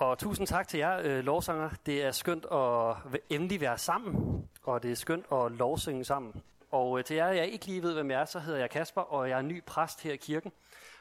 Og 0.00 0.18
tusind 0.18 0.46
tak 0.46 0.68
til 0.68 0.78
jer, 0.78 1.00
øh, 1.04 1.24
lovsanger. 1.24 1.70
Det 1.86 2.04
er 2.04 2.10
skønt 2.10 2.46
at 2.52 2.96
endelig 3.30 3.60
være 3.60 3.78
sammen, 3.78 4.44
og 4.62 4.82
det 4.82 4.90
er 4.90 4.94
skønt 4.94 5.26
at 5.32 5.52
lovsynge 5.52 6.04
sammen. 6.04 6.42
Og 6.70 6.98
øh, 6.98 7.04
til 7.04 7.16
jer, 7.16 7.28
jeg 7.28 7.48
ikke 7.48 7.66
lige 7.66 7.82
ved, 7.82 7.94
hvem 7.94 8.10
jeg 8.10 8.20
er, 8.20 8.24
så 8.24 8.38
hedder 8.38 8.58
jeg 8.58 8.70
Kasper, 8.70 9.00
og 9.00 9.28
jeg 9.28 9.38
er 9.38 9.42
ny 9.42 9.64
præst 9.64 10.02
her 10.02 10.12
i 10.12 10.16
kirken. 10.16 10.52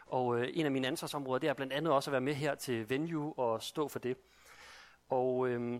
Og 0.07 0.39
øh, 0.39 0.47
en 0.53 0.65
af 0.65 0.71
mine 0.71 0.87
ansvarsområder, 0.87 1.39
det 1.39 1.49
er 1.49 1.53
blandt 1.53 1.73
andet 1.73 1.93
også 1.93 2.09
at 2.09 2.11
være 2.11 2.21
med 2.21 2.33
her 2.33 2.55
til 2.55 2.89
Venue 2.89 3.33
og 3.39 3.63
stå 3.63 3.87
for 3.87 3.99
det. 3.99 4.17
Og 5.09 5.47
øh, 5.47 5.79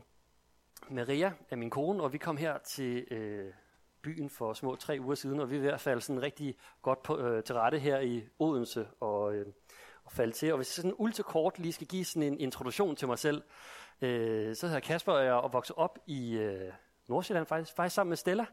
Maria 0.90 1.34
er 1.50 1.56
min 1.56 1.70
kone, 1.70 2.04
og 2.04 2.14
vi 2.14 2.18
kom 2.18 2.38
her 2.38 2.58
til 2.58 3.08
øh, 3.12 3.54
byen 4.02 4.30
for 4.30 4.54
små 4.54 4.76
tre 4.76 4.98
uger 5.02 5.16
siden, 5.16 5.40
og 5.40 5.50
vi 5.50 5.56
er 5.56 5.60
i 5.60 5.62
hvert 5.62 5.82
fald 5.82 6.02
sådan 6.02 6.22
rigtig 6.22 6.56
godt 6.82 7.04
på, 7.04 7.18
øh, 7.18 7.44
til 7.44 7.56
rette 7.56 7.80
her 7.80 8.00
i 8.00 8.24
Odense 8.40 8.88
og, 9.00 9.36
øh, 9.36 9.46
at 10.08 10.14
falde 10.14 10.34
til. 10.34 10.52
Og 10.52 10.58
hvis 10.58 10.78
jeg 10.78 10.82
sådan 10.82 10.96
ultrakort 10.98 11.60
lige 11.60 11.74
skal 11.74 11.88
give 11.88 12.06
sådan 12.06 12.24
en 12.24 12.40
introduktion 12.40 12.96
til 12.96 13.08
mig 13.08 13.20
selv, 13.20 13.44
øh, 14.02 14.56
så 14.56 14.68
hedder 14.68 14.80
Kasper, 14.80 15.12
og 15.12 15.26
jeg 15.26 15.36
er 15.36 15.48
vokset 15.48 15.76
op 15.76 16.00
i 16.08 16.38
øh, 16.38 16.72
Nordsjælland 17.08 17.46
faktisk, 17.46 17.76
faktisk 17.76 17.96
sammen 17.96 18.10
med 18.10 18.18
Stella, 18.18 18.46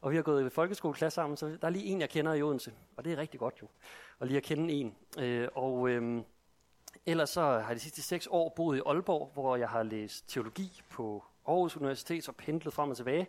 og 0.00 0.10
vi 0.10 0.16
har 0.16 0.22
gået 0.22 0.46
i 0.46 0.50
folkeskoleklasse 0.50 1.14
sammen, 1.14 1.36
så 1.36 1.46
der 1.46 1.66
er 1.66 1.70
lige 1.70 1.84
en, 1.84 2.00
jeg 2.00 2.10
kender 2.10 2.34
i 2.34 2.42
Odense, 2.42 2.72
og 2.96 3.04
det 3.04 3.12
er 3.12 3.16
rigtig 3.16 3.40
godt 3.40 3.54
jo, 3.62 3.68
og 4.18 4.26
lige 4.26 4.36
at 4.36 4.42
kende 4.42 4.74
en. 4.74 4.96
Øh, 5.18 5.48
og 5.54 5.88
øh, 5.88 6.22
ellers 7.06 7.30
så 7.30 7.40
har 7.40 7.66
jeg 7.68 7.74
de 7.74 7.80
sidste 7.80 8.02
seks 8.02 8.28
år 8.30 8.52
boet 8.56 8.76
i 8.76 8.80
Aalborg, 8.86 9.30
hvor 9.32 9.56
jeg 9.56 9.68
har 9.68 9.82
læst 9.82 10.28
teologi 10.28 10.82
på 10.90 11.24
Aarhus 11.46 11.76
Universitet 11.76 12.28
og 12.28 12.36
pendlet 12.36 12.74
frem 12.74 12.90
og 12.90 12.96
tilbage. 12.96 13.26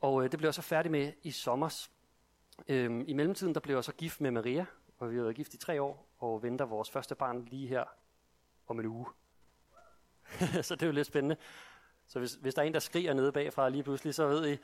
Og 0.00 0.24
øh, 0.24 0.30
det 0.30 0.38
blev 0.38 0.46
jeg 0.46 0.54
så 0.54 0.62
færdig 0.62 0.92
med 0.92 1.12
i 1.22 1.30
sommer. 1.30 1.88
Øhm, 2.68 3.04
I 3.08 3.12
mellemtiden 3.12 3.54
der 3.54 3.60
blev 3.60 3.74
jeg 3.74 3.84
så 3.84 3.92
gift 3.92 4.20
med 4.20 4.30
Maria, 4.30 4.66
og 4.98 5.10
vi 5.10 5.16
har 5.16 5.22
været 5.22 5.36
gift 5.36 5.54
i 5.54 5.58
tre 5.58 5.82
år, 5.82 6.05
og 6.18 6.42
venter 6.42 6.64
vores 6.64 6.90
første 6.90 7.14
barn 7.14 7.44
lige 7.44 7.68
her 7.68 7.84
om 8.66 8.80
en 8.80 8.86
uge. 8.86 9.06
så 10.62 10.74
det 10.74 10.82
er 10.82 10.86
jo 10.86 10.92
lidt 10.92 11.06
spændende. 11.06 11.36
Så 12.06 12.18
hvis, 12.18 12.34
hvis 12.34 12.54
der 12.54 12.62
er 12.62 12.66
en, 12.66 12.74
der 12.74 12.80
skriger 12.80 13.14
nede 13.14 13.32
bagfra 13.32 13.68
lige 13.68 13.82
pludselig, 13.82 14.14
så 14.14 14.26
ved 14.26 14.48
I... 14.48 14.58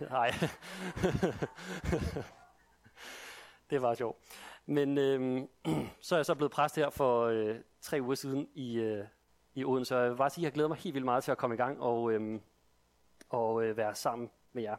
Nej. 0.10 0.30
det 3.70 3.82
var 3.82 3.94
sjovt. 3.94 4.18
Men 4.66 4.98
øhm, 4.98 5.48
så 6.00 6.14
er 6.14 6.18
jeg 6.18 6.26
så 6.26 6.34
blevet 6.34 6.52
præst 6.52 6.76
her 6.76 6.90
for 6.90 7.24
øh, 7.24 7.56
tre 7.80 8.00
uger 8.00 8.14
siden 8.14 8.48
i, 8.54 8.78
øh, 8.78 9.04
i 9.54 9.64
Odense. 9.64 9.88
Så 9.88 9.96
jeg 9.96 10.10
vil 10.10 10.16
bare 10.16 10.30
sige, 10.30 10.42
at 10.42 10.44
jeg 10.44 10.52
glæder 10.52 10.68
mig 10.68 10.78
helt 10.78 10.94
vildt 10.94 11.04
meget 11.04 11.24
til 11.24 11.32
at 11.32 11.38
komme 11.38 11.54
i 11.54 11.56
gang 11.56 11.80
og, 11.80 12.12
øhm, 12.12 12.40
og 13.28 13.64
øh, 13.64 13.76
være 13.76 13.94
sammen 13.94 14.30
med 14.52 14.62
jer. 14.62 14.76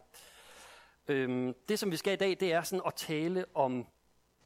Øhm, 1.07 1.55
det, 1.69 1.79
som 1.79 1.91
vi 1.91 1.95
skal 1.95 2.13
i 2.13 2.15
dag, 2.15 2.37
det 2.39 2.53
er 2.53 2.61
sådan 2.61 2.83
at 2.85 2.93
tale 2.93 3.45
om 3.53 3.87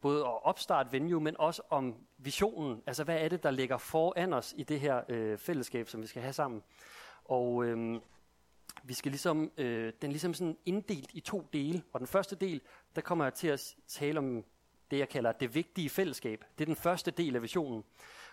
både 0.01 0.21
at 0.21 0.45
opstarte 0.45 0.91
venue, 0.91 1.21
men 1.21 1.35
også 1.39 1.61
om 1.69 1.95
visionen. 2.17 2.83
Altså, 2.87 3.03
hvad 3.03 3.17
er 3.17 3.29
det, 3.29 3.43
der 3.43 3.51
ligger 3.51 3.77
foran 3.77 4.33
os 4.33 4.53
i 4.57 4.63
det 4.63 4.79
her 4.79 5.01
øh, 5.09 5.37
fællesskab, 5.37 5.89
som 5.89 6.01
vi 6.01 6.07
skal 6.07 6.21
have 6.21 6.33
sammen? 6.33 6.63
Og 7.25 7.65
øh, 7.65 8.01
vi 8.83 8.93
skal 8.93 9.11
ligesom, 9.11 9.51
øh, 9.57 9.93
den 10.01 10.09
er 10.09 10.11
ligesom 10.11 10.33
sådan 10.33 10.57
inddelt 10.65 11.09
i 11.13 11.19
to 11.19 11.47
dele. 11.53 11.83
Og 11.93 11.99
den 11.99 12.07
første 12.07 12.35
del, 12.35 12.61
der 12.95 13.01
kommer 13.01 13.25
jeg 13.25 13.33
til 13.33 13.47
at 13.47 13.75
tale 13.87 14.19
om 14.19 14.43
det, 14.91 14.99
jeg 14.99 15.09
kalder 15.09 15.31
det 15.31 15.55
vigtige 15.55 15.89
fællesskab. 15.89 16.43
Det 16.57 16.63
er 16.63 16.65
den 16.65 16.75
første 16.75 17.11
del 17.11 17.35
af 17.35 17.41
visionen. 17.41 17.83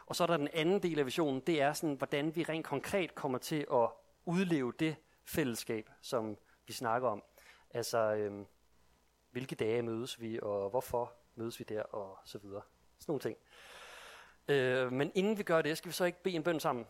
Og 0.06 0.16
så 0.16 0.22
er 0.22 0.26
der 0.26 0.36
den 0.36 0.48
anden 0.52 0.82
del 0.82 0.98
af 0.98 1.06
visionen, 1.06 1.40
det 1.40 1.62
er 1.62 1.72
sådan, 1.72 1.94
hvordan 1.94 2.36
vi 2.36 2.42
rent 2.42 2.66
konkret 2.66 3.14
kommer 3.14 3.38
til 3.38 3.66
at 3.72 3.88
udleve 4.24 4.72
det 4.78 4.96
fællesskab, 5.24 5.90
som 6.00 6.36
vi 6.66 6.72
snakker 6.72 7.08
om. 7.08 7.22
Altså, 7.70 7.98
øh, 7.98 8.44
hvilke 9.30 9.54
dage 9.54 9.82
mødes 9.82 10.20
vi, 10.20 10.38
og 10.42 10.70
hvorfor 10.70 11.12
mødes 11.34 11.58
vi 11.58 11.64
der, 11.64 11.82
og 11.82 12.18
så 12.24 12.38
videre. 12.38 12.62
Sådan 12.98 13.12
nogle 13.12 13.20
ting. 13.20 13.36
Øh, 14.48 14.92
men 14.92 15.12
inden 15.14 15.38
vi 15.38 15.42
gør 15.42 15.62
det, 15.62 15.78
skal 15.78 15.88
vi 15.88 15.92
så 15.92 16.04
ikke 16.04 16.22
bede 16.22 16.34
en 16.34 16.42
bøn 16.42 16.60
sammen? 16.60 16.86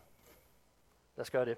Lad 1.15 1.21
os 1.21 1.31
gøre 1.31 1.45
det. 1.45 1.57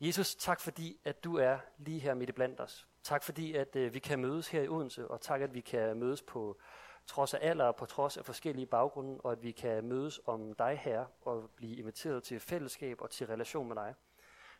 Jesus, 0.00 0.34
tak 0.34 0.60
fordi, 0.60 1.00
at 1.04 1.24
du 1.24 1.36
er 1.36 1.58
lige 1.78 1.98
her 1.98 2.14
midt 2.14 2.30
i 2.30 2.32
blandt 2.32 2.60
os. 2.60 2.88
Tak 3.02 3.22
fordi, 3.22 3.54
at 3.54 3.76
øh, 3.76 3.94
vi 3.94 3.98
kan 3.98 4.18
mødes 4.18 4.48
her 4.48 4.62
i 4.62 4.68
Odense, 4.68 5.08
og 5.08 5.20
tak, 5.20 5.40
at 5.40 5.54
vi 5.54 5.60
kan 5.60 5.96
mødes 5.96 6.22
på 6.22 6.58
trods 7.06 7.34
af 7.34 7.38
alder 7.42 7.64
og 7.64 7.76
på 7.76 7.86
trods 7.86 8.16
af 8.16 8.24
forskellige 8.24 8.66
baggrunde, 8.66 9.20
og 9.20 9.32
at 9.32 9.42
vi 9.42 9.52
kan 9.52 9.84
mødes 9.84 10.20
om 10.26 10.54
dig 10.54 10.80
her, 10.82 11.04
og 11.22 11.50
blive 11.56 11.76
inviteret 11.76 12.22
til 12.22 12.40
fællesskab 12.40 13.00
og 13.00 13.10
til 13.10 13.26
relation 13.26 13.68
med 13.68 13.76
dig. 13.76 13.94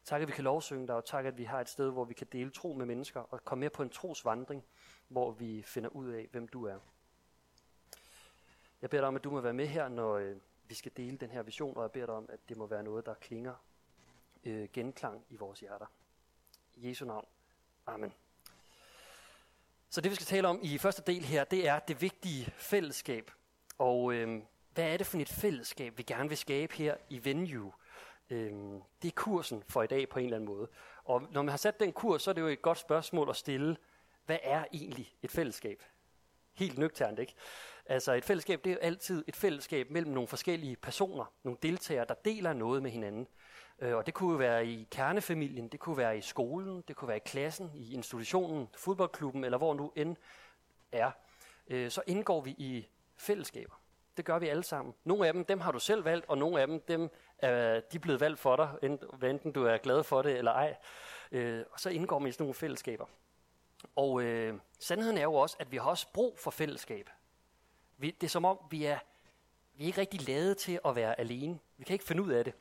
Tak, 0.04 0.22
at 0.22 0.28
vi 0.28 0.32
kan 0.32 0.44
lovsynge 0.44 0.86
dig, 0.86 0.94
og 0.94 1.04
tak, 1.04 1.24
at 1.24 1.38
vi 1.38 1.44
har 1.44 1.60
et 1.60 1.68
sted, 1.68 1.90
hvor 1.90 2.04
vi 2.04 2.14
kan 2.14 2.26
dele 2.32 2.50
tro 2.50 2.72
med 2.72 2.86
mennesker, 2.86 3.20
og 3.20 3.44
komme 3.44 3.60
med 3.60 3.70
på 3.70 3.82
en 3.82 3.90
trosvandring, 3.90 4.64
hvor 5.08 5.30
vi 5.30 5.62
finder 5.62 5.90
ud 5.90 6.08
af, 6.08 6.28
hvem 6.32 6.48
du 6.48 6.66
er. 6.66 6.78
Jeg 8.86 8.90
beder 8.90 9.02
dig 9.02 9.08
om, 9.08 9.16
at 9.16 9.24
du 9.24 9.30
må 9.30 9.40
være 9.40 9.52
med 9.52 9.66
her, 9.66 9.88
når 9.88 10.16
øh, 10.16 10.36
vi 10.68 10.74
skal 10.74 10.92
dele 10.96 11.16
den 11.16 11.30
her 11.30 11.42
vision, 11.42 11.76
og 11.76 11.82
jeg 11.82 11.90
beder 11.90 12.06
dig 12.06 12.14
om, 12.14 12.26
at 12.28 12.38
det 12.48 12.56
må 12.56 12.66
være 12.66 12.82
noget, 12.82 13.06
der 13.06 13.14
klinger 13.14 13.54
øh, 14.44 14.68
genklang 14.72 15.24
i 15.30 15.36
vores 15.36 15.60
hjerter. 15.60 15.86
I 16.74 16.88
Jesu 16.88 17.04
navn. 17.04 17.26
Amen. 17.86 18.12
Så 19.90 20.00
det 20.00 20.10
vi 20.10 20.14
skal 20.14 20.26
tale 20.26 20.48
om 20.48 20.58
i 20.62 20.78
første 20.78 21.02
del 21.02 21.24
her, 21.24 21.44
det 21.44 21.68
er 21.68 21.78
det 21.78 22.00
vigtige 22.00 22.44
fællesskab. 22.56 23.30
Og 23.78 24.12
øh, 24.12 24.42
hvad 24.74 24.92
er 24.92 24.96
det 24.96 25.06
for 25.06 25.18
et 25.18 25.28
fællesskab, 25.28 25.98
vi 25.98 26.02
gerne 26.02 26.28
vil 26.28 26.38
skabe 26.38 26.74
her 26.74 26.96
i 27.08 27.24
Venue? 27.24 27.72
Øh, 28.30 28.52
det 29.02 29.08
er 29.08 29.14
kursen 29.14 29.62
for 29.68 29.82
i 29.82 29.86
dag 29.86 30.08
på 30.08 30.18
en 30.18 30.24
eller 30.24 30.36
anden 30.36 30.48
måde. 30.48 30.68
Og 31.04 31.22
når 31.30 31.42
man 31.42 31.50
har 31.50 31.56
sat 31.56 31.80
den 31.80 31.92
kurs, 31.92 32.22
så 32.22 32.30
er 32.30 32.34
det 32.34 32.42
jo 32.42 32.46
et 32.46 32.62
godt 32.62 32.78
spørgsmål 32.78 33.30
at 33.30 33.36
stille, 33.36 33.76
hvad 34.26 34.38
er 34.42 34.64
egentlig 34.72 35.16
et 35.22 35.30
fællesskab? 35.30 35.82
Helt 36.52 36.78
nøgternt, 36.78 37.18
ikke? 37.18 37.34
Altså 37.88 38.12
et 38.12 38.24
fællesskab, 38.24 38.64
det 38.64 38.70
er 38.70 38.74
jo 38.74 38.80
altid 38.80 39.24
et 39.26 39.36
fællesskab 39.36 39.90
mellem 39.90 40.12
nogle 40.12 40.28
forskellige 40.28 40.76
personer, 40.76 41.32
nogle 41.42 41.58
deltagere, 41.62 42.04
der 42.08 42.14
deler 42.14 42.52
noget 42.52 42.82
med 42.82 42.90
hinanden. 42.90 43.28
Øh, 43.78 43.96
og 43.96 44.06
det 44.06 44.14
kunne 44.14 44.30
jo 44.30 44.36
være 44.36 44.66
i 44.66 44.88
kernefamilien, 44.90 45.68
det 45.68 45.80
kunne 45.80 45.96
være 45.96 46.18
i 46.18 46.20
skolen, 46.20 46.84
det 46.88 46.96
kunne 46.96 47.08
være 47.08 47.16
i 47.16 47.26
klassen, 47.26 47.70
i 47.74 47.94
institutionen, 47.94 48.68
fodboldklubben 48.76 49.44
eller 49.44 49.58
hvor 49.58 49.74
nu 49.74 49.92
end 49.96 50.16
er. 50.92 51.10
Øh, 51.68 51.90
så 51.90 52.02
indgår 52.06 52.40
vi 52.40 52.50
i 52.50 52.86
fællesskaber. 53.16 53.74
Det 54.16 54.24
gør 54.24 54.38
vi 54.38 54.48
alle 54.48 54.62
sammen. 54.62 54.94
Nogle 55.04 55.26
af 55.26 55.32
dem, 55.32 55.44
dem 55.44 55.60
har 55.60 55.72
du 55.72 55.78
selv 55.78 56.04
valgt, 56.04 56.28
og 56.28 56.38
nogle 56.38 56.60
af 56.60 56.66
dem, 56.66 56.80
dem 56.80 57.10
er 57.38 57.80
de 57.80 57.96
er 57.96 58.00
blevet 58.00 58.20
valgt 58.20 58.38
for 58.38 58.56
dig, 58.56 58.70
enten 59.22 59.52
du 59.52 59.64
er 59.64 59.76
glad 59.76 60.04
for 60.04 60.22
det 60.22 60.38
eller 60.38 60.52
ej. 60.52 60.76
Øh, 61.32 61.64
og 61.72 61.80
så 61.80 61.90
indgår 61.90 62.20
vi 62.20 62.28
i 62.28 62.32
sådan 62.32 62.44
nogle 62.44 62.54
fællesskaber. 62.54 63.06
Og 63.96 64.22
øh, 64.22 64.54
sandheden 64.80 65.18
er 65.18 65.22
jo 65.22 65.34
også, 65.34 65.56
at 65.60 65.72
vi 65.72 65.76
har 65.76 65.90
også 65.90 66.06
brug 66.12 66.38
for 66.38 66.50
fællesskab. 66.50 67.10
Vi, 67.98 68.10
det 68.10 68.26
er 68.26 68.30
som 68.30 68.44
om, 68.44 68.58
vi 68.70 68.84
er, 68.84 68.98
vi 69.74 69.82
er 69.82 69.86
ikke 69.86 70.00
rigtig 70.00 70.28
lavet 70.28 70.56
til 70.56 70.80
at 70.84 70.96
være 70.96 71.20
alene. 71.20 71.58
Vi 71.76 71.84
kan 71.84 71.92
ikke 71.92 72.04
finde 72.04 72.22
ud 72.22 72.30
af 72.30 72.44
det. 72.44 72.54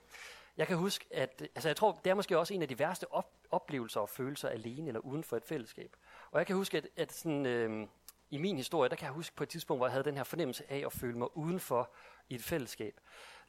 Jeg 0.57 0.67
kan 0.67 0.77
huske, 0.77 1.05
at 1.11 1.41
altså 1.55 1.69
jeg 1.69 1.75
tror, 1.75 1.91
det 2.03 2.09
er 2.09 2.13
måske 2.13 2.37
også 2.37 2.53
en 2.53 2.61
af 2.61 2.67
de 2.67 2.79
værste 2.79 3.13
op, 3.13 3.31
oplevelser 3.51 3.99
og 3.99 4.09
følelser 4.09 4.49
alene 4.49 4.87
eller 4.87 4.99
uden 4.99 5.23
for 5.23 5.37
et 5.37 5.43
fællesskab. 5.43 5.95
Og 6.31 6.39
jeg 6.39 6.47
kan 6.47 6.55
huske, 6.55 6.77
at, 6.77 6.87
at 6.95 7.13
sådan, 7.13 7.45
øh, 7.45 7.87
i 8.29 8.37
min 8.37 8.57
historie, 8.57 8.89
der 8.89 8.95
kan 8.95 9.05
jeg 9.05 9.13
huske 9.13 9.35
på 9.35 9.43
et 9.43 9.49
tidspunkt, 9.49 9.79
hvor 9.79 9.87
jeg 9.87 9.91
havde 9.91 10.03
den 10.03 10.17
her 10.17 10.23
fornemmelse 10.23 10.71
af 10.71 10.83
at 10.85 10.93
føle 10.93 11.17
mig 11.17 11.37
udenfor 11.37 11.89
i 12.29 12.35
et 12.35 12.43
fællesskab. 12.43 12.99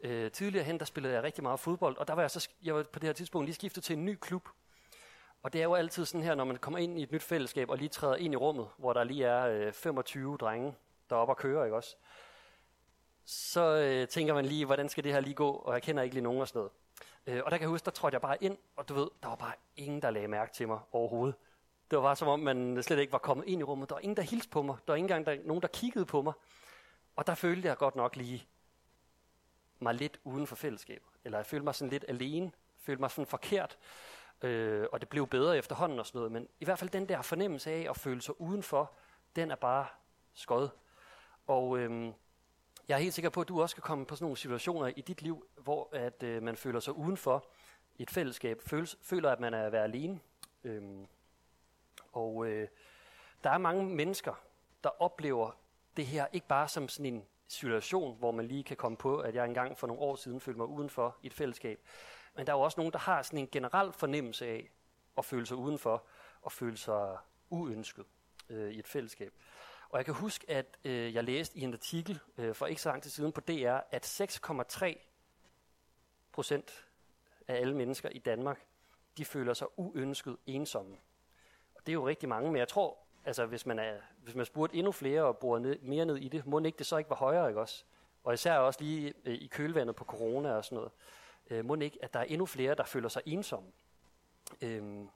Øh, 0.00 0.30
tidligere 0.30 0.64
hen, 0.64 0.78
der 0.78 0.84
spillede 0.84 1.14
jeg 1.14 1.22
rigtig 1.22 1.42
meget 1.42 1.60
fodbold, 1.60 1.96
og 1.96 2.08
der 2.08 2.14
var 2.14 2.22
jeg, 2.22 2.30
så, 2.30 2.48
jeg 2.62 2.74
var 2.74 2.82
på 2.82 2.98
det 2.98 3.06
her 3.06 3.12
tidspunkt 3.12 3.46
lige 3.46 3.54
skiftet 3.54 3.84
til 3.84 3.96
en 3.96 4.04
ny 4.04 4.14
klub. 4.20 4.48
Og 5.42 5.52
det 5.52 5.60
er 5.60 5.64
jo 5.64 5.74
altid 5.74 6.04
sådan 6.04 6.24
her, 6.24 6.34
når 6.34 6.44
man 6.44 6.56
kommer 6.56 6.78
ind 6.78 6.98
i 6.98 7.02
et 7.02 7.12
nyt 7.12 7.22
fællesskab 7.22 7.70
og 7.70 7.78
lige 7.78 7.88
træder 7.88 8.16
ind 8.16 8.32
i 8.32 8.36
rummet, 8.36 8.68
hvor 8.78 8.92
der 8.92 9.04
lige 9.04 9.24
er 9.24 9.46
øh, 9.46 9.72
25 9.72 10.36
drenge, 10.36 10.74
der 11.10 11.16
er 11.16 11.20
oppe 11.20 11.32
og 11.32 11.36
kører, 11.36 11.64
ikke 11.64 11.76
også? 11.76 11.96
Så 13.24 13.76
øh, 13.76 14.08
tænker 14.08 14.34
man 14.34 14.46
lige, 14.46 14.64
hvordan 14.64 14.88
skal 14.88 15.04
det 15.04 15.12
her 15.12 15.20
lige 15.20 15.34
gå, 15.34 15.50
og 15.50 15.74
jeg 15.74 15.82
kender 15.82 16.02
ikke 16.02 16.14
lige 16.14 16.24
nogen 16.24 16.40
og 16.40 16.48
sådan 16.48 16.58
noget. 16.58 16.72
Øh, 17.26 17.42
og 17.44 17.50
der 17.50 17.56
kan 17.56 17.62
jeg 17.62 17.68
huske, 17.68 17.84
der 17.84 17.90
trådte 17.90 18.14
jeg 18.14 18.20
bare 18.20 18.42
ind, 18.42 18.58
og 18.76 18.88
du 18.88 18.94
ved, 18.94 19.08
der 19.22 19.28
var 19.28 19.36
bare 19.36 19.52
ingen, 19.76 20.02
der 20.02 20.10
lagde 20.10 20.28
mærke 20.28 20.52
til 20.52 20.68
mig 20.68 20.80
overhovedet. 20.92 21.34
Det 21.90 21.96
var 21.96 22.02
bare 22.02 22.16
som 22.16 22.28
om, 22.28 22.40
man 22.40 22.82
slet 22.82 22.98
ikke 22.98 23.12
var 23.12 23.18
kommet 23.18 23.46
ind 23.46 23.60
i 23.60 23.64
rummet. 23.64 23.88
Der 23.88 23.94
var 23.94 24.00
ingen, 24.00 24.16
der 24.16 24.22
hilste 24.22 24.50
på 24.50 24.62
mig. 24.62 24.76
Der 24.86 24.92
var 24.92 24.96
ikke 24.96 25.04
engang 25.04 25.26
der, 25.26 25.36
nogen, 25.44 25.62
der 25.62 25.68
kiggede 25.68 26.06
på 26.06 26.22
mig. 26.22 26.32
Og 27.16 27.26
der 27.26 27.34
følte 27.34 27.68
jeg 27.68 27.76
godt 27.76 27.96
nok 27.96 28.16
lige 28.16 28.46
mig 29.78 29.94
lidt 29.94 30.20
uden 30.24 30.46
for 30.46 30.56
fællesskabet. 30.56 31.08
Eller 31.24 31.38
jeg 31.38 31.46
følte 31.46 31.64
mig 31.64 31.74
sådan 31.74 31.90
lidt 31.90 32.04
alene. 32.08 32.52
Følte 32.78 33.00
mig 33.00 33.10
sådan 33.10 33.26
forkert. 33.26 33.78
Øh, 34.42 34.86
og 34.92 35.00
det 35.00 35.08
blev 35.08 35.26
bedre 35.26 35.58
efterhånden 35.58 35.98
og 35.98 36.06
sådan 36.06 36.18
noget. 36.18 36.32
Men 36.32 36.48
i 36.60 36.64
hvert 36.64 36.78
fald 36.78 36.90
den 36.90 37.08
der 37.08 37.22
fornemmelse 37.22 37.70
af 37.70 37.86
at 37.90 37.96
føle 37.96 38.22
sig 38.22 38.40
udenfor, 38.40 38.92
den 39.36 39.50
er 39.50 39.56
bare 39.56 39.86
skød. 40.34 40.68
Og 41.46 41.78
øh, 41.78 42.12
jeg 42.88 42.94
er 42.94 42.98
helt 42.98 43.14
sikker 43.14 43.30
på, 43.30 43.40
at 43.40 43.48
du 43.48 43.62
også 43.62 43.76
kan 43.76 43.82
komme 43.82 44.06
på 44.06 44.16
sådan 44.16 44.24
nogle 44.24 44.36
situationer 44.36 44.86
i 44.96 45.00
dit 45.00 45.22
liv, 45.22 45.46
hvor 45.56 45.88
at 45.92 46.22
øh, 46.22 46.42
man 46.42 46.56
føler 46.56 46.80
sig 46.80 46.96
udenfor 46.96 47.46
et 47.98 48.10
fællesskab, 48.10 48.62
føles, 48.62 48.98
føler, 49.02 49.30
at 49.30 49.40
man 49.40 49.54
er 49.54 49.66
at 49.66 49.72
være 49.72 49.84
alene. 49.84 50.20
Øhm, 50.64 51.06
og 52.12 52.46
øh, 52.46 52.68
der 53.44 53.50
er 53.50 53.58
mange 53.58 53.84
mennesker, 53.84 54.34
der 54.84 55.02
oplever 55.02 55.50
det 55.96 56.06
her 56.06 56.26
ikke 56.32 56.46
bare 56.46 56.68
som 56.68 56.88
sådan 56.88 57.14
en 57.14 57.24
situation, 57.48 58.18
hvor 58.18 58.30
man 58.30 58.46
lige 58.46 58.64
kan 58.64 58.76
komme 58.76 58.96
på, 58.96 59.18
at 59.18 59.34
jeg 59.34 59.44
engang 59.44 59.78
for 59.78 59.86
nogle 59.86 60.02
år 60.02 60.16
siden 60.16 60.40
følte 60.40 60.58
mig 60.58 60.66
udenfor 60.66 61.16
i 61.22 61.26
et 61.26 61.34
fællesskab. 61.34 61.80
Men 62.36 62.46
der 62.46 62.52
er 62.52 62.56
jo 62.56 62.62
også 62.62 62.80
nogen, 62.80 62.92
der 62.92 62.98
har 62.98 63.22
sådan 63.22 63.38
en 63.38 63.48
generel 63.52 63.92
fornemmelse 63.92 64.46
af 64.46 64.70
at 65.18 65.24
føle 65.24 65.46
sig 65.46 65.56
udenfor 65.56 66.04
og 66.42 66.52
føle 66.52 66.76
sig 66.76 67.16
uønsket 67.50 68.04
øh, 68.48 68.70
i 68.70 68.78
et 68.78 68.88
fællesskab. 68.88 69.32
Og 69.90 69.98
jeg 69.98 70.04
kan 70.04 70.14
huske, 70.14 70.50
at 70.50 70.78
øh, 70.84 71.14
jeg 71.14 71.24
læste 71.24 71.58
i 71.58 71.62
en 71.62 71.72
artikel 71.72 72.20
øh, 72.38 72.54
for 72.54 72.66
ikke 72.66 72.82
så 72.82 72.88
lang 72.88 73.02
tid 73.02 73.10
siden 73.10 73.32
på 73.32 73.40
DR, 73.40 73.78
at 73.90 74.20
6,3 74.20 74.98
procent 76.32 76.86
af 77.48 77.54
alle 77.54 77.76
mennesker 77.76 78.08
i 78.08 78.18
Danmark, 78.18 78.66
de 79.16 79.24
føler 79.24 79.54
sig 79.54 79.66
uønsket 79.76 80.36
ensomme. 80.46 80.96
Og 81.74 81.86
det 81.86 81.88
er 81.88 81.94
jo 81.94 82.08
rigtig 82.08 82.28
mange, 82.28 82.50
men 82.50 82.58
jeg 82.58 82.68
tror, 82.68 82.98
altså 83.24 83.46
hvis 83.46 83.66
man, 83.66 83.78
er, 83.78 83.96
hvis 84.22 84.34
man 84.34 84.46
spurgte 84.46 84.76
endnu 84.76 84.92
flere 84.92 85.22
og 85.22 85.38
borer 85.38 85.58
ned, 85.58 85.78
mere 85.78 86.04
ned 86.04 86.16
i 86.16 86.28
det, 86.28 86.46
må 86.46 86.60
ikke 86.60 86.78
det 86.78 86.86
så 86.86 86.96
ikke 86.96 87.10
var 87.10 87.16
højere, 87.16 87.48
ikke 87.48 87.60
også? 87.60 87.84
Og 88.24 88.34
især 88.34 88.58
også 88.58 88.80
lige 88.82 89.14
øh, 89.24 89.34
i 89.34 89.46
kølvandet 89.46 89.96
på 89.96 90.04
corona 90.04 90.52
og 90.52 90.64
sådan 90.64 90.76
noget. 90.76 90.92
Øh, 91.50 91.64
må 91.64 91.74
ikke, 91.74 91.98
at 92.02 92.14
der 92.14 92.20
er 92.20 92.24
endnu 92.24 92.46
flere, 92.46 92.74
der 92.74 92.84
føler 92.84 93.08
sig 93.08 93.22
ensomme. 93.26 93.68
Øh, 94.60 95.06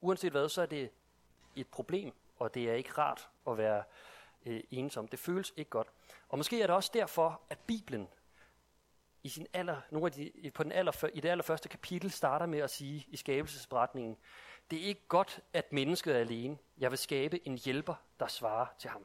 uanset 0.00 0.32
hvad, 0.32 0.48
så 0.48 0.62
er 0.62 0.66
det 0.66 0.90
et 1.56 1.66
problem, 1.66 2.12
og 2.38 2.54
det 2.54 2.70
er 2.70 2.74
ikke 2.74 2.92
rart 2.92 3.28
at 3.48 3.58
være 3.58 3.82
øh, 4.46 4.60
ensom. 4.70 5.08
Det 5.08 5.18
føles 5.18 5.52
ikke 5.56 5.70
godt. 5.70 5.88
Og 6.28 6.38
måske 6.38 6.62
er 6.62 6.66
det 6.66 6.76
også 6.76 6.90
derfor, 6.94 7.40
at 7.50 7.58
Bibelen 7.58 8.08
i 9.22 9.28
sin 9.28 9.46
aller, 9.52 9.80
nogle 9.90 10.06
af 10.06 10.12
de, 10.12 10.50
på 10.54 10.62
den 10.62 10.72
aller, 10.72 11.10
i 11.14 11.20
det 11.20 11.28
allerførste 11.28 11.68
kapitel 11.68 12.10
starter 12.10 12.46
med 12.46 12.58
at 12.58 12.70
sige 12.70 13.06
i 13.08 13.16
skabelsesberetningen, 13.16 14.16
det 14.70 14.82
er 14.82 14.84
ikke 14.84 15.08
godt, 15.08 15.40
at 15.52 15.72
mennesket 15.72 16.16
er 16.16 16.20
alene. 16.20 16.58
Jeg 16.78 16.90
vil 16.90 16.98
skabe 16.98 17.46
en 17.48 17.58
hjælper, 17.58 17.94
der 18.20 18.26
svarer 18.26 18.66
til 18.78 18.90
ham. 18.90 19.04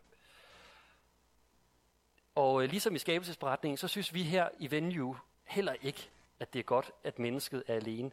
Og 2.35 2.63
øh, 2.63 2.69
ligesom 2.69 2.95
i 2.95 2.99
skabelsesberetningen, 2.99 3.77
så 3.77 3.87
synes 3.87 4.13
vi 4.13 4.23
her 4.23 4.49
i 4.59 4.71
Venue 4.71 5.17
heller 5.43 5.75
ikke, 5.81 6.09
at 6.39 6.53
det 6.53 6.59
er 6.59 6.63
godt, 6.63 6.91
at 7.03 7.19
mennesket 7.19 7.63
er 7.67 7.75
alene. 7.75 8.11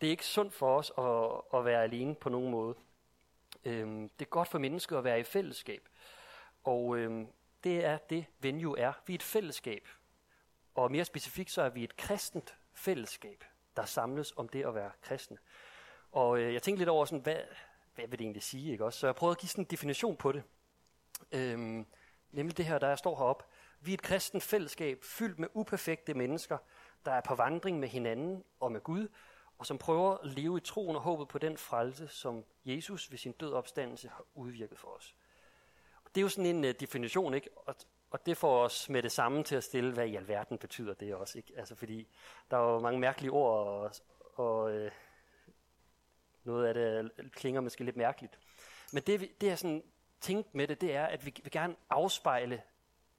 Det 0.00 0.06
er 0.06 0.10
ikke 0.10 0.26
sundt 0.26 0.54
for 0.54 0.78
os 0.78 0.92
at, 0.98 1.58
at 1.58 1.64
være 1.64 1.82
alene 1.82 2.14
på 2.14 2.28
nogen 2.28 2.50
måde. 2.50 2.74
Øhm, 3.64 4.08
det 4.08 4.24
er 4.24 4.30
godt 4.30 4.48
for 4.48 4.58
mennesket 4.58 4.96
at 4.96 5.04
være 5.04 5.20
i 5.20 5.22
fællesskab. 5.22 5.88
Og 6.66 6.96
øh, 6.96 7.26
det 7.64 7.84
er 7.84 7.98
det, 7.98 8.26
Venue 8.38 8.78
er. 8.78 8.92
Vi 9.06 9.12
er 9.12 9.18
et 9.18 9.22
fællesskab. 9.22 9.88
Og 10.74 10.92
mere 10.92 11.04
specifikt, 11.04 11.50
så 11.50 11.62
er 11.62 11.68
vi 11.68 11.84
et 11.84 11.96
kristent 11.96 12.54
fællesskab, 12.74 13.44
der 13.76 13.84
samles 13.84 14.32
om 14.36 14.48
det 14.48 14.66
at 14.66 14.74
være 14.74 14.90
kristne. 15.02 15.38
Og 16.12 16.38
øh, 16.38 16.54
jeg 16.54 16.62
tænkte 16.62 16.80
lidt 16.80 16.88
over, 16.88 17.04
sådan, 17.04 17.22
hvad, 17.22 17.40
hvad 17.94 18.08
vil 18.08 18.18
det 18.18 18.24
egentlig 18.24 18.42
sige? 18.42 18.72
Ikke 18.72 18.84
også? 18.84 18.98
Så 18.98 19.06
jeg 19.06 19.14
prøvede 19.14 19.34
at 19.34 19.38
give 19.38 19.48
sådan 19.48 19.64
en 19.64 19.70
definition 19.70 20.16
på 20.16 20.32
det. 20.32 20.42
Øhm, 21.32 21.86
nemlig 22.32 22.56
det 22.56 22.66
her, 22.66 22.78
der 22.78 22.88
jeg 22.88 22.98
står 22.98 23.16
heroppe. 23.16 23.44
Vi 23.80 23.90
er 23.90 23.94
et 23.94 24.02
kristent 24.02 24.42
fællesskab 24.42 25.04
fyldt 25.04 25.38
med 25.38 25.48
uperfekte 25.54 26.14
mennesker, 26.14 26.58
der 27.04 27.12
er 27.12 27.20
på 27.20 27.34
vandring 27.34 27.80
med 27.80 27.88
hinanden 27.88 28.44
og 28.60 28.72
med 28.72 28.80
Gud, 28.80 29.08
og 29.58 29.66
som 29.66 29.78
prøver 29.78 30.14
at 30.14 30.26
leve 30.26 30.56
i 30.56 30.60
troen 30.60 30.96
og 30.96 31.02
håbet 31.02 31.28
på 31.28 31.38
den 31.38 31.56
frelse, 31.56 32.08
som 32.08 32.44
Jesus 32.64 33.10
ved 33.10 33.18
sin 33.18 33.32
død 33.32 33.52
opstandelse 33.52 34.08
har 34.08 34.24
udvirket 34.34 34.78
for 34.78 34.88
os. 34.88 35.16
Det 36.16 36.20
er 36.20 36.24
jo 36.24 36.28
sådan 36.28 36.56
en 36.56 36.64
uh, 36.64 36.70
definition, 36.70 37.34
ikke? 37.34 37.50
Og, 37.56 37.74
og 38.10 38.26
det 38.26 38.36
får 38.36 38.64
os 38.64 38.88
med 38.88 39.02
det 39.02 39.12
samme 39.12 39.44
til 39.44 39.56
at 39.56 39.64
stille, 39.64 39.92
hvad 39.92 40.06
i 40.06 40.16
alverden 40.16 40.58
betyder 40.58 40.94
det 40.94 41.14
også, 41.14 41.38
ikke? 41.38 41.52
Altså 41.56 41.74
fordi 41.74 42.08
der 42.50 42.56
er 42.56 42.72
jo 42.72 42.78
mange 42.78 43.00
mærkelige 43.00 43.30
ord, 43.30 43.66
og, 43.66 43.90
og 44.34 44.74
uh, 44.74 44.90
noget 46.44 46.66
af 46.66 46.74
det 46.74 47.32
klinger 47.32 47.60
måske 47.60 47.84
lidt 47.84 47.96
mærkeligt. 47.96 48.38
Men 48.92 49.02
det, 49.02 49.40
det 49.40 49.50
er 49.50 49.56
sådan 49.56 49.82
tænkt 50.20 50.54
med 50.54 50.68
det, 50.68 50.80
det 50.80 50.94
er, 50.94 51.06
at 51.06 51.26
vi 51.26 51.34
vil 51.42 51.52
gerne 51.52 51.76
afspejle 51.90 52.62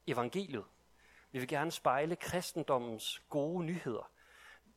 evangeliet. 0.08 0.66
Vi 1.32 1.40
vil 1.40 1.48
gerne 1.48 1.72
spejle 1.72 2.16
kristendommens 2.16 3.22
gode 3.30 3.66
nyheder. 3.66 4.12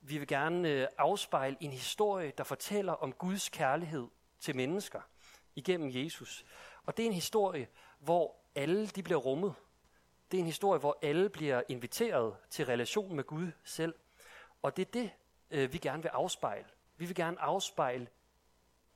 Vi 0.00 0.19
vil 0.19 0.28
gerne 0.28 0.69
øh, 0.69 0.87
afspejle 0.99 1.56
en 1.61 1.73
historie, 1.73 2.32
der 2.38 2.44
fortæller 2.44 2.93
om 2.93 3.12
Guds 3.12 3.49
kærlighed 3.49 4.08
til 4.40 4.56
mennesker 4.56 5.00
igennem 5.56 5.90
Jesus. 5.94 6.44
Og 6.84 6.96
det 6.96 7.02
er 7.02 7.06
en 7.06 7.14
historie, 7.14 7.69
hvor 8.00 8.37
alle 8.55 8.87
de 8.87 9.02
bliver 9.02 9.19
rummet. 9.19 9.55
Det 10.31 10.37
er 10.37 10.41
en 10.41 10.47
historie, 10.47 10.81
hvor 10.81 10.99
alle 11.02 11.29
bliver 11.29 11.62
inviteret 11.69 12.37
til 12.50 12.67
relation 12.67 13.17
med 13.17 13.25
Gud 13.25 13.50
selv. 13.64 13.94
Og 14.62 14.76
det 14.76 14.87
er 14.87 14.91
det, 14.91 15.11
øh, 15.50 15.73
vi 15.73 15.79
gerne 15.79 16.02
vil 16.02 16.08
afspejle. 16.08 16.67
Vi 16.97 17.06
vil 17.06 17.14
gerne 17.14 17.41
afspejle 17.41 18.08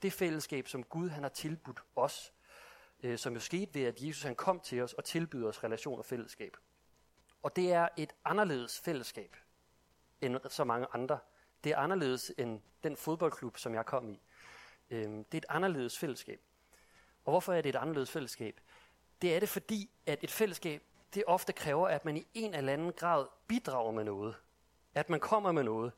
det 0.03 0.13
fællesskab, 0.13 0.69
som 0.69 0.83
Gud 0.83 1.09
han 1.09 1.23
har 1.23 1.31
tilbudt 1.31 1.81
os, 1.97 2.33
øh, 3.03 3.19
som 3.19 3.35
jo 3.35 3.41
skete 3.41 3.75
ved, 3.75 3.85
at 3.85 4.01
Jesus 4.01 4.23
han 4.23 4.35
kom 4.35 4.61
til 4.61 4.83
os 4.83 4.93
og 4.93 5.05
tilbyder 5.05 5.49
os 5.49 5.65
relation 5.65 5.99
og 5.99 6.05
fællesskab. 6.05 6.57
Og 7.43 7.57
det 7.57 7.73
er 7.73 7.89
et 7.97 8.15
anderledes 8.25 8.81
fællesskab 8.81 9.37
end 10.21 10.37
så 10.49 10.65
mange 10.65 10.87
andre. 10.93 11.19
Det 11.65 11.73
er 11.73 11.77
anderledes 11.77 12.33
end 12.39 12.61
den 12.83 12.97
fodboldklub, 12.97 13.59
som 13.59 13.75
jeg 13.75 13.87
kom 13.87 14.09
i. 14.09 14.23
Øhm, 14.91 15.25
det 15.25 15.35
er 15.35 15.39
et 15.39 15.47
anderledes 15.49 15.99
fællesskab. 15.99 16.41
Og 17.25 17.33
hvorfor 17.33 17.53
er 17.53 17.63
det 17.63 17.69
et 17.69 17.77
anderledes 17.77 18.11
fællesskab? 18.11 18.61
Det 19.25 19.35
er 19.35 19.41
det, 19.41 19.49
fordi 19.49 19.91
at 20.07 20.19
et 20.25 20.31
fællesskab, 20.31 20.83
det 21.15 21.25
ofte 21.27 21.53
kræver, 21.53 21.89
at 21.89 22.05
man 22.05 22.17
i 22.17 22.27
en 22.35 22.55
eller 22.55 22.73
anden 22.73 22.93
grad 22.93 23.27
bidrager 23.47 23.93
med 23.93 24.05
noget. 24.05 24.35
At 24.95 25.11
man 25.11 25.21
kommer 25.21 25.53
med 25.53 25.63
noget. 25.63 25.93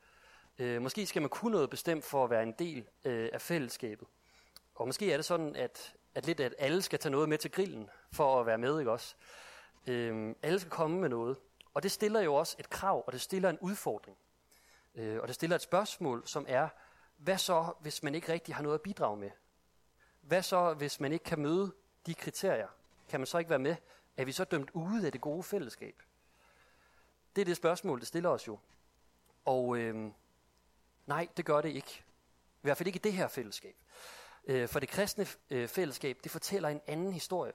Øh, 0.59 0.83
måske 0.83 1.07
skal 1.07 1.23
man 1.23 1.29
kunne 1.29 1.53
noget 1.53 1.71
bestemt 1.71 2.05
for 2.05 2.25
at 2.25 2.31
være 2.31 2.43
en 2.43 2.53
del 2.53 2.89
øh, 3.05 3.31
af 3.33 3.41
fællesskabet. 3.41 4.09
Og 4.75 4.87
måske 4.87 5.13
er 5.13 5.17
det 5.17 5.25
sådan, 5.25 5.57
at, 5.57 5.95
at 6.15 6.27
lidt 6.27 6.41
at 6.41 6.55
alle 6.59 6.83
skal 6.83 6.99
tage 6.99 7.11
noget 7.11 7.29
med 7.29 7.39
til 7.39 7.51
grillen 7.51 7.91
for 8.13 8.41
at 8.41 8.47
være 8.47 8.59
med, 8.59 8.79
ikke 8.79 8.91
også? 8.91 9.15
Øh, 9.87 10.35
alle 10.43 10.61
skal 10.61 10.71
komme 10.71 11.01
med 11.01 11.09
noget. 11.09 11.37
Og 11.75 11.83
det 11.83 11.93
stiller 11.93 12.21
jo 12.21 12.35
også 12.35 12.57
et 12.59 12.71
krav, 12.71 13.05
og 13.07 13.13
det 13.13 13.21
stiller 13.21 13.51
en 13.51 13.59
udfordring. 13.59 14.19
Øh, 14.95 15.21
og 15.21 15.29
det 15.29 15.35
stiller 15.35 15.57
et 15.57 15.63
spørgsmål, 15.63 16.23
som 16.27 16.45
er, 16.49 16.69
hvad 17.17 17.39
så, 17.39 17.73
hvis 17.81 18.03
man 18.03 18.15
ikke 18.15 18.33
rigtig 18.33 18.55
har 18.55 18.63
noget 18.63 18.75
at 18.75 18.83
bidrage 18.83 19.17
med? 19.17 19.31
Hvad 20.21 20.43
så, 20.43 20.75
hvis 20.75 21.01
man 21.01 21.13
ikke 21.13 21.25
kan 21.25 21.39
møde 21.39 21.73
de 22.07 22.15
kriterier? 22.15 22.69
Kan 23.09 23.21
man 23.21 23.27
så 23.27 23.39
ikke 23.39 23.51
være 23.51 23.59
med? 23.59 23.77
Er 24.17 24.25
vi 24.25 24.33
så 24.33 24.45
dømt 24.45 24.71
ude 24.73 25.07
af 25.07 25.13
det 25.13 25.21
gode 25.21 25.43
fællesskab? 25.43 26.03
Det 27.37 27.41
er 27.41 27.45
det 27.45 27.57
spørgsmål, 27.57 28.01
det 28.01 28.09
stiller 28.09 28.31
os 28.31 28.47
jo. 28.47 28.59
Og 29.45 29.77
øh, 29.79 30.11
nej, 31.07 31.29
det 31.37 31.45
gør 31.45 31.61
det 31.61 31.69
ikke. 31.69 32.05
I 32.49 32.63
hvert 32.63 32.77
fald 32.77 32.87
ikke 32.87 32.97
i 32.97 33.01
det 33.05 33.13
her 33.13 33.29
fællesskab. 33.29 33.77
Øh, 34.47 34.69
for 34.69 34.81
det 34.81 34.89
kristne 34.89 35.27
øh, 35.51 35.69
fællesskab, 35.69 36.19
det 36.25 36.33
fortæller 36.33 36.69
en 36.69 36.81
anden 36.87 37.13
historie. 37.13 37.53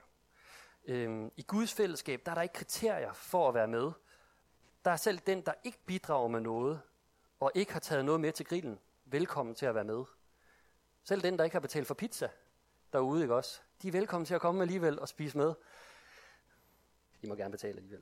Øh, 0.85 1.31
I 1.37 1.41
Guds 1.47 1.73
fællesskab, 1.73 2.21
der 2.25 2.31
er 2.31 2.35
der 2.35 2.41
ikke 2.41 2.53
kriterier 2.53 3.13
for 3.13 3.47
at 3.47 3.53
være 3.53 3.67
med. 3.67 3.91
Der 4.85 4.91
er 4.91 4.95
selv 4.95 5.19
den, 5.19 5.41
der 5.41 5.53
ikke 5.63 5.77
bidrager 5.85 6.27
med 6.27 6.39
noget, 6.39 6.81
og 7.39 7.51
ikke 7.55 7.73
har 7.73 7.79
taget 7.79 8.05
noget 8.05 8.21
med 8.21 8.31
til 8.31 8.45
grillen, 8.45 8.79
velkommen 9.05 9.55
til 9.55 9.65
at 9.65 9.75
være 9.75 9.83
med. 9.83 10.03
Selv 11.03 11.21
den, 11.21 11.37
der 11.37 11.43
ikke 11.43 11.55
har 11.55 11.59
betalt 11.59 11.87
for 11.87 11.93
pizza 11.93 12.29
derude, 12.93 13.21
ikke 13.21 13.35
også? 13.35 13.61
De 13.81 13.87
er 13.87 13.91
velkommen 13.91 14.25
til 14.25 14.33
at 14.33 14.41
komme 14.41 14.61
alligevel 14.61 14.99
og 14.99 15.07
spise 15.07 15.37
med. 15.37 15.53
I 17.21 17.27
må 17.27 17.35
gerne 17.35 17.51
betale 17.51 17.77
alligevel. 17.77 18.01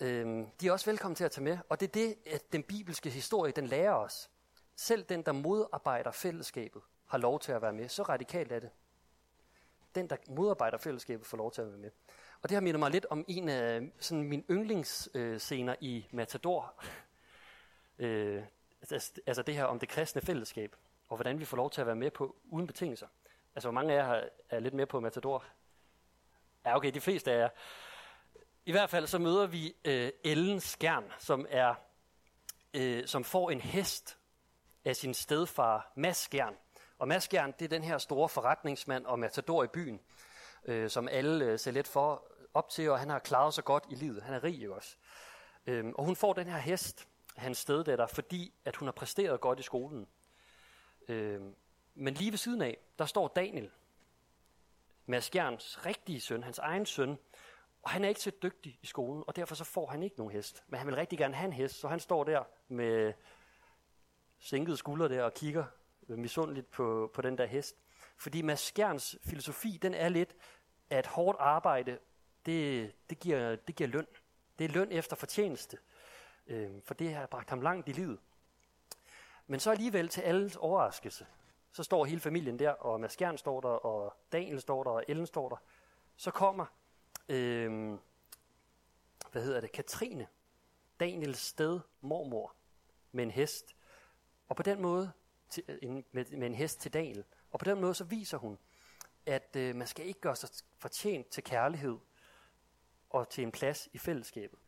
Øhm, 0.00 0.46
de 0.60 0.68
er 0.68 0.72
også 0.72 0.90
velkommen 0.90 1.16
til 1.16 1.24
at 1.24 1.30
tage 1.30 1.44
med, 1.44 1.58
og 1.68 1.80
det 1.80 1.88
er 1.88 1.92
det, 1.92 2.16
at 2.26 2.52
den 2.52 2.62
bibelske 2.62 3.10
historie, 3.10 3.52
den 3.52 3.66
lærer 3.66 3.92
os. 3.92 4.30
Selv 4.76 5.04
den, 5.04 5.22
der 5.22 5.32
modarbejder 5.32 6.10
fællesskabet, 6.10 6.82
har 7.06 7.18
lov 7.18 7.40
til 7.40 7.52
at 7.52 7.62
være 7.62 7.72
med. 7.72 7.88
Så 7.88 8.02
radikalt 8.02 8.52
er 8.52 8.60
det. 8.60 8.70
Den, 9.94 10.10
der 10.10 10.16
modarbejder 10.28 10.78
fællesskabet, 10.78 11.26
får 11.26 11.36
lov 11.36 11.52
til 11.52 11.62
at 11.62 11.68
være 11.68 11.78
med. 11.78 11.90
Og 12.42 12.48
det 12.48 12.54
har 12.54 12.60
mindet 12.60 12.78
mig 12.78 12.90
lidt 12.90 13.06
om 13.10 13.24
en 13.28 13.48
af 13.48 13.92
sådan 13.98 14.22
mine 14.22 14.44
yndlingsscener 14.50 15.74
i 15.80 16.08
Matador. 16.12 16.74
øh, 17.98 18.44
altså, 18.80 19.20
altså 19.26 19.42
det 19.42 19.54
her 19.54 19.64
om 19.64 19.78
det 19.78 19.88
kristne 19.88 20.22
fællesskab, 20.22 20.76
og 21.08 21.16
hvordan 21.16 21.40
vi 21.40 21.44
får 21.44 21.56
lov 21.56 21.70
til 21.70 21.80
at 21.80 21.86
være 21.86 21.96
med 21.96 22.10
på 22.10 22.36
uden 22.44 22.66
betingelser. 22.66 23.06
Altså 23.54 23.68
hvor 23.68 23.74
mange 23.74 23.94
af 23.94 23.96
jer 23.96 24.28
er 24.50 24.60
lidt 24.60 24.74
med 24.74 24.86
på 24.86 25.00
Matador? 25.00 25.44
Ja, 26.64 26.76
okay, 26.76 26.90
de 26.94 27.00
fleste 27.00 27.32
af 27.32 27.38
jer. 27.38 27.48
I 28.66 28.72
hvert 28.72 28.90
fald 28.90 29.06
så 29.06 29.18
møder 29.18 29.46
vi 29.46 29.74
øh, 29.84 30.10
Ellen 30.24 30.60
Skjern, 30.60 31.12
som 31.18 31.46
er 31.50 31.74
øh, 32.74 33.06
som 33.06 33.24
får 33.24 33.50
en 33.50 33.60
hest 33.60 34.18
af 34.84 34.96
sin 34.96 35.14
stedfar 35.14 35.92
Mads 35.96 36.16
Skjern. 36.16 36.54
Og 36.98 37.08
Mads 37.08 37.24
Skjern, 37.24 37.52
det 37.58 37.64
er 37.64 37.68
den 37.68 37.82
her 37.82 37.98
store 37.98 38.28
forretningsmand 38.28 39.06
og 39.06 39.18
matador 39.18 39.64
i 39.64 39.66
byen, 39.66 40.00
øh, 40.64 40.90
som 40.90 41.08
alle 41.08 41.44
øh, 41.44 41.58
ser 41.58 41.70
lidt 41.70 41.88
for 41.88 42.32
op 42.54 42.68
til, 42.68 42.90
og 42.90 42.98
han 42.98 43.10
har 43.10 43.18
klaret 43.18 43.54
sig 43.54 43.64
godt 43.64 43.84
i 43.90 43.94
livet. 43.94 44.22
Han 44.22 44.34
er 44.34 44.44
rig 44.44 44.70
også. 44.70 44.96
Øhm, 45.66 45.92
og 45.92 46.04
hun 46.04 46.16
får 46.16 46.32
den 46.32 46.46
her 46.46 46.58
hest 46.58 47.08
hans 47.36 47.58
steddatter, 47.58 48.06
fordi 48.06 48.54
at 48.64 48.76
hun 48.76 48.86
har 48.86 48.92
præsteret 48.92 49.40
godt 49.40 49.60
i 49.60 49.62
skolen. 49.62 50.06
Øh, 51.08 51.40
men 51.94 52.14
lige 52.14 52.30
ved 52.30 52.38
siden 52.38 52.62
af, 52.62 52.78
der 52.98 53.06
står 53.06 53.28
Daniel, 53.28 53.70
Mads 55.06 55.24
Skjerns 55.24 55.86
rigtige 55.86 56.20
søn, 56.20 56.42
hans 56.42 56.58
egen 56.58 56.86
søn, 56.86 57.18
og 57.82 57.90
han 57.90 58.04
er 58.04 58.08
ikke 58.08 58.20
så 58.20 58.32
dygtig 58.42 58.78
i 58.82 58.86
skolen, 58.86 59.24
og 59.26 59.36
derfor 59.36 59.54
så 59.54 59.64
får 59.64 59.86
han 59.86 60.02
ikke 60.02 60.16
nogen 60.16 60.32
hest. 60.32 60.64
Men 60.66 60.78
han 60.78 60.86
vil 60.86 60.96
rigtig 60.96 61.18
gerne 61.18 61.34
have 61.34 61.46
en 61.46 61.52
hest, 61.52 61.80
så 61.80 61.88
han 61.88 62.00
står 62.00 62.24
der 62.24 62.44
med 62.68 63.12
sænkede 64.38 64.76
skuldre 64.76 65.08
der 65.08 65.22
og 65.22 65.34
kigger 65.34 65.64
misundeligt 66.08 66.70
på, 66.70 67.10
på 67.14 67.22
den 67.22 67.38
der 67.38 67.46
hest. 67.46 67.76
Fordi 68.16 68.42
Mads 68.42 68.60
Skjerns 68.60 69.18
filosofi, 69.24 69.78
den 69.82 69.94
er 69.94 70.08
lidt, 70.08 70.36
at 70.90 71.06
hårdt 71.06 71.38
arbejde, 71.40 71.98
det, 72.46 72.92
det, 73.10 73.18
giver, 73.18 73.56
det 73.56 73.76
giver 73.76 73.88
løn. 73.88 74.06
Det 74.58 74.64
er 74.64 74.68
løn 74.68 74.92
efter 74.92 75.16
fortjeneste. 75.16 75.78
Øh, 76.46 76.70
for 76.84 76.94
det 76.94 77.14
har 77.14 77.26
bragt 77.26 77.50
ham 77.50 77.60
langt 77.60 77.88
i 77.88 77.92
livet. 77.92 78.18
Men 79.50 79.60
så 79.60 79.70
alligevel 79.70 80.08
til 80.08 80.20
alles 80.20 80.56
overraskelse, 80.56 81.26
så 81.72 81.82
står 81.82 82.04
hele 82.04 82.20
familien 82.20 82.58
der, 82.58 82.70
og 82.70 83.00
Mads 83.00 83.16
Kjern 83.16 83.38
står 83.38 83.60
der, 83.60 83.68
og 83.68 84.16
Daniel 84.32 84.60
står 84.60 84.84
der, 84.84 84.90
og 84.90 85.04
Ellen 85.08 85.26
står 85.26 85.48
der. 85.48 85.56
Så 86.16 86.30
kommer, 86.30 86.66
øh, 87.28 87.98
hvad 89.32 89.42
hedder 89.42 89.60
det, 89.60 89.72
Katrine, 89.72 90.26
Daniels 91.00 91.38
sted 91.38 91.80
mormor 92.00 92.54
med 93.12 93.24
en 93.24 93.30
hest, 93.30 93.76
og 94.48 94.56
på 94.56 94.62
den 94.62 94.82
måde 94.82 95.12
til, 95.50 95.64
øh, 95.68 95.78
en, 95.82 96.04
med, 96.12 96.24
med 96.36 96.46
en 96.46 96.54
hest 96.54 96.80
til 96.80 96.92
Daniel. 96.92 97.24
Og 97.50 97.58
på 97.58 97.64
den 97.64 97.80
måde 97.80 97.94
så 97.94 98.04
viser 98.04 98.38
hun, 98.38 98.58
at 99.26 99.56
øh, 99.56 99.76
man 99.76 99.86
skal 99.86 100.06
ikke 100.06 100.20
gøre 100.20 100.36
sig 100.36 100.48
fortjent 100.78 101.28
til 101.28 101.44
kærlighed 101.44 101.98
og 103.10 103.28
til 103.28 103.44
en 103.44 103.52
plads 103.52 103.88
i 103.92 103.98
fællesskabet. 103.98 104.58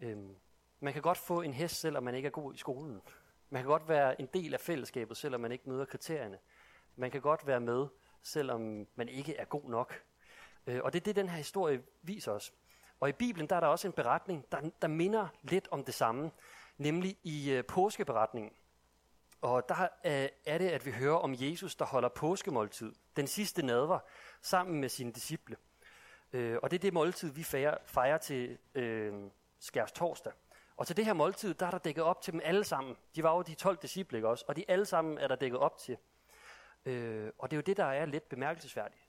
Øhm, 0.00 0.36
man 0.80 0.92
kan 0.92 1.02
godt 1.02 1.18
få 1.18 1.40
en 1.40 1.52
hest, 1.52 1.80
selvom 1.80 2.02
man 2.02 2.14
ikke 2.14 2.26
er 2.26 2.30
god 2.30 2.54
i 2.54 2.58
skolen. 2.58 3.02
Man 3.52 3.62
kan 3.62 3.68
godt 3.68 3.88
være 3.88 4.20
en 4.20 4.28
del 4.34 4.54
af 4.54 4.60
fællesskabet, 4.60 5.16
selvom 5.16 5.40
man 5.40 5.52
ikke 5.52 5.68
møder 5.68 5.84
kriterierne. 5.84 6.38
Man 6.96 7.10
kan 7.10 7.20
godt 7.20 7.46
være 7.46 7.60
med, 7.60 7.86
selvom 8.22 8.86
man 8.94 9.08
ikke 9.08 9.36
er 9.36 9.44
god 9.44 9.70
nok. 9.70 10.02
Øh, 10.66 10.80
og 10.84 10.92
det 10.92 11.00
er 11.00 11.04
det, 11.04 11.16
den 11.16 11.28
her 11.28 11.36
historie 11.36 11.82
viser 12.02 12.32
os. 12.32 12.52
Og 13.00 13.08
i 13.08 13.12
Bibelen 13.12 13.48
der 13.48 13.56
er 13.56 13.60
der 13.60 13.66
også 13.66 13.86
en 13.88 13.92
beretning, 13.92 14.44
der, 14.52 14.70
der 14.82 14.88
minder 14.88 15.28
lidt 15.42 15.68
om 15.70 15.84
det 15.84 15.94
samme, 15.94 16.30
nemlig 16.78 17.16
i 17.22 17.50
øh, 17.50 17.64
påskeberetningen. 17.64 18.52
Og 19.40 19.68
der 19.68 19.82
øh, 19.82 20.28
er 20.46 20.58
det, 20.58 20.68
at 20.68 20.86
vi 20.86 20.90
hører 20.90 21.16
om 21.16 21.34
Jesus, 21.38 21.76
der 21.76 21.84
holder 21.84 22.08
påskemåltid, 22.08 22.92
den 23.16 23.26
sidste 23.26 23.66
nadver, 23.66 23.98
sammen 24.42 24.80
med 24.80 24.88
sine 24.88 25.12
disciple. 25.12 25.56
Øh, 26.32 26.58
og 26.62 26.70
det 26.70 26.76
er 26.76 26.80
det 26.80 26.92
måltid, 26.92 27.32
vi 27.32 27.42
fejrer, 27.42 27.76
fejrer 27.84 28.18
til 28.18 28.58
øh, 28.74 29.30
skærs 29.58 29.92
torsdag. 29.92 30.32
Og 30.82 30.86
til 30.86 30.96
det 30.96 31.04
her 31.04 31.12
måltid, 31.12 31.54
der 31.54 31.66
er 31.66 31.70
der 31.70 31.78
dækket 31.78 32.04
op 32.04 32.22
til 32.22 32.32
dem 32.32 32.40
alle 32.44 32.64
sammen. 32.64 32.96
De 33.16 33.22
var 33.22 33.36
jo 33.36 33.42
de 33.42 33.54
12 33.54 33.76
disciple, 33.76 34.18
ikke 34.18 34.28
også? 34.28 34.44
Og 34.48 34.56
de 34.56 34.64
alle 34.68 34.84
sammen 34.84 35.18
er 35.18 35.28
der 35.28 35.36
dækket 35.36 35.58
op 35.58 35.78
til. 35.78 35.98
Øh, 36.84 37.32
og 37.38 37.50
det 37.50 37.56
er 37.56 37.58
jo 37.58 37.62
det, 37.62 37.76
der 37.76 37.84
er 37.84 38.06
lidt 38.06 38.28
bemærkelsesværdigt. 38.28 39.08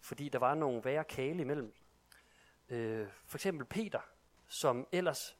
Fordi 0.00 0.28
der 0.28 0.38
var 0.38 0.54
nogle 0.54 0.84
værre 0.84 1.04
kale 1.04 1.40
imellem. 1.40 1.74
Øh, 2.68 3.08
for 3.24 3.36
eksempel 3.36 3.66
Peter, 3.66 4.00
som 4.48 4.88
ellers 4.92 5.36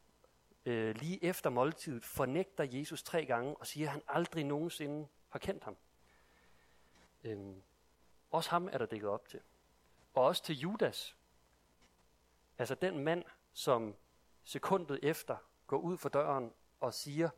øh, 0.64 0.94
lige 0.94 1.24
efter 1.24 1.50
måltidet 1.50 2.04
fornægter 2.04 2.64
Jesus 2.64 3.02
tre 3.02 3.26
gange 3.26 3.56
og 3.56 3.66
siger, 3.66 3.86
at 3.86 3.92
han 3.92 4.02
aldrig 4.08 4.44
nogensinde 4.44 5.08
har 5.28 5.38
kendt 5.38 5.64
ham. 5.64 5.76
Øh, 7.24 7.38
også 8.30 8.50
ham 8.50 8.68
er 8.72 8.78
der 8.78 8.86
dækket 8.86 9.08
op 9.08 9.28
til. 9.28 9.40
Og 10.14 10.24
også 10.24 10.44
til 10.44 10.58
Judas. 10.58 11.16
Altså 12.58 12.74
den 12.74 12.98
mand, 12.98 13.24
som 13.52 13.96
sekundet 14.44 14.98
efter 15.02 15.36
går 15.66 15.78
ud 15.78 15.98
for 15.98 16.08
døren 16.08 16.52
og 16.80 16.94
siger 16.94 17.28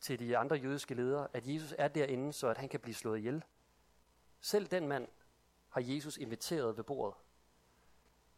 til 0.00 0.18
de 0.18 0.36
andre 0.36 0.56
jødiske 0.56 0.94
ledere, 0.94 1.28
at 1.32 1.46
Jesus 1.46 1.74
er 1.78 1.88
derinde, 1.88 2.32
så 2.32 2.48
at 2.48 2.58
han 2.58 2.68
kan 2.68 2.80
blive 2.80 2.94
slået 2.94 3.18
ihjel. 3.18 3.44
Selv 4.40 4.66
den 4.66 4.88
mand 4.88 5.08
har 5.68 5.80
Jesus 5.84 6.16
inviteret 6.16 6.76
ved 6.76 6.84
bordet. 6.84 7.14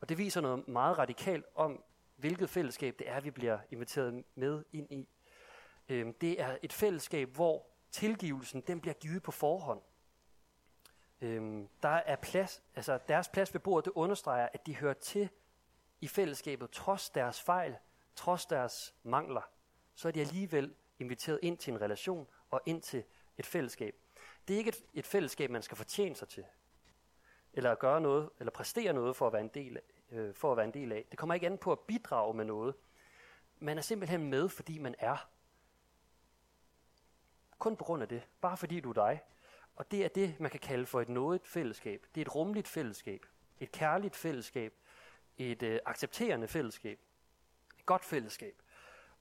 Og 0.01 0.09
det 0.09 0.19
viser 0.19 0.41
noget 0.41 0.69
meget 0.69 0.99
radikalt 0.99 1.45
om, 1.55 1.85
hvilket 2.17 2.51
fællesskab 2.51 2.99
det 2.99 3.09
er, 3.09 3.21
vi 3.21 3.31
bliver 3.31 3.59
inviteret 3.71 4.25
med 4.35 4.65
ind 4.73 4.93
i. 4.93 5.09
Øhm, 5.89 6.15
det 6.15 6.41
er 6.41 6.59
et 6.63 6.73
fællesskab, 6.73 7.29
hvor 7.29 7.67
tilgivelsen 7.91 8.61
den 8.61 8.81
bliver 8.81 8.95
givet 8.95 9.23
på 9.23 9.31
forhånd. 9.31 9.83
Øhm, 11.21 11.69
der 11.83 11.89
er 11.89 12.17
plads, 12.17 12.63
altså 12.75 12.99
deres 13.09 13.29
plads 13.29 13.55
ved 13.55 13.61
bordet, 13.61 13.85
det 13.85 13.93
understreger, 13.95 14.49
at 14.53 14.67
de 14.67 14.77
hører 14.77 14.95
til 14.95 15.29
i 16.01 16.09
fællesskabet, 16.09 16.71
trods 16.71 17.11
deres 17.11 17.43
fejl, 17.43 17.77
trods 18.21 18.47
deres 18.47 18.95
mangler, 19.03 19.51
så 19.95 20.09
er 20.09 20.13
de 20.13 20.21
alligevel 20.21 20.75
inviteret 20.99 21.39
ind 21.43 21.59
til 21.59 21.73
en 21.73 21.81
relation 21.81 22.29
og 22.51 22.61
ind 22.67 22.83
til 22.83 23.05
et 23.39 23.47
fællesskab. 23.47 23.95
Det 24.49 24.55
er 24.55 24.59
ikke 24.59 24.69
et, 24.69 24.85
et 24.95 25.07
fællesskab, 25.07 25.51
man 25.51 25.63
skal 25.63 25.77
fortjene 25.77 26.17
sig 26.17 26.29
til, 26.29 26.45
eller 27.53 27.75
gøre 27.75 28.01
noget, 28.01 28.31
eller 28.39 28.51
præstere 28.51 28.93
noget 28.93 29.17
for 29.17 29.27
at 29.27 29.33
være 29.33 29.43
en 29.43 29.51
del 29.55 29.77
af, 29.77 29.83
øh, 30.11 30.35
for 30.35 30.51
at 30.51 30.57
være 30.57 30.67
en 30.67 30.75
del 30.75 30.93
af. 30.93 31.05
Det 31.11 31.19
kommer 31.19 31.35
ikke 31.35 31.47
an 31.47 31.59
på 31.59 31.73
at 31.73 31.81
bidrage 31.81 32.35
med 32.35 32.45
noget. 32.45 32.75
Man 33.59 33.79
er 33.79 33.83
simpelthen 33.83 34.31
med, 34.31 34.49
fordi 34.49 34.79
man 34.79 34.95
er. 34.99 35.29
Kun 37.59 37.77
på 37.77 37.85
grund 37.85 38.03
af 38.03 38.09
det. 38.09 38.29
Bare 38.41 38.57
fordi 38.57 38.81
du 38.81 38.91
er 38.91 38.95
dig. 38.95 39.23
Og 39.77 39.91
det 39.91 40.05
er 40.05 40.09
det, 40.09 40.41
man 40.41 40.51
kan 40.51 40.61
kalde 40.61 40.87
for 40.87 41.01
et 41.01 41.09
nådigt 41.09 41.47
fællesskab. 41.47 42.07
Det 42.15 42.21
er 42.21 42.25
et 42.25 42.35
rumligt 42.35 42.69
fællesskab. 42.69 43.27
Et 43.61 43.73
kærligt 43.73 44.17
fællesskab. 44.17 44.75
Et 45.39 45.63
øh, 45.63 45.81
accepterende 45.87 46.49
fællesskab. 46.49 47.01
Godt 47.91 48.05
fællesskab. 48.05 48.63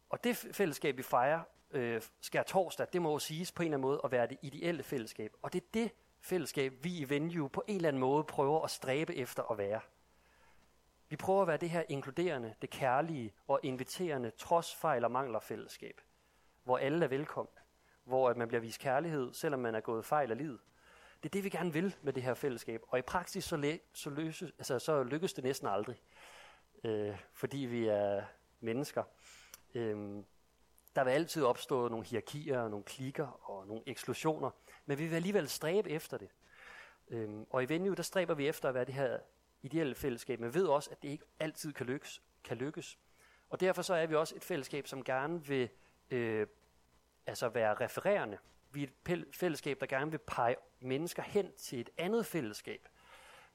Og 0.09 0.23
det 0.23 0.37
fællesskab, 0.37 0.97
vi 0.97 1.03
fejrer 1.03 1.41
øh, 1.71 2.01
skær 2.21 2.43
torsdag, 2.43 2.87
det 2.93 3.01
må 3.01 3.11
jo 3.11 3.19
siges 3.19 3.51
på 3.51 3.63
en 3.63 3.67
eller 3.67 3.77
anden 3.77 3.89
måde 3.89 4.01
at 4.03 4.11
være 4.11 4.27
det 4.27 4.37
ideelle 4.41 4.83
fællesskab. 4.83 5.33
Og 5.41 5.53
det 5.53 5.63
er 5.63 5.67
det 5.73 5.91
fællesskab, 6.21 6.73
vi 6.83 6.97
i 6.97 7.09
Venue 7.09 7.49
på 7.49 7.63
en 7.67 7.75
eller 7.75 7.87
anden 7.87 7.99
måde 7.99 8.23
prøver 8.23 8.63
at 8.63 8.71
stræbe 8.71 9.15
efter 9.15 9.51
at 9.51 9.57
være. 9.57 9.81
Vi 11.09 11.15
prøver 11.15 11.41
at 11.41 11.47
være 11.47 11.57
det 11.57 11.69
her 11.69 11.83
inkluderende, 11.89 12.55
det 12.61 12.69
kærlige 12.69 13.33
og 13.47 13.59
inviterende, 13.63 14.29
trods 14.29 14.75
fejl 14.75 15.05
og 15.05 15.11
mangler 15.11 15.39
fællesskab. 15.39 16.01
Hvor 16.63 16.77
alle 16.77 17.05
er 17.05 17.09
velkomne. 17.09 17.61
Hvor 18.03 18.29
at 18.29 18.37
man 18.37 18.47
bliver 18.47 18.61
vist 18.61 18.79
kærlighed, 18.79 19.33
selvom 19.33 19.59
man 19.59 19.75
er 19.75 19.79
gået 19.79 20.05
fejl 20.05 20.31
af 20.31 20.37
livet. 20.37 20.59
Det 21.23 21.29
er 21.29 21.33
det, 21.33 21.43
vi 21.43 21.49
gerne 21.49 21.73
vil 21.73 21.95
med 22.01 22.13
det 22.13 22.23
her 22.23 22.33
fællesskab. 22.33 22.81
Og 22.87 22.99
i 22.99 23.01
praksis 23.01 23.43
så, 23.43 23.57
læ- 23.57 23.77
så, 23.93 24.09
løses, 24.09 24.51
altså, 24.57 24.79
så 24.79 25.03
lykkes 25.03 25.33
det 25.33 25.43
næsten 25.43 25.67
aldrig. 25.67 26.01
Øh, 26.83 27.17
fordi 27.33 27.57
vi 27.57 27.87
er 27.87 28.23
mennesker. 28.59 29.03
Øhm, 29.75 30.25
der 30.95 31.03
vil 31.03 31.11
altid 31.11 31.43
opstå 31.43 31.87
nogle 31.87 32.05
hierarkier, 32.05 32.67
nogle 32.67 32.85
klikker 32.85 33.49
og 33.49 33.67
nogle 33.67 33.83
eksklusioner. 33.85 34.51
Men 34.85 34.97
vi 34.97 35.07
vil 35.07 35.15
alligevel 35.15 35.49
stræbe 35.49 35.89
efter 35.89 36.17
det. 36.17 36.29
Øhm, 37.09 37.45
og 37.49 37.63
i 37.63 37.69
Venue, 37.69 37.95
der 37.95 38.03
stræber 38.03 38.33
vi 38.33 38.47
efter 38.47 38.69
at 38.69 38.75
være 38.75 38.85
det 38.85 38.93
her 38.93 39.19
ideelle 39.61 39.95
fællesskab, 39.95 40.39
men 40.39 40.53
ved 40.53 40.65
også, 40.65 40.89
at 40.91 41.01
det 41.01 41.09
ikke 41.09 41.25
altid 41.39 41.73
kan 41.73 41.85
lykkes. 41.85 42.21
Kan 42.43 42.57
lykkes. 42.57 42.97
Og 43.49 43.59
derfor 43.59 43.81
så 43.81 43.93
er 43.93 44.07
vi 44.07 44.15
også 44.15 44.35
et 44.35 44.43
fællesskab, 44.43 44.87
som 44.87 45.03
gerne 45.03 45.45
vil 45.45 45.69
øh, 46.09 46.47
altså 47.25 47.49
være 47.49 47.73
refererende. 47.73 48.37
Vi 48.71 48.83
er 48.83 48.87
et 49.09 49.25
fællesskab, 49.35 49.79
der 49.79 49.85
gerne 49.85 50.11
vil 50.11 50.17
pege 50.17 50.55
mennesker 50.79 51.23
hen 51.23 51.51
til 51.55 51.79
et 51.79 51.89
andet 51.97 52.25
fællesskab. 52.25 52.87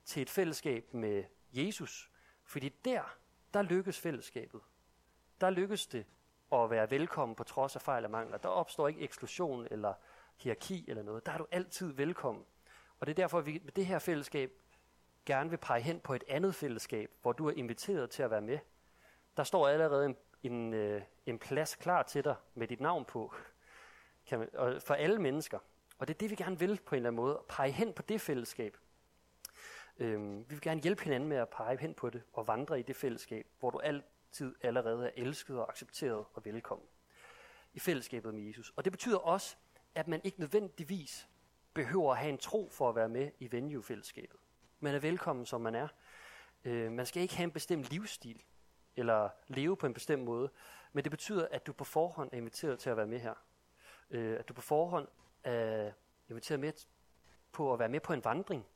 Til 0.04 0.22
et 0.22 0.30
fællesskab 0.30 0.94
med 0.94 1.24
Jesus. 1.52 2.10
Fordi 2.44 2.68
der, 2.68 3.16
der 3.54 3.62
lykkes 3.62 4.00
fællesskabet. 4.00 4.60
Der 5.40 5.50
lykkes 5.50 5.86
det 5.86 6.06
at 6.52 6.70
være 6.70 6.90
velkommen 6.90 7.34
på 7.34 7.44
trods 7.44 7.76
af 7.76 7.82
fejl 7.82 8.04
og 8.04 8.10
mangler. 8.10 8.38
Der 8.38 8.48
opstår 8.48 8.88
ikke 8.88 9.00
eksklusion 9.00 9.66
eller 9.70 9.94
hierarki 10.36 10.84
eller 10.88 11.02
noget. 11.02 11.26
Der 11.26 11.32
er 11.32 11.38
du 11.38 11.46
altid 11.50 11.92
velkommen. 11.92 12.44
Og 13.00 13.06
det 13.06 13.12
er 13.12 13.22
derfor, 13.22 13.38
at 13.38 13.46
vi 13.46 13.60
med 13.64 13.72
det 13.72 13.86
her 13.86 13.98
fællesskab 13.98 14.52
gerne 15.26 15.50
vil 15.50 15.56
pege 15.56 15.80
hen 15.80 16.00
på 16.00 16.14
et 16.14 16.24
andet 16.28 16.54
fællesskab, 16.54 17.10
hvor 17.22 17.32
du 17.32 17.48
er 17.48 17.52
inviteret 17.52 18.10
til 18.10 18.22
at 18.22 18.30
være 18.30 18.40
med. 18.40 18.58
Der 19.36 19.44
står 19.44 19.68
allerede 19.68 20.06
en, 20.06 20.16
en, 20.42 20.74
øh, 20.74 21.02
en 21.26 21.38
plads 21.38 21.74
klar 21.74 22.02
til 22.02 22.24
dig 22.24 22.34
med 22.54 22.68
dit 22.68 22.80
navn 22.80 23.04
på, 23.04 23.34
kan 24.26 24.38
man, 24.38 24.48
og 24.54 24.82
for 24.82 24.94
alle 24.94 25.18
mennesker. 25.18 25.58
Og 25.98 26.08
det 26.08 26.14
er 26.14 26.18
det, 26.18 26.30
vi 26.30 26.34
gerne 26.34 26.58
vil 26.58 26.80
på 26.86 26.94
en 26.94 26.96
eller 26.96 27.08
anden 27.08 27.22
måde, 27.22 27.42
pege 27.48 27.70
hen 27.70 27.92
på 27.92 28.02
det 28.02 28.20
fællesskab. 28.20 28.76
Øhm, 29.98 30.38
vi 30.38 30.54
vil 30.54 30.60
gerne 30.60 30.80
hjælpe 30.80 31.02
hinanden 31.02 31.28
med 31.28 31.36
at 31.36 31.48
pege 31.48 31.78
hen 31.78 31.94
på 31.94 32.10
det 32.10 32.22
og 32.32 32.48
vandre 32.48 32.80
i 32.80 32.82
det 32.82 32.96
fællesskab, 32.96 33.46
hvor 33.58 33.70
du 33.70 33.78
alt, 33.78 34.04
tid 34.34 34.54
allerede 34.62 35.06
er 35.06 35.10
elsket 35.16 35.58
og 35.58 35.68
accepteret 35.68 36.24
og 36.34 36.44
velkommen. 36.44 36.88
I 37.74 37.78
fællesskabet 37.78 38.34
med 38.34 38.42
Jesus. 38.42 38.72
Og 38.76 38.84
det 38.84 38.92
betyder 38.92 39.18
også, 39.18 39.56
at 39.94 40.08
man 40.08 40.20
ikke 40.24 40.40
nødvendigvis 40.40 41.28
behøver 41.74 42.12
at 42.12 42.18
have 42.18 42.28
en 42.28 42.38
tro 42.38 42.68
for 42.72 42.88
at 42.88 42.96
være 42.96 43.08
med 43.08 43.30
i 43.38 43.52
venue-fællesskabet. 43.52 44.40
Man 44.80 44.94
er 44.94 44.98
velkommen, 44.98 45.46
som 45.46 45.60
man 45.60 45.74
er. 45.74 45.88
Øh, 46.64 46.92
man 46.92 47.06
skal 47.06 47.22
ikke 47.22 47.36
have 47.36 47.44
en 47.44 47.50
bestemt 47.50 47.90
livsstil, 47.90 48.42
eller 48.96 49.28
leve 49.48 49.76
på 49.76 49.86
en 49.86 49.94
bestemt 49.94 50.22
måde. 50.24 50.50
Men 50.92 51.04
det 51.04 51.10
betyder, 51.10 51.48
at 51.50 51.66
du 51.66 51.72
på 51.72 51.84
forhånd 51.84 52.30
er 52.32 52.36
inviteret 52.36 52.78
til 52.78 52.90
at 52.90 52.96
være 52.96 53.06
med 53.06 53.18
her. 53.18 53.34
Øh, 54.10 54.38
at 54.38 54.48
du 54.48 54.54
på 54.54 54.62
forhånd 54.62 55.08
er 55.44 55.92
inviteret 56.28 56.60
med 56.60 56.72
på 57.52 57.72
at 57.72 57.78
være 57.78 57.88
med 57.88 58.00
på 58.00 58.12
en 58.12 58.24
vandring, 58.24 58.66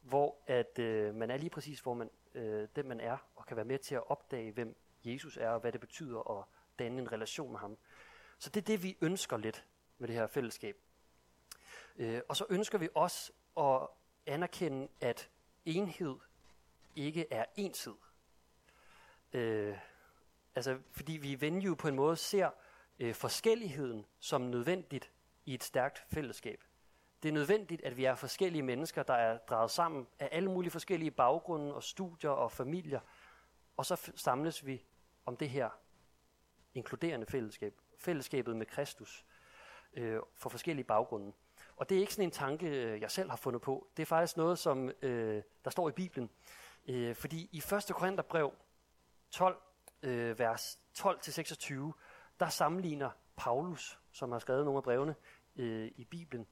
hvor 0.00 0.36
at 0.46 0.78
øh, 0.78 1.14
man 1.14 1.30
er 1.30 1.36
lige 1.36 1.50
præcis, 1.50 1.80
hvor 1.80 1.94
man, 1.94 2.10
øh, 2.34 2.68
den 2.76 2.88
man 2.88 3.00
er, 3.00 3.16
og 3.36 3.46
kan 3.46 3.56
være 3.56 3.64
med 3.64 3.78
til 3.78 3.94
at 3.94 4.10
opdage, 4.10 4.52
hvem 4.52 4.76
Jesus 5.06 5.36
er, 5.36 5.48
og 5.48 5.60
hvad 5.60 5.72
det 5.72 5.80
betyder 5.80 6.38
at 6.38 6.44
danne 6.78 7.02
en 7.02 7.12
relation 7.12 7.52
med 7.52 7.60
ham. 7.60 7.78
Så 8.38 8.50
det 8.50 8.60
er 8.60 8.64
det, 8.64 8.82
vi 8.82 8.96
ønsker 9.00 9.36
lidt 9.36 9.64
med 9.98 10.08
det 10.08 10.16
her 10.16 10.26
fællesskab. 10.26 10.76
Øh, 11.96 12.20
og 12.28 12.36
så 12.36 12.46
ønsker 12.50 12.78
vi 12.78 12.88
også 12.94 13.32
at 13.56 13.88
anerkende, 14.26 14.88
at 15.00 15.30
enhed 15.64 16.16
ikke 16.96 17.32
er 17.32 17.44
ensid. 17.56 17.92
Øh, 19.32 19.78
altså, 20.54 20.78
fordi 20.90 21.12
vi 21.12 21.30
i 21.30 21.40
Venue 21.40 21.76
på 21.76 21.88
en 21.88 21.94
måde 21.94 22.16
ser 22.16 22.50
øh, 22.98 23.14
forskelligheden 23.14 24.06
som 24.20 24.40
nødvendigt 24.40 25.12
i 25.44 25.54
et 25.54 25.64
stærkt 25.64 26.04
fællesskab. 26.12 26.64
Det 27.22 27.28
er 27.28 27.32
nødvendigt, 27.32 27.82
at 27.82 27.96
vi 27.96 28.04
er 28.04 28.14
forskellige 28.14 28.62
mennesker, 28.62 29.02
der 29.02 29.14
er 29.14 29.38
draget 29.38 29.70
sammen 29.70 30.06
af 30.18 30.28
alle 30.32 30.50
mulige 30.50 30.70
forskellige 30.70 31.10
baggrunde 31.10 31.74
og 31.74 31.82
studier 31.82 32.30
og 32.30 32.52
familier, 32.52 33.00
og 33.76 33.86
så 33.86 34.12
samles 34.14 34.66
vi 34.66 34.84
om 35.26 35.36
det 35.36 35.50
her 35.50 35.70
inkluderende 36.74 37.26
fællesskab, 37.26 37.80
fællesskabet 37.98 38.56
med 38.56 38.66
Kristus, 38.66 39.24
øh, 39.92 40.20
for 40.34 40.50
forskellige 40.50 40.84
baggrunde. 40.84 41.32
Og 41.76 41.88
det 41.88 41.96
er 41.96 42.00
ikke 42.00 42.14
sådan 42.14 42.28
en 42.28 42.30
tanke, 42.30 42.66
øh, 42.66 43.00
jeg 43.00 43.10
selv 43.10 43.30
har 43.30 43.36
fundet 43.36 43.62
på. 43.62 43.88
Det 43.96 44.02
er 44.02 44.06
faktisk 44.06 44.36
noget, 44.36 44.58
som 44.58 44.90
øh, 45.02 45.42
der 45.64 45.70
står 45.70 45.88
i 45.88 45.92
Bibelen. 45.92 46.30
Øh, 46.88 47.14
fordi 47.14 47.48
i 47.52 47.58
1. 47.58 47.90
Korintherbrev 47.94 48.52
12, 49.30 49.62
øh, 50.02 50.38
vers 50.38 50.78
12-26, 50.98 51.92
der 52.40 52.48
sammenligner 52.48 53.10
Paulus, 53.36 54.00
som 54.12 54.32
har 54.32 54.38
skrevet 54.38 54.64
nogle 54.64 54.76
af 54.76 54.82
brevene 54.82 55.14
øh, 55.56 55.90
i 55.96 56.04
Bibelen, 56.04 56.46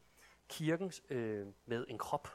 kirken 0.49 0.93
øh, 1.11 1.47
med 1.67 1.87
en 1.89 1.99
krop. 1.99 2.29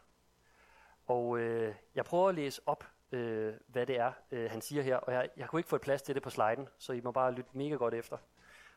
Og 1.06 1.40
øh, 1.40 1.76
jeg 1.96 2.06
prøver 2.06 2.30
at 2.30 2.36
læse 2.36 2.62
op, 2.66 2.84
øh, 3.12 3.54
hvad 3.68 3.86
det 3.86 4.00
er, 4.00 4.12
øh, 4.32 4.52
han 4.52 4.62
siger 4.62 4.84
her, 4.84 4.96
og 4.96 5.14
jeg, 5.14 5.30
jeg 5.38 5.50
kunne 5.50 5.60
ikke 5.60 5.70
få 5.70 5.76
et 5.76 5.82
plads 5.82 6.02
til 6.02 6.16
det 6.16 6.24
på 6.24 6.30
sliden, 6.30 6.68
så 6.78 6.94
I 6.94 7.02
må 7.02 7.12
bare 7.12 7.32
lytte 7.32 7.50
mega 7.54 7.76
godt 7.76 7.94
efter, 7.94 8.18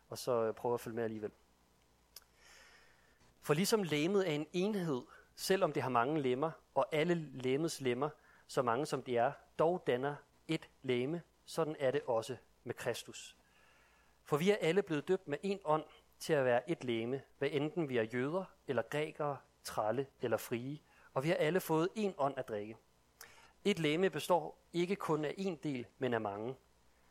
og 0.09 0.19
så 0.19 0.45
øh, 0.45 0.55
prøve 0.55 0.75
at 0.75 0.81
følge 0.81 0.95
med 0.95 1.05
alligevel. 1.05 1.31
For 3.43 3.55
ligesom 3.55 3.83
læmet 3.83 4.29
er 4.29 4.33
en 4.33 4.47
enhed, 4.53 5.03
selvom 5.37 5.73
det 5.73 5.83
har 5.83 5.91
mange 5.91 6.21
lemmer, 6.21 6.51
og 6.75 6.87
alle 6.93 7.15
lemmets 7.15 7.81
lemmer, 7.81 8.09
så 8.47 8.63
mange 8.63 8.87
som 8.87 9.03
de 9.03 9.17
er, 9.17 9.33
dog 9.59 9.83
danner 9.87 10.15
et 10.49 10.69
læme, 10.83 11.23
sådan 11.45 11.77
er 11.79 11.91
det 11.91 12.03
også 12.07 12.37
med 12.65 12.75
Kristus. 12.75 13.37
For 14.25 14.37
vi 14.37 14.51
er 14.51 14.57
alle 14.61 14.83
blevet 14.83 15.09
døbt 15.09 15.29
med 15.29 15.39
en 15.43 15.61
ånd 15.65 15.85
til 16.19 16.33
at 16.33 16.45
være 16.45 16.71
et 16.71 16.85
læme, 16.85 17.23
hvad 17.39 17.49
enten 17.53 17.89
vi 17.89 17.97
er 17.97 18.03
jøder, 18.03 18.45
eller 18.67 18.83
grækere, 18.83 19.37
tralle 19.65 20.07
eller 20.21 20.37
frie, 20.37 20.79
og 21.15 21.25
vi 21.25 21.29
har 21.29 21.37
alle 21.37 21.61
fået 21.61 21.89
en 21.95 22.15
ånd 22.19 22.35
at 22.37 22.49
drikke. 22.49 22.77
Et 23.65 23.79
læme 23.79 24.11
består 24.11 24.59
ikke 24.73 24.97
kun 24.97 25.25
af 25.25 25.35
en 25.39 25.57
del, 25.57 25.87
men 25.99 26.15
af 26.15 26.21
mange. 26.21 26.55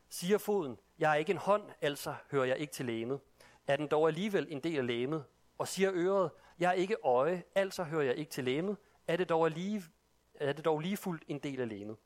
Siger 0.08 0.38
foden, 0.38 0.78
jeg 0.98 1.10
er 1.10 1.14
ikke 1.14 1.30
en 1.30 1.38
hånd, 1.38 1.62
altså 1.80 2.14
hører 2.30 2.44
jeg 2.44 2.58
ikke 2.58 2.72
til 2.72 2.86
læmet. 2.86 3.20
Er 3.66 3.76
den 3.76 3.86
dog 3.86 4.08
alligevel 4.08 4.46
en 4.50 4.60
del 4.60 4.78
af 4.78 4.86
læmet? 4.86 5.24
Og 5.58 5.68
siger 5.68 5.90
øret, 5.94 6.30
jeg 6.58 6.68
er 6.68 6.72
ikke 6.72 6.96
øje, 7.04 7.42
altså 7.54 7.82
hører 7.82 8.02
jeg 8.02 8.16
ikke 8.16 8.30
til 8.30 8.44
læmet. 8.44 8.76
Er 9.06 9.16
det 9.16 9.28
dog, 9.28 9.46
alligevel, 9.46 9.88
er 10.34 10.52
det 10.52 10.64
dog 10.64 10.80
lige 10.80 10.96
fuldt 10.96 11.24
en 11.28 11.38
del 11.38 11.60
af 11.60 11.68
læmet? 11.68 11.96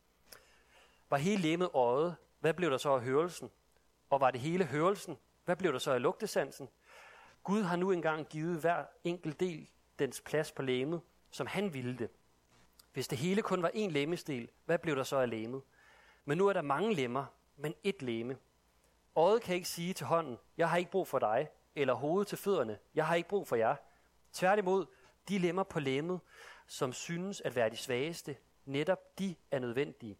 Var 1.10 1.16
hele 1.16 1.42
læmet 1.42 1.70
øjet, 1.74 2.16
hvad 2.40 2.54
blev 2.54 2.70
der 2.70 2.78
så 2.78 2.90
af 2.90 3.00
hørelsen? 3.00 3.50
Og 4.10 4.20
var 4.20 4.30
det 4.30 4.40
hele 4.40 4.64
hørelsen, 4.64 5.16
hvad 5.44 5.56
blev 5.56 5.72
der 5.72 5.78
så 5.78 5.92
af 5.92 6.02
lugtesansen? 6.02 6.68
Gud 7.42 7.62
har 7.62 7.76
nu 7.76 7.90
engang 7.90 8.26
givet 8.28 8.60
hver 8.60 8.84
enkelt 9.04 9.40
del 9.40 9.68
dens 9.98 10.20
plads 10.20 10.52
på 10.52 10.62
læmet, 10.62 11.00
som 11.30 11.46
han 11.46 11.74
ville 11.74 11.98
det. 11.98 12.10
Hvis 12.96 13.08
det 13.08 13.18
hele 13.18 13.42
kun 13.42 13.62
var 13.62 13.68
én 13.68 13.90
lemmesdel, 13.90 14.50
hvad 14.64 14.78
blev 14.78 14.96
der 14.96 15.02
så 15.02 15.16
af 15.16 15.30
lemet? 15.30 15.62
Men 16.24 16.38
nu 16.38 16.48
er 16.48 16.52
der 16.52 16.62
mange 16.62 16.94
lemmer, 16.94 17.24
men 17.56 17.74
ét 17.86 18.04
lemme. 18.04 18.36
Øjet 19.16 19.42
kan 19.42 19.54
ikke 19.54 19.68
sige 19.68 19.94
til 19.94 20.06
hånden, 20.06 20.38
jeg 20.56 20.70
har 20.70 20.76
ikke 20.76 20.90
brug 20.90 21.08
for 21.08 21.18
dig, 21.18 21.48
eller 21.74 21.94
hovedet 21.94 22.28
til 22.28 22.38
fødderne, 22.38 22.78
jeg 22.94 23.06
har 23.06 23.14
ikke 23.14 23.28
brug 23.28 23.48
for 23.48 23.56
jer. 23.56 23.76
Tværtimod, 24.32 24.86
de 25.28 25.38
lemmer 25.38 25.62
på 25.62 25.80
lemmet, 25.80 26.20
som 26.66 26.92
synes 26.92 27.40
at 27.40 27.56
være 27.56 27.70
de 27.70 27.76
svageste, 27.76 28.36
netop 28.64 29.18
de 29.18 29.34
er 29.50 29.58
nødvendige. 29.58 30.18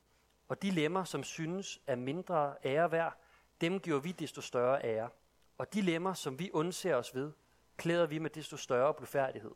Og 0.49 0.63
de 0.63 0.71
lemmer, 0.71 1.05
som 1.05 1.25
synes 1.25 1.81
er 1.87 1.97
mindre 1.97 2.55
ære 2.65 2.93
værd, 2.93 3.21
dem 3.61 3.81
giver 3.81 4.01
vi 4.01 4.13
desto 4.13 4.41
større 4.41 4.85
ære. 4.85 5.09
Og 5.59 5.75
de 5.75 5.83
lemmer, 5.83 6.15
som 6.15 6.39
vi 6.39 6.51
undser 6.53 6.95
os 6.95 7.15
ved, 7.15 7.33
klæder 7.77 8.07
vi 8.07 8.19
med 8.19 8.31
desto 8.31 8.57
større 8.57 8.95
blufærdighed. 8.95 9.55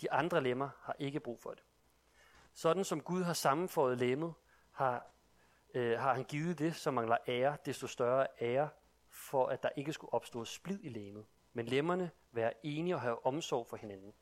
De 0.00 0.12
andre 0.12 0.40
lemmer 0.40 0.68
har 0.82 0.96
ikke 0.98 1.20
brug 1.20 1.40
for 1.40 1.50
det. 1.50 1.62
Sådan 2.54 2.84
som 2.84 3.00
Gud 3.00 3.22
har 3.22 3.32
sammenføjet 3.32 3.98
lemmet, 3.98 4.34
har, 4.72 5.06
øh, 5.74 5.98
har 5.98 6.14
han 6.14 6.24
givet 6.24 6.58
det, 6.58 6.76
som 6.76 6.94
mangler 6.94 7.16
ære, 7.28 7.56
desto 7.66 7.86
større 7.86 8.26
ære, 8.40 8.68
for 9.08 9.46
at 9.46 9.62
der 9.62 9.68
ikke 9.76 9.92
skulle 9.92 10.12
opstå 10.14 10.44
splid 10.44 10.78
i 10.82 10.88
lemmet. 10.88 11.26
Men 11.52 11.66
lemmerne 11.66 12.10
være 12.32 12.52
enige 12.66 12.94
og 12.94 13.00
have 13.00 13.26
omsorg 13.26 13.66
for 13.66 13.76
hinanden. 13.76 14.12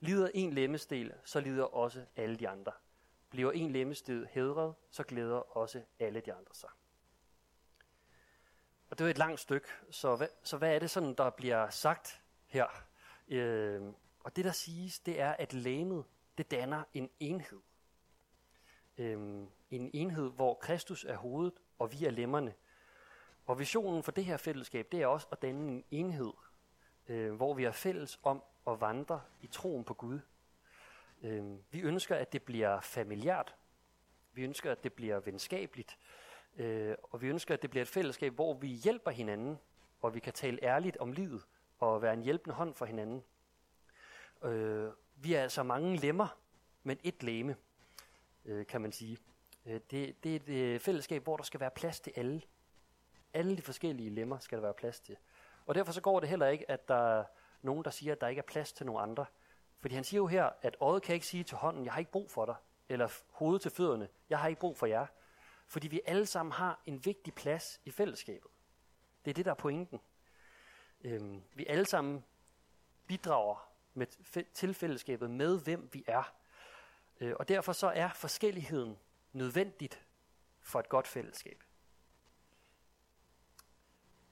Lider 0.00 0.30
en 0.34 0.52
lemmestel, 0.52 1.12
så 1.24 1.40
lider 1.40 1.64
også 1.64 2.04
alle 2.16 2.36
de 2.36 2.48
andre. 2.48 2.72
Bliver 3.30 3.52
en 3.52 3.70
lemmested 3.70 4.26
hedret, 4.26 4.74
så 4.90 5.02
glæder 5.02 5.56
også 5.56 5.82
alle 5.98 6.20
de 6.20 6.32
andre 6.32 6.54
sig. 6.54 6.70
Og 8.90 8.98
det 8.98 9.06
er 9.06 9.10
et 9.10 9.18
langt 9.18 9.40
stykke, 9.40 9.68
så 9.90 10.16
hvad, 10.16 10.28
så 10.42 10.56
hvad 10.56 10.74
er 10.74 10.78
det 10.78 10.90
sådan, 10.90 11.14
der 11.14 11.30
bliver 11.30 11.70
sagt 11.70 12.22
her? 12.46 12.66
Øh, 13.28 13.82
og 14.20 14.36
det, 14.36 14.44
der 14.44 14.52
siges, 14.52 15.00
det 15.00 15.20
er, 15.20 15.32
at 15.32 15.52
læmet, 15.52 16.04
det 16.40 16.50
danner 16.50 16.84
en 16.94 17.10
enhed. 17.20 17.60
Øhm, 18.98 19.48
en 19.70 19.90
enhed, 19.94 20.30
hvor 20.30 20.54
Kristus 20.54 21.04
er 21.04 21.16
hovedet, 21.16 21.54
og 21.78 21.92
vi 21.92 22.04
er 22.04 22.10
lemmerne. 22.10 22.54
Og 23.46 23.58
visionen 23.58 24.02
for 24.02 24.12
det 24.12 24.24
her 24.24 24.36
fællesskab, 24.36 24.92
det 24.92 25.02
er 25.02 25.06
også 25.06 25.26
at 25.32 25.42
danne 25.42 25.72
en 25.72 25.84
enhed, 25.90 26.32
øh, 27.08 27.32
hvor 27.32 27.54
vi 27.54 27.64
er 27.64 27.72
fælles 27.72 28.20
om 28.22 28.42
at 28.66 28.80
vandre 28.80 29.20
i 29.40 29.46
troen 29.46 29.84
på 29.84 29.94
Gud. 29.94 30.20
Øh, 31.22 31.44
vi 31.70 31.80
ønsker, 31.80 32.16
at 32.16 32.32
det 32.32 32.42
bliver 32.42 32.80
familiært. 32.80 33.54
Vi 34.32 34.42
ønsker, 34.42 34.72
at 34.72 34.84
det 34.84 34.92
bliver 34.92 35.20
venskabeligt. 35.20 35.98
Øh, 36.56 36.94
og 37.02 37.22
vi 37.22 37.28
ønsker, 37.28 37.54
at 37.54 37.62
det 37.62 37.70
bliver 37.70 37.82
et 37.82 37.88
fællesskab, 37.88 38.32
hvor 38.34 38.54
vi 38.54 38.68
hjælper 38.68 39.10
hinanden, 39.10 39.58
og 40.00 40.14
vi 40.14 40.20
kan 40.20 40.32
tale 40.32 40.58
ærligt 40.62 40.96
om 40.96 41.12
livet, 41.12 41.46
og 41.78 42.02
være 42.02 42.12
en 42.12 42.22
hjælpende 42.22 42.54
hånd 42.54 42.74
for 42.74 42.84
hinanden. 42.86 43.24
Øh, 44.42 44.90
vi 45.22 45.34
er 45.34 45.42
altså 45.42 45.62
mange 45.62 45.96
lemmer, 45.96 46.38
men 46.82 46.98
et 47.04 47.22
leme, 47.22 47.56
øh, 48.44 48.66
kan 48.66 48.80
man 48.80 48.92
sige. 48.92 49.18
Øh, 49.66 49.80
det, 49.90 50.24
det 50.24 50.32
er 50.32 50.36
et 50.36 50.48
øh, 50.48 50.80
fællesskab, 50.80 51.22
hvor 51.22 51.36
der 51.36 51.44
skal 51.44 51.60
være 51.60 51.70
plads 51.70 52.00
til 52.00 52.12
alle. 52.16 52.42
Alle 53.34 53.56
de 53.56 53.62
forskellige 53.62 54.10
lemmer 54.10 54.38
skal 54.38 54.58
der 54.58 54.62
være 54.62 54.74
plads 54.74 55.00
til. 55.00 55.16
Og 55.66 55.74
derfor 55.74 55.92
så 55.92 56.00
går 56.00 56.20
det 56.20 56.28
heller 56.28 56.46
ikke, 56.46 56.70
at 56.70 56.88
der 56.88 57.18
er 57.18 57.24
nogen, 57.62 57.84
der 57.84 57.90
siger, 57.90 58.12
at 58.12 58.20
der 58.20 58.28
ikke 58.28 58.38
er 58.38 58.46
plads 58.46 58.72
til 58.72 58.86
nogen 58.86 59.10
andre. 59.10 59.26
Fordi 59.80 59.94
han 59.94 60.04
siger 60.04 60.18
jo 60.18 60.26
her, 60.26 60.50
at 60.62 60.76
øjet 60.80 61.02
kan 61.02 61.14
ikke 61.14 61.26
sige 61.26 61.44
til 61.44 61.56
hånden, 61.56 61.84
jeg 61.84 61.92
har 61.92 61.98
ikke 61.98 62.10
brug 62.10 62.30
for 62.30 62.46
dig. 62.46 62.54
Eller 62.88 63.08
hovedet 63.30 63.62
til 63.62 63.70
fødderne, 63.70 64.08
jeg 64.30 64.38
har 64.38 64.48
ikke 64.48 64.60
brug 64.60 64.76
for 64.76 64.86
jer. 64.86 65.06
Fordi 65.66 65.88
vi 65.88 66.00
alle 66.06 66.26
sammen 66.26 66.52
har 66.52 66.82
en 66.86 67.04
vigtig 67.04 67.34
plads 67.34 67.80
i 67.84 67.90
fællesskabet. 67.90 68.50
Det 69.24 69.30
er 69.30 69.34
det, 69.34 69.44
der 69.44 69.50
er 69.50 69.54
pointen. 69.54 70.00
Øhm, 71.00 71.42
vi 71.54 71.66
alle 71.66 71.86
sammen 71.86 72.24
bidrager 73.06 73.69
med, 73.94 74.06
til 74.54 74.74
fællesskabet 74.74 75.30
med, 75.30 75.60
hvem 75.60 75.88
vi 75.92 76.04
er. 76.06 76.34
Øh, 77.20 77.34
og 77.38 77.48
derfor 77.48 77.72
så 77.72 77.86
er 77.86 78.08
forskelligheden 78.08 78.98
nødvendigt 79.32 80.06
for 80.60 80.80
et 80.80 80.88
godt 80.88 81.08
fællesskab. 81.08 81.62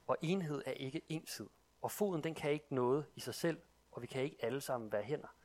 Og 0.07 0.17
enhed 0.21 0.63
er 0.65 0.71
ikke 0.71 1.01
ensid. 1.09 1.47
Og 1.81 1.91
foden 1.91 2.23
den 2.23 2.35
kan 2.35 2.51
ikke 2.51 2.75
noget 2.75 3.05
i 3.15 3.19
sig 3.19 3.35
selv, 3.35 3.61
og 3.91 4.01
vi 4.01 4.07
kan 4.07 4.23
ikke 4.23 4.37
alle 4.39 4.61
sammen 4.61 4.91
være 4.91 5.03
hænder. 5.03 5.35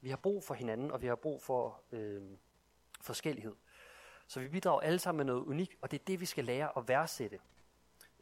Vi 0.00 0.10
har 0.10 0.16
brug 0.16 0.44
for 0.44 0.54
hinanden, 0.54 0.90
og 0.90 1.02
vi 1.02 1.06
har 1.06 1.14
brug 1.14 1.42
for 1.42 1.82
øh, 1.92 2.22
forskellighed. 3.00 3.54
Så 4.26 4.40
vi 4.40 4.48
bidrager 4.48 4.80
alle 4.80 4.98
sammen 4.98 5.16
med 5.16 5.34
noget 5.34 5.46
unikt, 5.46 5.76
og 5.82 5.90
det 5.90 6.00
er 6.00 6.04
det, 6.04 6.20
vi 6.20 6.26
skal 6.26 6.44
lære 6.44 6.78
at 6.78 6.88
værdsætte. 6.88 7.40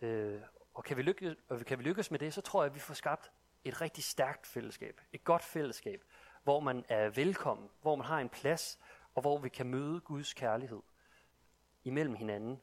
Øh, 0.01 0.41
og 0.75 0.85
kan 0.85 0.97
vi, 0.97 1.03
lykkes, 1.03 1.37
og 1.49 1.61
kan 1.61 1.79
vi 1.79 1.85
lykkes 1.85 2.11
med 2.11 2.19
det, 2.19 2.35
så 2.35 2.41
tror 2.41 2.63
jeg, 2.63 2.71
at 2.71 2.75
vi 2.75 2.81
får 2.81 2.95
skabt 2.95 3.33
et 3.69 3.81
rigtig 3.81 4.05
stærkt 4.05 4.47
fællesskab. 4.47 5.01
Et 5.13 5.25
godt 5.25 5.43
fællesskab, 5.43 6.05
hvor 6.43 6.61
man 6.61 6.85
er 6.89 7.09
velkommen, 7.09 7.69
hvor 7.83 7.97
man 7.97 8.07
har 8.07 8.21
en 8.21 8.29
plads, 8.29 8.79
og 9.15 9.21
hvor 9.21 9.39
vi 9.39 9.49
kan 9.49 9.67
møde 9.67 10.01
Guds 10.01 10.35
kærlighed 10.35 10.83
imellem 11.85 12.15
hinanden. 12.15 12.61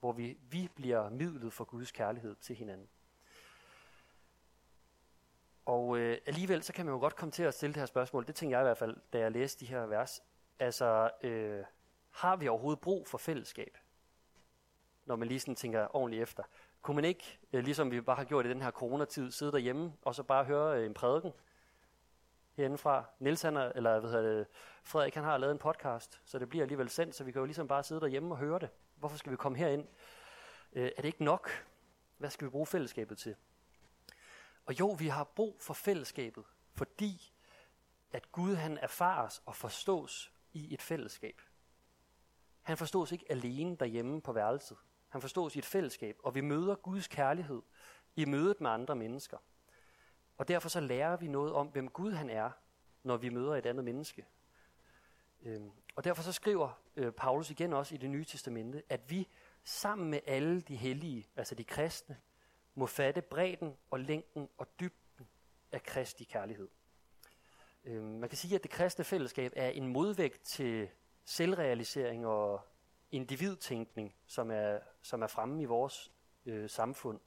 Hvor 0.00 0.12
vi, 0.12 0.38
vi 0.50 0.68
bliver 0.74 1.10
midlet 1.10 1.52
for 1.52 1.64
Guds 1.64 1.92
kærlighed 1.92 2.34
til 2.34 2.56
hinanden. 2.56 2.88
Og 5.64 5.98
øh, 5.98 6.18
alligevel 6.26 6.62
så 6.62 6.72
kan 6.72 6.86
man 6.86 6.94
jo 6.94 7.00
godt 7.00 7.16
komme 7.16 7.32
til 7.32 7.42
at 7.42 7.54
stille 7.54 7.74
det 7.74 7.80
her 7.80 7.86
spørgsmål. 7.86 8.26
Det 8.26 8.34
tænkte 8.34 8.56
jeg 8.56 8.62
i 8.62 8.66
hvert 8.66 8.78
fald, 8.78 8.96
da 9.12 9.18
jeg 9.18 9.32
læste 9.32 9.60
de 9.60 9.70
her 9.70 9.86
vers. 9.86 10.22
Altså, 10.58 11.10
øh, 11.22 11.64
har 12.10 12.36
vi 12.36 12.48
overhovedet 12.48 12.80
brug 12.80 13.08
for 13.08 13.18
fællesskab? 13.18 13.78
Når 15.04 15.16
man 15.16 15.28
lige 15.28 15.40
sådan 15.40 15.54
tænker 15.54 15.96
ordentligt 15.96 16.22
efter. 16.22 16.42
Kunne 16.88 16.94
man 16.94 17.04
ikke, 17.04 17.38
øh, 17.52 17.64
ligesom 17.64 17.90
vi 17.90 18.00
bare 18.00 18.16
har 18.16 18.24
gjort 18.24 18.46
i 18.46 18.48
den 18.48 18.62
her 18.62 18.70
coronatid, 18.70 19.30
sidde 19.30 19.52
derhjemme 19.52 19.92
og 20.02 20.14
så 20.14 20.22
bare 20.22 20.44
høre 20.44 20.78
øh, 20.78 20.86
en 20.86 20.94
prædiken 20.94 21.32
herindefra? 22.56 23.04
Niels 23.18 23.42
han 23.42 23.56
er, 23.56 23.72
eller 23.74 24.00
hvad 24.00 24.10
hedder 24.10 24.38
det, 24.38 24.46
Frederik 24.82 25.14
han 25.14 25.24
har 25.24 25.38
lavet 25.38 25.52
en 25.52 25.58
podcast, 25.58 26.20
så 26.24 26.38
det 26.38 26.48
bliver 26.48 26.62
alligevel 26.62 26.88
sendt, 26.88 27.14
så 27.14 27.24
vi 27.24 27.32
kan 27.32 27.38
jo 27.38 27.44
ligesom 27.44 27.68
bare 27.68 27.82
sidde 27.82 28.00
derhjemme 28.00 28.34
og 28.34 28.38
høre 28.38 28.58
det. 28.58 28.68
Hvorfor 28.96 29.16
skal 29.16 29.32
vi 29.32 29.36
komme 29.36 29.58
herind? 29.58 29.88
Øh, 30.72 30.84
er 30.96 31.02
det 31.02 31.04
ikke 31.04 31.24
nok? 31.24 31.50
Hvad 32.18 32.30
skal 32.30 32.44
vi 32.44 32.50
bruge 32.50 32.66
fællesskabet 32.66 33.18
til? 33.18 33.36
Og 34.66 34.80
jo, 34.80 34.96
vi 34.98 35.08
har 35.08 35.24
brug 35.24 35.56
for 35.60 35.74
fællesskabet, 35.74 36.44
fordi 36.74 37.32
at 38.12 38.32
Gud 38.32 38.54
han 38.54 38.78
erfares 38.78 39.42
og 39.46 39.56
forstås 39.56 40.32
i 40.52 40.74
et 40.74 40.82
fællesskab. 40.82 41.40
Han 42.62 42.76
forstås 42.76 43.12
ikke 43.12 43.26
alene 43.30 43.76
derhjemme 43.76 44.20
på 44.20 44.32
værelset. 44.32 44.76
Han 45.08 45.20
forstås 45.20 45.56
i 45.56 45.58
et 45.58 45.64
fællesskab, 45.64 46.16
og 46.22 46.34
vi 46.34 46.40
møder 46.40 46.74
Guds 46.74 47.08
kærlighed 47.08 47.62
i 48.16 48.24
mødet 48.24 48.60
med 48.60 48.70
andre 48.70 48.96
mennesker. 48.96 49.38
Og 50.38 50.48
derfor 50.48 50.68
så 50.68 50.80
lærer 50.80 51.16
vi 51.16 51.28
noget 51.28 51.52
om, 51.52 51.66
hvem 51.66 51.88
Gud 51.88 52.12
han 52.12 52.30
er, 52.30 52.50
når 53.02 53.16
vi 53.16 53.28
møder 53.28 53.56
et 53.56 53.66
andet 53.66 53.84
menneske. 53.84 54.26
Øhm, 55.42 55.70
og 55.96 56.04
derfor 56.04 56.22
så 56.22 56.32
skriver 56.32 56.80
øh, 56.96 57.12
Paulus 57.12 57.50
igen 57.50 57.72
også 57.72 57.94
i 57.94 57.98
det 57.98 58.10
nye 58.10 58.24
testamente, 58.24 58.82
at 58.88 59.10
vi 59.10 59.28
sammen 59.64 60.10
med 60.10 60.20
alle 60.26 60.60
de 60.60 60.76
hellige, 60.76 61.28
altså 61.36 61.54
de 61.54 61.64
kristne, 61.64 62.16
må 62.74 62.86
fatte 62.86 63.22
bredden 63.22 63.76
og 63.90 64.00
længden 64.00 64.48
og 64.58 64.66
dybden 64.80 65.28
af 65.72 65.82
Kristi 65.82 66.24
kærlighed. 66.24 66.68
Øhm, 67.84 68.04
man 68.04 68.28
kan 68.28 68.38
sige, 68.38 68.54
at 68.54 68.62
det 68.62 68.70
kristne 68.70 69.04
fællesskab 69.04 69.52
er 69.56 69.68
en 69.68 69.86
modvægt 69.86 70.42
til 70.42 70.88
selvrealisering 71.24 72.26
og 72.26 72.60
individtænkning, 73.10 74.14
som 74.26 74.50
er, 74.50 74.78
som 75.02 75.22
er 75.22 75.26
fremme 75.26 75.62
i 75.62 75.64
vores 75.64 76.12
øh, 76.46 76.70
samfund. 76.70 77.20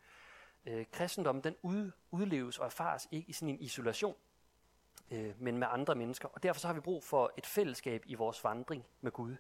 Øh, 0.66 0.86
kristendommen 0.92 1.44
den 1.44 1.56
ud, 1.62 1.92
udleves 2.12 2.60
og 2.60 2.66
erfares 2.66 3.08
ikke 3.12 3.30
i 3.30 3.34
sådan 3.34 3.50
en 3.50 3.62
isolation, 3.62 4.16
øh, 5.12 5.42
men 5.42 5.58
med 5.58 5.68
andre 5.72 5.96
mennesker. 5.96 6.28
Og 6.28 6.44
derfor 6.44 6.60
så 6.60 6.68
har 6.68 6.74
vi 6.74 6.80
brug 6.80 7.04
for 7.04 7.34
et 7.38 7.46
fællesskab 7.46 8.04
i 8.06 8.16
vores 8.16 8.44
vandring 8.44 8.86
med 9.02 9.12
Gud. 9.12 9.36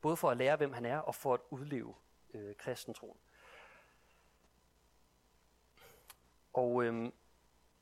Både 0.00 0.16
for 0.16 0.30
at 0.30 0.36
lære, 0.36 0.56
hvem 0.56 0.72
han 0.72 0.86
er, 0.86 0.98
og 0.98 1.14
for 1.14 1.34
at 1.34 1.40
udleve 1.50 1.94
øh, 2.34 2.54
kristentroen. 2.56 3.18
Og 6.52 6.84
øh, 6.84 7.12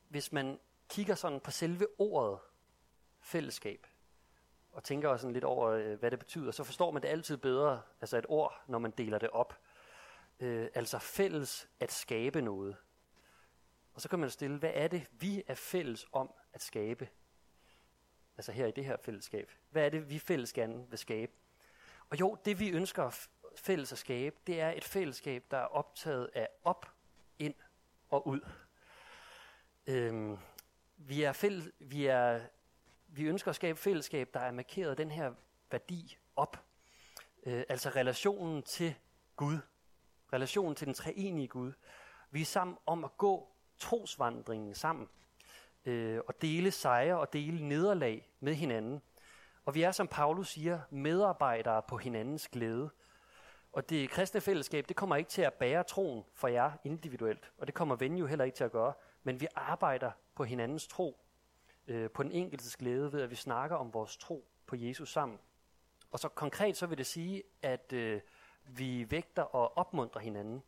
hvis 0.09 0.33
man 0.33 0.59
kigger 0.89 1.15
sådan 1.15 1.41
på 1.41 1.51
selve 1.51 1.87
ordet 1.99 2.39
fællesskab, 3.21 3.87
og 4.73 4.85
tænker 4.85 5.09
også 5.09 5.23
sådan 5.23 5.33
lidt 5.33 5.45
over, 5.45 5.71
øh, 5.71 5.99
hvad 5.99 6.11
det 6.11 6.19
betyder, 6.19 6.51
så 6.51 6.65
forstår 6.65 6.91
man 6.91 7.03
det 7.03 7.09
altid 7.09 7.37
bedre, 7.37 7.83
altså 8.01 8.19
et 8.19 8.27
ord, 8.29 8.63
når 8.67 8.79
man 8.79 8.91
deler 8.91 9.19
det 9.19 9.31
op. 9.31 9.59
Øh, 10.41 10.69
altså 10.75 10.99
fælles 10.99 11.69
at 11.81 11.93
skabe 11.93 12.43
noget. 12.43 12.77
Og 13.95 14.01
så 14.01 14.09
kan 14.09 14.19
man 14.19 14.31
stille, 14.31 14.59
hvad 14.59 14.73
er 14.75 14.89
det, 14.89 15.07
vi 15.13 15.43
er 15.47 15.55
fælles 15.55 16.07
om 16.13 16.31
at 16.53 16.63
skabe? 16.63 17.09
Altså 18.37 18.53
her 18.53 18.67
i 18.67 18.71
det 18.71 18.85
her 18.85 18.97
fællesskab. 18.97 19.51
Hvad 19.71 19.85
er 19.85 19.89
det, 19.89 20.11
vi 20.11 20.19
fælles 20.19 20.53
gerne 20.53 20.87
vil 20.91 20.99
skabe? 20.99 21.33
Og 22.11 22.21
jo, 22.21 22.37
det 22.45 22.61
vi 22.61 22.71
ønsker 22.71 23.29
fælles 23.57 23.93
at 23.93 23.99
skabe, 23.99 24.37
det 24.47 24.61
er 24.61 24.71
et 24.71 24.85
fællesskab, 24.85 25.45
der 25.51 25.57
er 25.57 25.65
optaget 25.65 26.31
af 26.35 26.49
op, 26.65 26.87
ind 27.39 27.55
og 28.09 28.27
ud. 28.27 28.41
Øhm, 29.87 30.39
vi, 30.97 31.23
er 31.23 31.33
fælles, 31.33 31.71
vi, 31.79 32.07
er, 32.07 32.41
vi 33.13 33.25
ønsker 33.25 33.49
at 33.49 33.57
skabe 33.57 33.79
fællesskab, 33.79 34.31
der 34.35 34.41
er 34.41 34.51
markeret 34.51 34.99
den 34.99 35.11
her 35.11 35.33
værdi 35.71 36.17
op. 36.37 36.65
Øh, 37.47 37.65
altså 37.69 37.89
relationen 37.89 38.63
til 38.63 38.95
Gud. 39.37 39.59
Relationen 40.33 40.75
til 40.75 40.87
den 40.87 40.95
treenige 40.95 41.49
Gud. 41.49 41.73
Vi 42.31 42.41
er 42.41 42.45
sammen 42.45 42.77
om 42.87 43.05
at 43.05 43.17
gå 43.17 43.49
trosvandringen 43.79 44.75
sammen. 44.75 45.09
Øh, 45.85 46.21
og 46.29 46.43
dele 46.43 46.71
sejre 46.71 47.19
og 47.19 47.33
dele 47.33 47.69
nederlag 47.69 48.31
med 48.41 48.55
hinanden. 48.55 49.03
Og 49.65 49.75
vi 49.75 49.83
er, 49.83 49.93
som 49.93 50.09
Paulus 50.09 50.49
siger, 50.49 50.81
medarbejdere 50.91 51.83
på 51.83 51.97
hinandens 51.97 52.49
glæde. 52.49 52.91
Og 53.73 53.91
det 53.91 54.11
kristne 54.11 54.41
fællesskab, 54.41 54.89
det 54.89 54.97
kommer 54.97 55.17
ikke 55.17 55.31
til 55.31 55.43
at 55.43 55.55
bære 55.55 55.85
troen 55.85 56.25
for 56.35 56.49
jer 56.49 56.73
individuelt, 56.85 57.53
og 57.59 57.67
det 57.67 57.75
kommer 57.75 57.97
ven 57.97 58.17
jo 58.17 58.27
heller 58.27 58.45
ikke 58.45 58.57
til 58.57 58.65
at 58.65 58.73
gøre, 58.73 58.93
men 59.23 59.41
vi 59.41 59.47
arbejder 59.55 60.11
på 60.35 60.45
hinandens 60.45 60.87
tro, 60.87 61.20
øh, 61.91 62.11
på 62.11 62.23
den 62.23 62.33
enkeltes 62.33 62.77
glæde 62.77 63.13
ved, 63.13 63.23
at 63.23 63.31
vi 63.31 63.35
snakker 63.35 63.77
om 63.77 63.95
vores 63.95 64.17
tro 64.17 64.49
på 64.67 64.77
Jesus 64.77 65.13
sammen. 65.13 65.39
Og 66.11 66.19
så 66.19 66.29
konkret 66.29 66.77
så 66.77 66.87
vil 66.87 66.99
det 66.99 67.07
sige, 67.07 67.43
at 67.63 67.93
øh, 67.93 68.21
vi 68.65 69.11
vægter 69.11 69.43
og 69.43 69.79
opmuntrer 69.79 70.21
hinanden. 70.21 70.63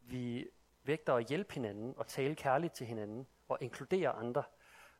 Vi 0.00 0.48
vægter 0.82 1.14
at 1.14 1.26
hjælpe 1.26 1.54
hinanden 1.54 1.94
og 1.96 2.06
tale 2.06 2.34
kærligt 2.34 2.74
til 2.74 2.86
hinanden 2.86 3.26
og 3.48 3.58
inkludere 3.60 4.10
andre. 4.10 4.42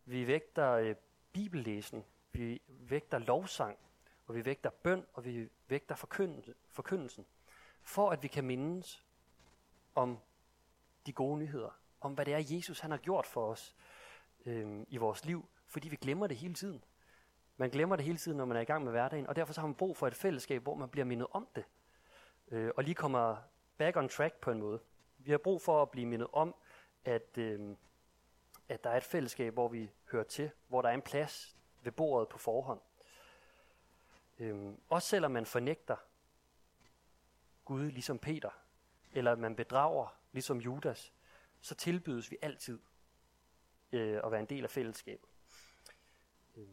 Vi 0.05 0.27
vægter 0.27 0.73
øh, 0.73 0.94
bibellæsning, 1.33 2.07
vi 2.33 2.62
vægter 2.68 3.18
lovsang, 3.18 3.79
og 4.27 4.35
vi 4.35 4.44
vægter 4.44 4.71
bøn, 4.71 5.07
og 5.12 5.25
vi 5.25 5.49
vægter 5.68 5.94
forkyndelse, 5.94 6.55
forkyndelsen, 6.68 7.27
for 7.83 8.11
at 8.11 8.23
vi 8.23 8.29
kan 8.29 8.44
mindes 8.44 9.05
om 9.94 10.18
de 11.07 11.12
gode 11.12 11.38
nyheder, 11.38 11.81
om 12.01 12.12
hvad 12.12 12.25
det 12.25 12.35
er, 12.35 12.57
Jesus 12.57 12.81
han 12.81 12.90
har 12.90 12.99
gjort 12.99 13.27
for 13.27 13.51
os 13.51 13.77
øh, 14.49 14.87
i 14.89 14.97
vores 14.97 15.25
liv, 15.25 15.49
fordi 15.67 15.89
vi 15.89 15.97
glemmer 15.97 16.27
det 16.27 16.37
hele 16.37 16.55
tiden. 16.55 16.85
Man 17.57 17.71
glemmer 17.71 17.97
det 17.97 18.05
hele 18.05 18.19
tiden, 18.19 18.39
når 18.39 18.45
man 18.45 18.57
er 18.57 18.61
i 18.61 18.65
gang 18.65 18.85
med 18.85 18.93
hverdagen, 18.93 19.27
og 19.27 19.37
derfor 19.37 19.53
så 19.53 19.61
har 19.61 19.69
man 19.69 19.75
brug 19.75 19.97
for 19.97 20.07
et 20.07 20.15
fællesskab, 20.15 20.63
hvor 20.63 20.75
man 20.75 20.89
bliver 20.89 21.05
mindet 21.05 21.27
om 21.31 21.49
det, 21.57 21.65
øh, 22.51 22.71
og 22.77 22.85
lige 22.85 22.95
kommer 22.95 23.37
back 23.79 23.97
on 23.97 24.09
track 24.09 24.41
på 24.41 24.51
en 24.51 24.59
måde. 24.59 24.81
Vi 25.19 25.31
har 25.31 25.39
brug 25.39 25.63
for 25.63 25.83
at 25.83 25.91
blive 25.91 26.07
mindet 26.07 26.29
om, 26.33 26.55
at, 27.05 27.39
øh, 27.39 27.77
at 28.69 28.85
der 28.85 28.91
er 28.91 28.97
et 28.97 29.05
fællesskab, 29.05 29.53
hvor 29.53 29.69
vi 29.69 29.91
hører 30.13 30.25
til, 30.25 30.51
hvor 30.69 30.83
der 30.83 30.89
er 30.89 30.95
en 30.95 31.03
plads 31.03 31.57
ved 31.83 31.93
bordet 31.93 32.29
på 32.29 32.39
forhånd. 32.39 32.81
Øh, 34.39 34.73
også 34.89 35.09
selvom 35.09 35.31
man 35.31 35.47
fornægter 35.47 35.97
Gud 37.65 37.91
ligesom 37.91 38.19
Peter, 38.19 38.51
eller 39.13 39.37
man 39.37 39.57
bedrager 39.57 40.19
ligesom 40.33 40.59
Judas, 40.59 41.13
så 41.61 41.75
tilbydes 41.75 42.31
vi 42.31 42.37
altid 42.43 42.79
øh, 43.92 44.20
og 44.22 44.33
være 44.33 44.40
en 44.40 44.46
del 44.46 44.64
af 44.64 44.70
fællesskabet. 44.70 45.29
Øh. 46.57 46.66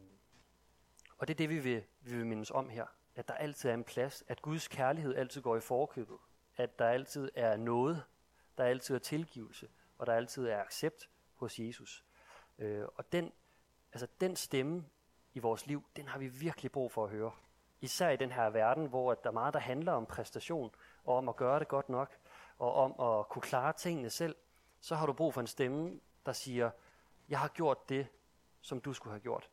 og 1.18 1.28
det 1.28 1.34
er 1.34 1.38
det, 1.38 1.48
vi 1.48 1.58
vil, 1.58 1.84
vi 2.00 2.16
vil 2.16 2.26
mindes 2.26 2.50
om 2.50 2.68
her. 2.68 2.86
At 3.14 3.28
der 3.28 3.34
altid 3.34 3.70
er 3.70 3.74
en 3.74 3.84
plads, 3.84 4.24
at 4.28 4.42
Guds 4.42 4.68
kærlighed 4.68 5.14
altid 5.14 5.42
går 5.42 5.56
i 5.56 5.60
forkøbet, 5.60 6.16
at 6.56 6.78
der 6.78 6.88
altid 6.88 7.30
er 7.34 7.56
noget, 7.56 8.04
der 8.58 8.64
altid 8.64 8.94
er 8.94 8.98
tilgivelse, 8.98 9.68
og 9.98 10.06
der 10.06 10.14
altid 10.14 10.46
er 10.46 10.60
accept 10.60 11.10
hos 11.34 11.58
Jesus. 11.58 12.04
Øh, 12.58 12.84
og 12.94 13.12
den, 13.12 13.32
altså 13.92 14.06
den 14.20 14.36
stemme 14.36 14.84
i 15.34 15.38
vores 15.38 15.66
liv, 15.66 15.84
den 15.96 16.08
har 16.08 16.18
vi 16.18 16.28
virkelig 16.28 16.72
brug 16.72 16.92
for 16.92 17.04
at 17.04 17.10
høre. 17.10 17.32
Især 17.80 18.10
i 18.10 18.16
den 18.16 18.32
her 18.32 18.50
verden, 18.50 18.86
hvor 18.86 19.14
der 19.14 19.28
er 19.30 19.34
meget, 19.34 19.54
der 19.54 19.60
handler 19.60 19.92
om 19.92 20.06
præstation, 20.06 20.70
og 21.04 21.16
om 21.16 21.28
at 21.28 21.36
gøre 21.36 21.58
det 21.58 21.68
godt 21.68 21.88
nok, 21.88 22.18
og 22.58 22.74
om 22.74 23.18
at 23.18 23.28
kunne 23.28 23.42
klare 23.42 23.72
tingene 23.72 24.10
selv, 24.10 24.36
så 24.80 24.94
har 24.94 25.06
du 25.06 25.12
brug 25.12 25.34
for 25.34 25.40
en 25.40 25.46
stemme, 25.46 26.00
der 26.26 26.32
siger, 26.32 26.70
jeg 27.28 27.40
har 27.40 27.48
gjort 27.48 27.88
det, 27.88 28.06
som 28.60 28.80
du 28.80 28.92
skulle 28.92 29.12
have 29.12 29.20
gjort. 29.20 29.50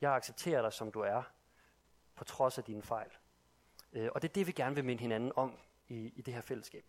Jeg 0.00 0.14
accepterer 0.14 0.62
dig, 0.62 0.72
som 0.72 0.92
du 0.92 1.00
er, 1.00 1.22
på 2.14 2.24
trods 2.24 2.58
af 2.58 2.64
dine 2.64 2.82
fejl. 2.82 3.10
Øh, 3.92 4.08
og 4.14 4.22
det 4.22 4.28
er 4.28 4.32
det, 4.32 4.46
vi 4.46 4.52
gerne 4.52 4.74
vil 4.74 4.84
minde 4.84 5.00
hinanden 5.00 5.32
om 5.36 5.58
i, 5.88 6.12
i 6.16 6.22
det 6.22 6.34
her 6.34 6.40
fællesskab. 6.40 6.84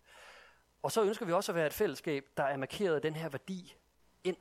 Og 0.82 0.92
så 0.92 1.02
ønsker 1.02 1.26
vi 1.26 1.32
også 1.32 1.52
at 1.52 1.56
være 1.56 1.66
et 1.66 1.72
fællesskab, 1.72 2.26
der 2.36 2.42
er 2.42 2.56
markeret 2.56 2.94
af 2.94 3.02
den 3.02 3.14
her 3.14 3.28
værdi 3.28 3.76
ind. 4.24 4.36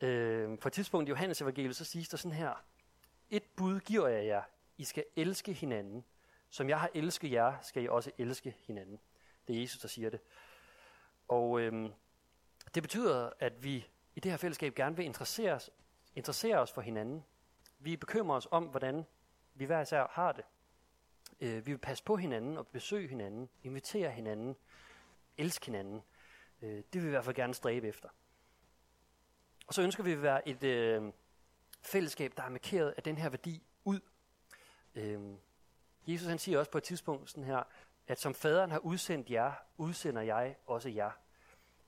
Øh, 0.00 0.58
på 0.58 0.68
et 0.68 0.72
tidspunkt 0.72 1.08
i 1.08 1.10
Johannes 1.10 1.40
evangeliet, 1.40 1.76
så 1.76 1.84
siges 1.84 2.08
der 2.08 2.16
sådan 2.16 2.36
her, 2.36 2.64
et 3.30 3.42
bud 3.56 3.80
giver 3.80 4.08
jeg 4.08 4.26
jer, 4.26 4.42
i 4.78 4.84
skal 4.84 5.04
elske 5.16 5.52
hinanden. 5.52 6.04
Som 6.50 6.68
jeg 6.68 6.80
har 6.80 6.90
elsket 6.94 7.32
jer, 7.32 7.60
skal 7.62 7.82
I 7.82 7.88
også 7.88 8.10
elske 8.18 8.56
hinanden. 8.66 9.00
Det 9.48 9.56
er 9.56 9.60
Jesus, 9.60 9.80
der 9.80 9.88
siger 9.88 10.10
det. 10.10 10.20
Og 11.28 11.60
øh, 11.60 11.90
det 12.74 12.82
betyder, 12.82 13.30
at 13.38 13.64
vi 13.64 13.86
i 14.14 14.20
det 14.20 14.30
her 14.30 14.36
fællesskab 14.36 14.74
gerne 14.74 14.96
vil 14.96 15.04
interessere 15.04 15.52
os, 15.52 15.70
interessere 16.14 16.58
os 16.58 16.72
for 16.72 16.80
hinanden. 16.80 17.24
Vi 17.78 17.96
bekymrer 17.96 18.36
os 18.36 18.48
om, 18.50 18.64
hvordan 18.64 19.06
vi 19.54 19.64
hver 19.64 19.80
især 19.80 20.06
har 20.10 20.32
det. 20.32 20.44
Øh, 21.40 21.66
vi 21.66 21.72
vil 21.72 21.78
passe 21.78 22.04
på 22.04 22.16
hinanden 22.16 22.58
og 22.58 22.66
besøge 22.66 23.08
hinanden, 23.08 23.48
invitere 23.62 24.10
hinanden, 24.10 24.56
elske 25.38 25.66
hinanden. 25.66 26.02
Øh, 26.62 26.70
det 26.70 26.94
vil 26.94 27.02
vi 27.02 27.08
i 27.08 27.10
hvert 27.10 27.24
fald 27.24 27.36
gerne 27.36 27.54
stræbe 27.54 27.88
efter. 27.88 28.08
Og 29.66 29.74
så 29.74 29.82
ønsker 29.82 30.04
vi 30.04 30.12
at 30.12 30.22
være 30.22 30.48
et 30.48 30.62
øh, 30.64 31.12
fællesskab, 31.82 32.32
der 32.36 32.42
er 32.42 32.48
markeret 32.48 32.94
af 32.96 33.02
den 33.02 33.18
her 33.18 33.28
værdi 33.28 33.62
ud 33.84 34.00
Øh, 34.94 35.20
Jesus 36.06 36.28
han 36.28 36.38
siger 36.38 36.58
også 36.58 36.70
på 36.70 36.78
et 36.78 36.84
tidspunkt 36.84 37.30
sådan 37.30 37.44
her, 37.44 37.62
at 38.06 38.20
som 38.20 38.34
faderen 38.34 38.70
har 38.70 38.78
udsendt 38.78 39.30
jer, 39.30 39.52
udsender 39.76 40.22
jeg 40.22 40.56
også 40.66 40.88
jer. 40.88 41.10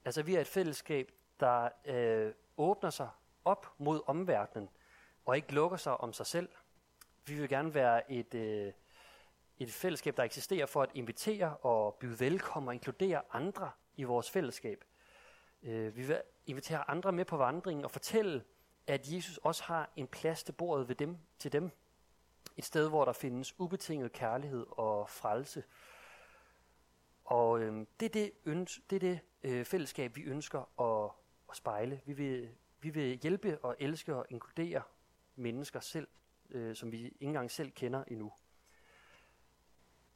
Altså 0.05 0.23
vi 0.23 0.35
er 0.35 0.41
et 0.41 0.47
fællesskab, 0.47 1.13
der 1.43 1.69
øh, 1.85 2.33
åbner 2.57 2.91
sig 2.91 3.09
op 3.45 3.75
mod 3.79 4.01
omverdenen, 4.07 4.69
og 5.25 5.37
ikke 5.37 5.55
lukker 5.55 5.77
sig 5.77 6.01
om 6.01 6.13
sig 6.13 6.27
selv. 6.27 6.49
Vi 7.27 7.35
vil 7.35 7.49
gerne 7.49 7.75
være 7.75 8.13
et, 8.13 8.35
øh, 8.35 8.73
et 9.59 9.73
fællesskab, 9.73 10.17
der 10.17 10.23
eksisterer 10.23 10.67
for 10.67 10.83
at 10.83 10.91
invitere 10.95 11.57
og 11.57 11.95
byde 11.95 12.21
velkommen 12.21 12.69
og 12.69 12.75
inkludere 12.75 13.23
andre 13.33 13.71
i 13.95 14.03
vores 14.03 14.31
fællesskab. 14.31 14.85
Øh, 15.63 15.97
vi 15.97 16.07
vil 16.07 16.23
invitere 16.47 16.91
andre 16.91 17.13
med 17.13 17.25
på 17.25 17.37
vandringen 17.37 17.85
og 17.85 17.91
fortælle, 17.91 18.45
at 18.87 19.13
Jesus 19.13 19.37
også 19.37 19.63
har 19.65 19.91
en 19.97 20.07
plads 20.07 20.45
til 20.45 20.53
bordet 20.53 20.89
ved 20.89 20.95
dem, 20.95 21.19
til 21.39 21.53
dem. 21.53 21.71
Et 22.57 22.65
sted, 22.65 22.89
hvor 22.89 23.05
der 23.05 23.13
findes 23.13 23.61
ubetinget 23.61 24.13
kærlighed 24.13 24.67
og 24.71 25.11
frelse. 25.11 25.65
Og 27.25 27.61
øh, 27.61 27.87
det 28.01 28.07
er 28.07 28.11
det, 28.11 28.33
øns- 28.47 28.81
det, 28.91 28.97
er 28.97 29.01
det 29.01 29.21
øh, 29.43 29.65
fællesskab, 29.65 30.17
vi 30.17 30.23
ønsker 30.23 30.81
at, 30.81 31.22
og 31.53 31.57
spejle. 31.57 32.01
Vi 32.07 32.13
vil, 32.13 32.51
vi 32.81 32.91
vil 32.91 33.19
hjælpe 33.19 33.59
og 33.59 33.77
elske 33.79 34.17
og 34.17 34.27
inkludere 34.31 34.83
mennesker 35.37 35.81
selv, 35.81 36.09
øh, 36.51 36.77
som 36.77 36.93
vi 36.93 37.05
ikke 37.05 37.17
engang 37.21 37.51
selv 37.51 37.71
kender 37.71 38.05
endnu. 38.05 38.33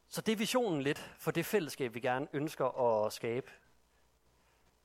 Så 0.08 0.20
det 0.20 0.32
er 0.32 0.36
visionen 0.36 0.82
lidt 0.82 0.98
for 0.98 1.30
det 1.30 1.46
fællesskab, 1.46 1.94
vi 1.94 2.00
gerne 2.00 2.28
ønsker 2.32 2.66
at 2.66 3.12
skabe. 3.12 3.50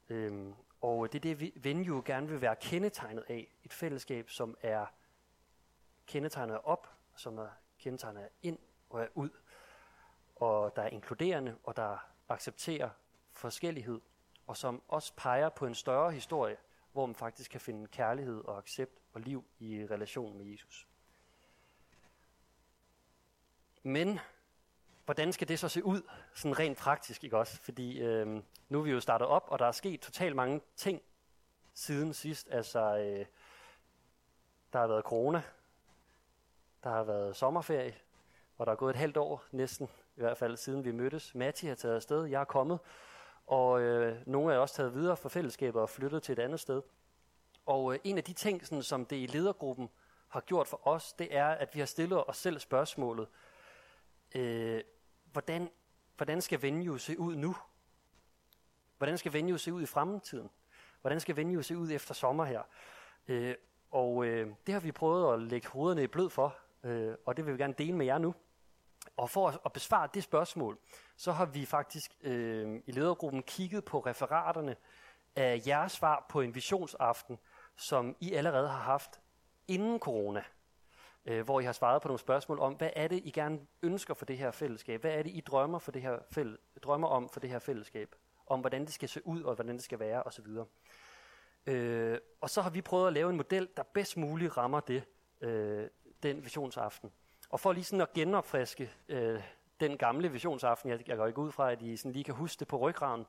Øhm, 0.09 0.53
og 0.81 1.13
det 1.13 1.19
er 1.19 1.21
det, 1.21 1.39
vi 1.39 1.53
Venue 1.55 2.01
gerne 2.05 2.27
vil 2.27 2.41
være 2.41 2.55
kendetegnet 2.55 3.25
af. 3.29 3.55
Et 3.63 3.73
fællesskab, 3.73 4.29
som 4.29 4.57
er 4.61 4.85
kendetegnet 6.07 6.59
op 6.63 6.87
som 7.15 7.37
er 7.37 7.49
kendetegnet 7.79 8.29
ind 8.41 8.59
og 8.89 9.01
er 9.01 9.07
ud, 9.15 9.29
og 10.35 10.75
der 10.75 10.81
er 10.81 10.87
inkluderende, 10.87 11.57
og 11.63 11.75
der 11.75 11.97
accepterer 12.29 12.89
forskellighed, 13.31 14.01
og 14.47 14.57
som 14.57 14.81
også 14.87 15.13
peger 15.17 15.49
på 15.49 15.65
en 15.65 15.75
større 15.75 16.11
historie, 16.11 16.57
hvor 16.91 17.05
man 17.05 17.15
faktisk 17.15 17.51
kan 17.51 17.61
finde 17.61 17.87
kærlighed 17.87 18.45
og 18.45 18.57
accept 18.57 19.01
og 19.13 19.21
liv 19.21 19.45
i 19.59 19.87
relation 19.91 20.37
med 20.37 20.45
Jesus. 20.45 20.87
Men 23.83 24.19
hvordan 25.05 25.33
skal 25.33 25.47
det 25.47 25.59
så 25.59 25.69
se 25.69 25.83
ud, 25.83 26.01
sådan 26.33 26.59
rent 26.59 26.77
praktisk, 26.77 27.23
ikke 27.23 27.37
også? 27.37 27.57
Fordi 27.57 27.99
øh, 27.99 28.43
nu 28.69 28.79
er 28.79 28.83
vi 28.83 28.91
jo 28.91 28.99
startet 28.99 29.27
op, 29.27 29.47
og 29.47 29.59
der 29.59 29.65
er 29.65 29.71
sket 29.71 29.99
totalt 29.99 30.35
mange 30.35 30.61
ting 30.75 31.01
siden 31.73 32.13
sidst. 32.13 32.47
Altså, 32.51 32.97
øh, 32.97 33.25
der 34.73 34.79
har 34.79 34.87
været 34.87 35.03
corona, 35.03 35.43
der 36.83 36.89
har 36.89 37.03
været 37.03 37.35
sommerferie, 37.35 37.95
og 38.57 38.65
der 38.65 38.71
er 38.71 38.75
gået 38.75 38.89
et 38.89 38.99
halvt 38.99 39.17
år 39.17 39.43
næsten, 39.51 39.89
i 40.15 40.19
hvert 40.21 40.37
fald 40.37 40.57
siden 40.57 40.85
vi 40.85 40.91
mødtes. 40.91 41.35
Matti 41.35 41.67
har 41.67 41.75
taget 41.75 41.95
afsted, 41.95 42.25
jeg 42.25 42.41
er 42.41 42.45
kommet, 42.45 42.79
og 43.47 43.81
øh, 43.81 44.17
nogle 44.27 44.53
er 44.53 44.57
også 44.57 44.75
taget 44.75 44.93
videre 44.93 45.17
fra 45.17 45.29
fællesskabet 45.29 45.81
og 45.81 45.89
flyttet 45.89 46.23
til 46.23 46.33
et 46.33 46.39
andet 46.39 46.59
sted. 46.59 46.81
Og 47.65 47.93
øh, 47.93 47.99
en 48.03 48.17
af 48.17 48.23
de 48.23 48.33
ting, 48.33 48.65
sådan, 48.65 48.83
som 48.83 49.05
det 49.05 49.15
i 49.15 49.25
ledergruppen 49.25 49.89
har 50.27 50.41
gjort 50.41 50.67
for 50.67 50.87
os, 50.87 51.13
det 51.13 51.35
er, 51.35 51.47
at 51.47 51.75
vi 51.75 51.79
har 51.79 51.85
stillet 51.85 52.29
os 52.29 52.37
selv 52.37 52.59
spørgsmålet, 52.59 53.27
øh, 54.35 54.81
hvordan, 55.31 55.69
hvordan 56.17 56.41
skal 56.41 56.61
venue 56.61 56.99
se 56.99 57.19
ud 57.19 57.35
nu? 57.35 57.55
Hvordan 58.97 59.17
skal 59.17 59.33
venue 59.33 59.59
se 59.59 59.73
ud 59.73 59.81
i 59.81 59.85
fremtiden? 59.85 60.49
Hvordan 61.01 61.19
skal 61.19 61.35
venue 61.35 61.63
se 61.63 61.77
ud 61.77 61.91
efter 61.91 62.13
sommer 62.13 62.45
her? 62.45 62.61
Øh, 63.27 63.55
og 63.91 64.25
øh, 64.25 64.49
det 64.65 64.73
har 64.73 64.81
vi 64.81 64.91
prøvet 64.91 65.33
at 65.33 65.41
lægge 65.41 65.67
hovederne 65.67 66.03
i 66.03 66.07
blød 66.07 66.29
for, 66.29 66.57
øh, 66.83 67.15
og 67.25 67.37
det 67.37 67.45
vil 67.45 67.53
vi 67.53 67.57
gerne 67.57 67.73
dele 67.77 67.93
med 67.93 68.05
jer 68.05 68.17
nu. 68.17 68.35
Og 69.17 69.29
for 69.29 69.61
at, 69.65 69.73
besvare 69.73 70.09
det 70.13 70.23
spørgsmål, 70.23 70.77
så 71.17 71.31
har 71.31 71.45
vi 71.45 71.65
faktisk 71.65 72.11
øh, 72.21 72.81
i 72.85 72.91
ledergruppen 72.91 73.43
kigget 73.43 73.85
på 73.85 73.99
referaterne 73.99 74.75
af 75.35 75.61
jeres 75.67 75.91
svar 75.91 76.25
på 76.29 76.41
en 76.41 76.55
visionsaften, 76.55 77.39
som 77.75 78.15
I 78.19 78.33
allerede 78.33 78.67
har 78.67 78.79
haft 78.79 79.21
inden 79.67 79.99
corona, 79.99 80.43
øh, 81.25 81.45
hvor 81.45 81.59
I 81.59 81.63
har 81.63 81.71
svaret 81.71 82.01
på 82.01 82.07
nogle 82.07 82.19
spørgsmål 82.19 82.59
om, 82.59 82.73
hvad 82.73 82.89
er 82.95 83.07
det, 83.07 83.21
I 83.23 83.31
gerne 83.31 83.59
ønsker 83.81 84.13
for 84.13 84.25
det 84.25 84.37
her 84.37 84.51
fællesskab? 84.51 85.01
Hvad 85.01 85.11
er 85.11 85.23
det, 85.23 85.29
I 85.29 85.39
drømmer, 85.39 85.79
for 85.79 85.91
det 85.91 86.01
her 86.01 86.19
fæll- 86.37 86.79
drømmer 86.83 87.07
om 87.07 87.29
for 87.29 87.39
det 87.39 87.49
her 87.49 87.59
fællesskab? 87.59 88.15
Om 88.47 88.59
hvordan 88.59 88.85
det 88.85 88.93
skal 88.93 89.09
se 89.09 89.27
ud, 89.27 89.43
og 89.43 89.55
hvordan 89.55 89.75
det 89.75 89.83
skal 89.83 89.99
være, 89.99 90.23
osv. 90.23 90.45
Øh, 91.65 92.17
og 92.41 92.49
så 92.49 92.61
har 92.61 92.69
vi 92.69 92.81
prøvet 92.81 93.07
at 93.07 93.13
lave 93.13 93.29
en 93.29 93.37
model, 93.37 93.69
der 93.77 93.83
bedst 93.83 94.17
muligt 94.17 94.57
rammer 94.57 94.79
det, 94.79 95.03
øh, 95.41 95.87
den 96.23 96.43
visionsaften. 96.43 97.11
Og 97.51 97.59
for 97.59 97.73
lige 97.73 97.83
sådan 97.83 98.01
at 98.01 98.13
genopfriske 98.13 98.91
øh, 99.07 99.41
den 99.79 99.97
gamle 99.97 100.31
visionsaften, 100.31 100.89
jeg, 100.89 101.07
jeg 101.07 101.17
går 101.17 101.27
ikke 101.27 101.39
ud 101.39 101.51
fra, 101.51 101.71
at 101.71 101.81
I 101.81 101.97
sådan 101.97 102.11
lige 102.11 102.23
kan 102.23 102.33
huske 102.33 102.59
det 102.59 102.67
på 102.67 102.77
ryggraden, 102.77 103.25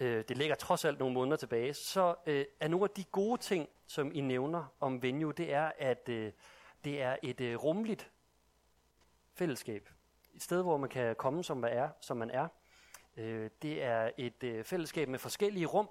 øh, 0.00 0.24
det 0.28 0.36
ligger 0.36 0.54
trods 0.54 0.84
alt 0.84 0.98
nogle 0.98 1.14
måneder 1.14 1.36
tilbage, 1.36 1.74
så 1.74 2.14
øh, 2.26 2.44
er 2.60 2.68
nogle 2.68 2.84
af 2.84 2.90
de 2.90 3.04
gode 3.04 3.40
ting, 3.40 3.68
som 3.86 4.10
I 4.14 4.20
nævner 4.20 4.64
om 4.80 5.02
Venue, 5.02 5.32
det 5.32 5.52
er, 5.52 5.72
at 5.78 6.08
øh, 6.08 6.32
det 6.84 7.02
er 7.02 7.16
et 7.22 7.40
øh, 7.40 7.56
rumligt 7.56 8.10
fællesskab. 9.34 9.88
Et 10.34 10.42
sted, 10.42 10.62
hvor 10.62 10.76
man 10.76 10.88
kan 10.88 11.16
komme, 11.16 11.44
som 11.44 11.56
man 11.56 11.72
er. 11.72 11.88
Som 12.00 12.16
man 12.16 12.30
er. 12.30 12.48
Øh, 13.16 13.50
det 13.62 13.82
er 13.82 14.10
et 14.16 14.42
øh, 14.42 14.64
fællesskab 14.64 15.08
med 15.08 15.18
forskellige 15.18 15.66
rum, 15.66 15.88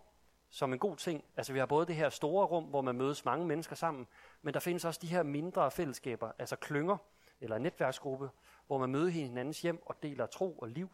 som 0.50 0.74
en 0.74 0.80
god 0.80 0.98
ting. 0.98 1.24
Altså 1.38 1.54
vi 1.54 1.60
har 1.60 1.66
både 1.66 1.86
det 1.86 1.96
her 1.96 2.10
store 2.10 2.46
rum, 2.46 2.64
hvor 2.64 2.82
man 2.82 2.96
mødes 2.96 3.26
mange 3.26 3.46
mennesker 3.46 3.76
sammen, 3.76 4.08
men 4.42 4.54
der 4.54 4.60
findes 4.60 4.86
også 4.86 5.00
de 5.02 5.08
her 5.08 5.24
mindre 5.24 5.72
fællesskaber, 5.72 6.32
altså 6.40 6.56
klynger 6.56 6.98
eller 7.42 7.58
netværksgruppe, 7.58 8.30
hvor 8.68 8.78
man 8.78 8.90
møder 8.90 9.10
hinandens 9.10 9.62
hjem 9.62 9.82
og 9.86 10.04
deler 10.04 10.26
tro 10.26 10.58
og 10.58 10.70
liv. 10.70 10.90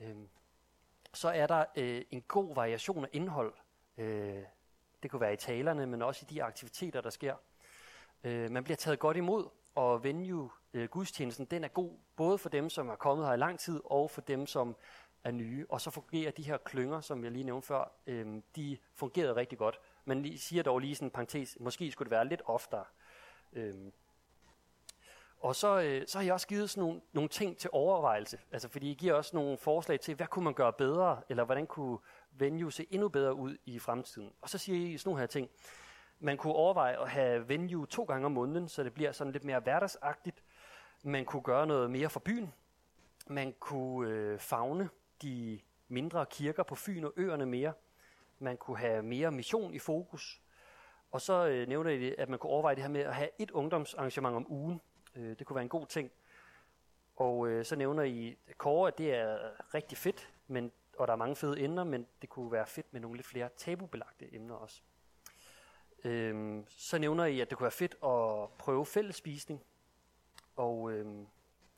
Øh, 0.00 0.16
så 1.14 1.28
er 1.28 1.46
der 1.46 1.64
øh, 1.76 2.02
en 2.10 2.22
god 2.22 2.54
variation 2.54 3.04
af 3.04 3.08
indhold. 3.12 3.54
Øh, 3.98 4.42
det 5.02 5.10
kunne 5.10 5.20
være 5.20 5.32
i 5.32 5.36
talerne, 5.36 5.86
men 5.86 6.02
også 6.02 6.26
i 6.28 6.34
de 6.34 6.42
aktiviteter, 6.42 7.00
der 7.00 7.10
sker. 7.10 7.34
Øh, 8.24 8.50
man 8.50 8.64
bliver 8.64 8.76
taget 8.76 8.98
godt 8.98 9.16
imod, 9.16 9.48
og 9.74 10.04
venue 10.04 10.50
øh, 10.74 10.88
gudstjenesten, 10.88 11.44
den 11.46 11.64
er 11.64 11.68
god 11.68 11.90
både 12.16 12.38
for 12.38 12.48
dem, 12.48 12.70
som 12.70 12.88
har 12.88 12.96
kommet 12.96 13.26
her 13.26 13.34
i 13.34 13.36
lang 13.36 13.58
tid, 13.58 13.80
og 13.84 14.10
for 14.10 14.20
dem, 14.20 14.46
som 14.46 14.76
er 15.24 15.30
nye. 15.30 15.66
Og 15.68 15.80
så 15.80 15.90
fungerer 15.90 16.30
de 16.30 16.42
her 16.42 16.56
klynger, 16.56 17.00
som 17.00 17.24
jeg 17.24 17.32
lige 17.32 17.44
nævnte 17.44 17.66
før, 17.66 17.92
øh, 18.06 18.42
de 18.56 18.78
fungerede 18.94 19.36
rigtig 19.36 19.58
godt. 19.58 19.80
Men 20.04 20.38
siger 20.38 20.62
dog 20.62 20.78
lige 20.78 20.94
sådan 20.94 21.06
en 21.06 21.10
parentes, 21.10 21.56
måske 21.60 21.92
skulle 21.92 22.06
det 22.06 22.10
være 22.10 22.28
lidt 22.28 22.42
oftere. 22.44 22.84
Øh, 23.52 23.74
og 25.44 25.56
så, 25.56 25.80
øh, 25.80 26.02
så 26.06 26.18
har 26.18 26.24
jeg 26.24 26.34
også 26.34 26.46
givet 26.46 26.70
sådan 26.70 26.88
nogle, 26.88 27.00
nogle 27.12 27.28
ting 27.28 27.56
til 27.56 27.70
overvejelse. 27.72 28.38
Altså 28.52 28.68
fordi 28.68 28.90
I 28.90 28.94
giver 28.94 29.14
også 29.14 29.36
nogle 29.36 29.58
forslag 29.58 30.00
til, 30.00 30.14
hvad 30.14 30.26
kunne 30.26 30.44
man 30.44 30.54
gøre 30.54 30.72
bedre, 30.72 31.22
eller 31.28 31.44
hvordan 31.44 31.66
kunne 31.66 31.98
venue 32.30 32.72
se 32.72 32.86
endnu 32.90 33.08
bedre 33.08 33.34
ud 33.34 33.56
i 33.64 33.78
fremtiden. 33.78 34.32
Og 34.40 34.48
så 34.48 34.58
siger 34.58 34.94
I 34.94 34.98
sådan 34.98 35.08
nogle 35.08 35.20
her 35.20 35.26
ting. 35.26 35.50
Man 36.20 36.36
kunne 36.36 36.52
overveje 36.52 37.02
at 37.02 37.08
have 37.08 37.48
venue 37.48 37.86
to 37.86 38.04
gange 38.04 38.26
om 38.26 38.32
måneden, 38.32 38.68
så 38.68 38.82
det 38.82 38.94
bliver 38.94 39.12
sådan 39.12 39.32
lidt 39.32 39.44
mere 39.44 39.60
hverdagsagtigt. 39.60 40.42
Man 41.02 41.24
kunne 41.24 41.42
gøre 41.42 41.66
noget 41.66 41.90
mere 41.90 42.10
for 42.10 42.20
byen. 42.20 42.52
Man 43.26 43.54
kunne 43.60 44.10
øh, 44.10 44.38
fagne 44.38 44.88
de 45.22 45.60
mindre 45.88 46.26
kirker 46.26 46.62
på 46.62 46.74
Fyn 46.74 47.04
og 47.04 47.12
øerne 47.16 47.46
mere. 47.46 47.72
Man 48.38 48.56
kunne 48.56 48.78
have 48.78 49.02
mere 49.02 49.30
mission 49.30 49.74
i 49.74 49.78
fokus. 49.78 50.40
Og 51.10 51.20
så 51.20 51.46
øh, 51.46 51.68
nævner 51.68 51.90
I, 51.90 52.00
det, 52.00 52.14
at 52.18 52.28
man 52.28 52.38
kunne 52.38 52.50
overveje 52.50 52.74
det 52.74 52.82
her 52.82 52.90
med 52.90 53.00
at 53.00 53.14
have 53.14 53.28
et 53.38 53.50
ungdomsarrangement 53.50 54.36
om 54.36 54.52
ugen. 54.52 54.80
Øh, 55.16 55.38
det 55.38 55.46
kunne 55.46 55.54
være 55.54 55.62
en 55.62 55.68
god 55.68 55.86
ting. 55.86 56.10
Og 57.16 57.48
øh, 57.48 57.64
så 57.64 57.76
nævner 57.76 58.02
I 58.02 58.38
Kåre, 58.56 58.88
at 58.88 58.98
det 58.98 59.14
er 59.14 59.38
rigtig 59.74 59.98
fedt, 59.98 60.32
men, 60.46 60.72
og 60.98 61.06
der 61.06 61.12
er 61.12 61.16
mange 61.16 61.36
fede 61.36 61.60
emner, 61.60 61.84
men 61.84 62.06
det 62.22 62.28
kunne 62.28 62.52
være 62.52 62.66
fedt 62.66 62.92
med 62.92 63.00
nogle 63.00 63.16
lidt 63.16 63.26
flere 63.26 63.48
tabubelagte 63.56 64.34
emner 64.34 64.54
også. 64.54 64.82
Øhm, 66.04 66.64
så 66.68 66.98
nævner 66.98 67.24
I, 67.24 67.40
at 67.40 67.50
det 67.50 67.58
kunne 67.58 67.64
være 67.64 67.70
fedt 67.70 67.94
at 68.04 68.58
prøve 68.58 68.86
fællesspisning. 68.86 69.62
Og 70.56 70.92
øhm, 70.92 71.26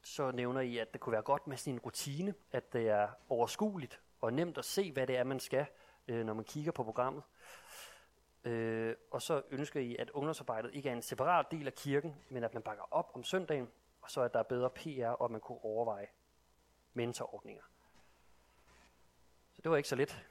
så 0.03 0.31
nævner 0.31 0.61
I, 0.61 0.79
at 0.79 0.92
det 0.92 1.01
kunne 1.01 1.12
være 1.12 1.22
godt 1.22 1.46
med 1.46 1.57
sådan 1.57 1.75
en 1.75 1.79
rutine, 1.81 2.35
at 2.53 2.72
det 2.72 2.88
er 2.88 3.09
overskueligt 3.29 4.01
og 4.20 4.33
nemt 4.33 4.59
at 4.59 4.64
se, 4.64 4.92
hvad 4.92 5.07
det 5.07 5.16
er, 5.16 5.25
man 5.25 5.40
skal, 5.40 5.66
øh, 6.09 6.27
når 6.27 6.35
man 6.35 6.44
kigger 6.44 6.72
på 6.72 6.85
programmet. 6.85 7.22
Øh, 8.46 8.96
og 9.11 9.22
så 9.22 9.42
ønsker 9.50 9.80
I, 9.80 9.96
at 9.96 10.11
ungdomsarbejdet 10.11 10.70
ikke 10.74 10.88
er 10.88 10.92
en 10.92 11.02
separat 11.02 11.46
del 11.50 11.66
af 11.66 11.74
kirken, 11.74 12.16
men 12.28 12.44
at 12.44 12.54
man 12.54 12.62
bakker 12.62 12.85
op 12.90 13.11
om 13.14 13.24
søndagen, 13.24 13.68
og 14.00 14.11
så 14.11 14.20
at 14.20 14.32
der 14.32 14.38
er 14.38 14.42
bedre 14.42 14.70
PR, 14.70 15.06
og 15.06 15.24
at 15.24 15.30
man 15.30 15.40
kunne 15.40 15.64
overveje 15.64 16.06
mentorordninger. 16.94 17.62
Så 19.54 19.62
det 19.62 19.70
var 19.70 19.76
ikke 19.76 19.88
så 19.88 19.96
lidt. 19.96 20.26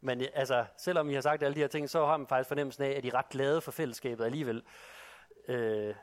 Men 0.00 0.20
øh, 0.20 0.26
altså, 0.34 0.66
selvom 0.76 1.10
I 1.10 1.14
har 1.14 1.20
sagt 1.20 1.42
alle 1.42 1.54
de 1.54 1.60
her 1.60 1.68
ting, 1.68 1.90
så 1.90 2.06
har 2.06 2.16
man 2.16 2.26
faktisk 2.26 2.48
fornemmelsen 2.48 2.84
af, 2.84 2.90
at 2.90 3.04
I 3.04 3.08
er 3.08 3.14
ret 3.14 3.28
glade 3.28 3.60
for 3.60 3.70
fællesskabet 3.70 4.24
alligevel. 4.24 4.64
Øh, 5.48 5.94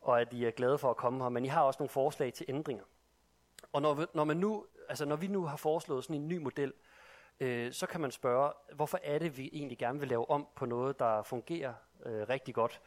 og 0.00 0.20
at 0.20 0.32
I 0.32 0.44
er 0.44 0.50
glade 0.50 0.78
for 0.78 0.90
at 0.90 0.96
komme 0.96 1.22
her. 1.22 1.28
Men 1.28 1.44
I 1.44 1.48
har 1.48 1.62
også 1.62 1.78
nogle 1.78 1.88
forslag 1.88 2.32
til 2.32 2.46
ændringer. 2.48 2.84
Og 3.72 3.82
når, 3.82 4.06
når, 4.14 4.24
man 4.24 4.36
nu, 4.36 4.66
altså 4.88 5.04
når 5.04 5.16
vi 5.16 5.26
nu 5.26 5.44
har 5.44 5.56
foreslået 5.56 6.04
sådan 6.04 6.16
en 6.16 6.28
ny 6.28 6.36
model, 6.36 6.68
øh, 6.68 6.89
øh, 7.40 7.72
så 7.72 7.86
kan 7.86 8.00
man 8.00 8.10
spørge, 8.10 8.52
hvorfor 8.74 8.98
er 9.02 9.18
det, 9.18 9.38
vi 9.38 9.50
egentlig 9.52 9.78
gerne 9.78 10.00
vil 10.00 10.08
lave 10.08 10.30
om 10.30 10.48
på 10.56 10.66
noget, 10.66 10.98
der 10.98 11.22
fungerer 11.22 11.74
øh, 12.06 12.28
rigtig 12.28 12.54
godt. 12.54 12.80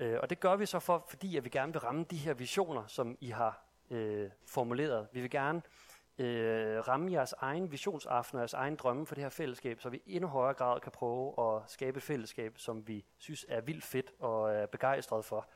Øh, 0.00 0.18
og 0.22 0.30
det 0.30 0.40
gør 0.40 0.56
vi 0.56 0.66
så 0.66 0.78
for, 0.78 1.06
fordi 1.08 1.36
at 1.36 1.44
vi 1.44 1.48
gerne 1.48 1.72
vil 1.72 1.80
ramme 1.80 2.04
de 2.10 2.16
her 2.16 2.34
visioner, 2.34 2.86
som 2.86 3.18
I 3.20 3.30
har 3.30 3.62
øh, 3.90 4.30
formuleret. 4.46 5.08
Vi 5.12 5.20
vil 5.20 5.30
gerne 5.30 5.62
øh, 6.18 6.88
ramme 6.88 7.12
jeres 7.12 7.34
egen 7.38 7.72
visionsaften 7.72 8.36
og 8.36 8.40
jeres 8.40 8.54
egen 8.54 8.76
drømme 8.76 9.06
for 9.06 9.14
det 9.14 9.24
her 9.24 9.28
fællesskab, 9.28 9.80
så 9.80 9.88
vi 9.88 10.02
i 10.06 10.14
endnu 10.14 10.28
højere 10.28 10.54
grad 10.54 10.80
kan 10.80 10.92
prøve 10.92 11.34
at 11.38 11.70
skabe 11.70 11.96
et 11.96 12.02
fællesskab, 12.02 12.58
som 12.58 12.88
vi 12.88 13.04
synes 13.18 13.46
er 13.48 13.60
vildt 13.60 13.84
fedt 13.84 14.12
og 14.18 14.52
er 14.54 14.66
begejstret 14.66 15.24
for. 15.24 15.48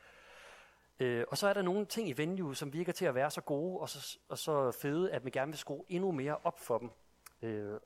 Øh, 1.00 1.24
og 1.28 1.38
så 1.38 1.48
er 1.48 1.52
der 1.52 1.62
nogle 1.62 1.87
ting 1.87 2.09
i 2.09 2.12
venue, 2.12 2.57
som 2.57 2.72
virker 2.72 2.92
til 2.92 3.04
at 3.04 3.14
være 3.14 3.30
så 3.30 3.40
gode 3.40 3.80
og 3.80 3.88
så, 3.88 4.18
og 4.28 4.38
så 4.38 4.70
fede, 4.70 5.12
at 5.12 5.24
vi 5.24 5.30
gerne 5.30 5.52
vil 5.52 5.59
skrue 5.59 5.85
endnu 5.88 6.12
mere 6.12 6.37
op 6.44 6.59
for 6.59 6.78
dem. 6.78 6.90
Øh, 7.42 7.80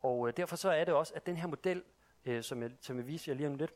og 0.00 0.28
øh, 0.28 0.36
derfor 0.36 0.56
så 0.56 0.70
er 0.70 0.84
det 0.84 0.94
også, 0.94 1.12
at 1.16 1.26
den 1.26 1.36
her 1.36 1.46
model, 1.46 1.82
øh, 2.24 2.42
som, 2.42 2.62
jeg, 2.62 2.70
som 2.80 2.96
jeg 2.96 3.06
viser 3.06 3.32
jer 3.32 3.36
lige 3.36 3.48
om 3.48 3.54
lidt, 3.54 3.72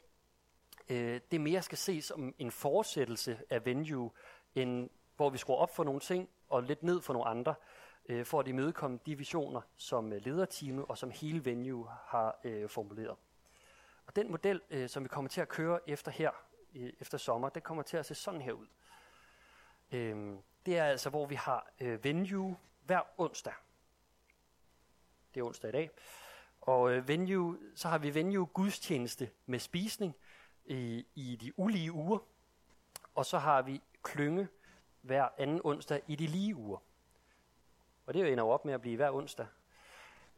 øh, 0.88 1.20
det 1.30 1.40
mere 1.40 1.62
skal 1.62 1.78
ses 1.78 2.04
som 2.04 2.34
en 2.38 2.50
fortsættelse 2.50 3.38
af 3.50 3.66
venue, 3.66 4.10
end, 4.54 4.90
hvor 5.16 5.30
vi 5.30 5.38
skruer 5.38 5.58
op 5.58 5.76
for 5.76 5.84
nogle 5.84 6.00
ting 6.00 6.28
og 6.48 6.62
lidt 6.62 6.82
ned 6.82 7.00
for 7.00 7.12
nogle 7.12 7.28
andre 7.28 7.54
øh, 8.08 8.26
for 8.26 8.40
at 8.40 8.48
imødekomme 8.48 8.98
de 9.06 9.18
visioner, 9.18 9.60
som 9.76 10.12
øh, 10.12 10.24
lederteamet 10.24 10.84
og 10.88 10.98
som 10.98 11.10
hele 11.10 11.44
Venue 11.44 11.88
har 12.06 12.40
øh, 12.44 12.68
formuleret. 12.68 13.16
Og 14.06 14.16
den 14.16 14.30
model, 14.30 14.60
øh, 14.70 14.88
som 14.88 15.02
vi 15.02 15.08
kommer 15.08 15.28
til 15.28 15.40
at 15.40 15.48
køre 15.48 15.80
efter 15.86 16.10
her, 16.10 16.30
øh, 16.74 16.92
efter 17.00 17.18
sommer, 17.18 17.48
den 17.48 17.62
kommer 17.62 17.82
til 17.82 17.96
at 17.96 18.06
se 18.06 18.14
sådan 18.14 18.40
her 18.40 18.52
ud. 18.52 18.66
Øh, 19.92 20.36
det 20.66 20.78
er 20.78 20.84
altså, 20.84 21.10
hvor 21.10 21.26
vi 21.26 21.34
har 21.34 21.70
øh, 21.80 22.04
Venue 22.04 22.56
hver 22.86 23.00
onsdag. 23.18 23.52
Det 25.34 25.40
er 25.40 25.44
onsdag 25.44 25.68
i 25.68 25.72
dag. 25.72 25.90
Og 26.60 26.92
øh, 26.92 27.08
venue, 27.08 27.58
så 27.74 27.88
har 27.88 27.98
vi 27.98 28.14
Venue 28.14 28.46
gudstjeneste 28.46 29.30
med 29.46 29.58
spisning 29.58 30.16
i, 30.64 31.06
i 31.14 31.36
de 31.36 31.58
ulige 31.58 31.92
uger. 31.92 32.18
Og 33.14 33.26
så 33.26 33.38
har 33.38 33.62
vi 33.62 33.80
klynge 34.02 34.48
hver 35.00 35.28
anden 35.38 35.60
onsdag 35.64 36.02
i 36.06 36.16
de 36.16 36.26
lige 36.26 36.56
uger. 36.56 36.78
Og 38.06 38.14
det 38.14 38.32
ender 38.32 38.44
jo 38.44 38.50
op 38.50 38.64
med 38.64 38.74
at 38.74 38.80
blive 38.80 38.96
hver 38.96 39.10
onsdag. 39.10 39.46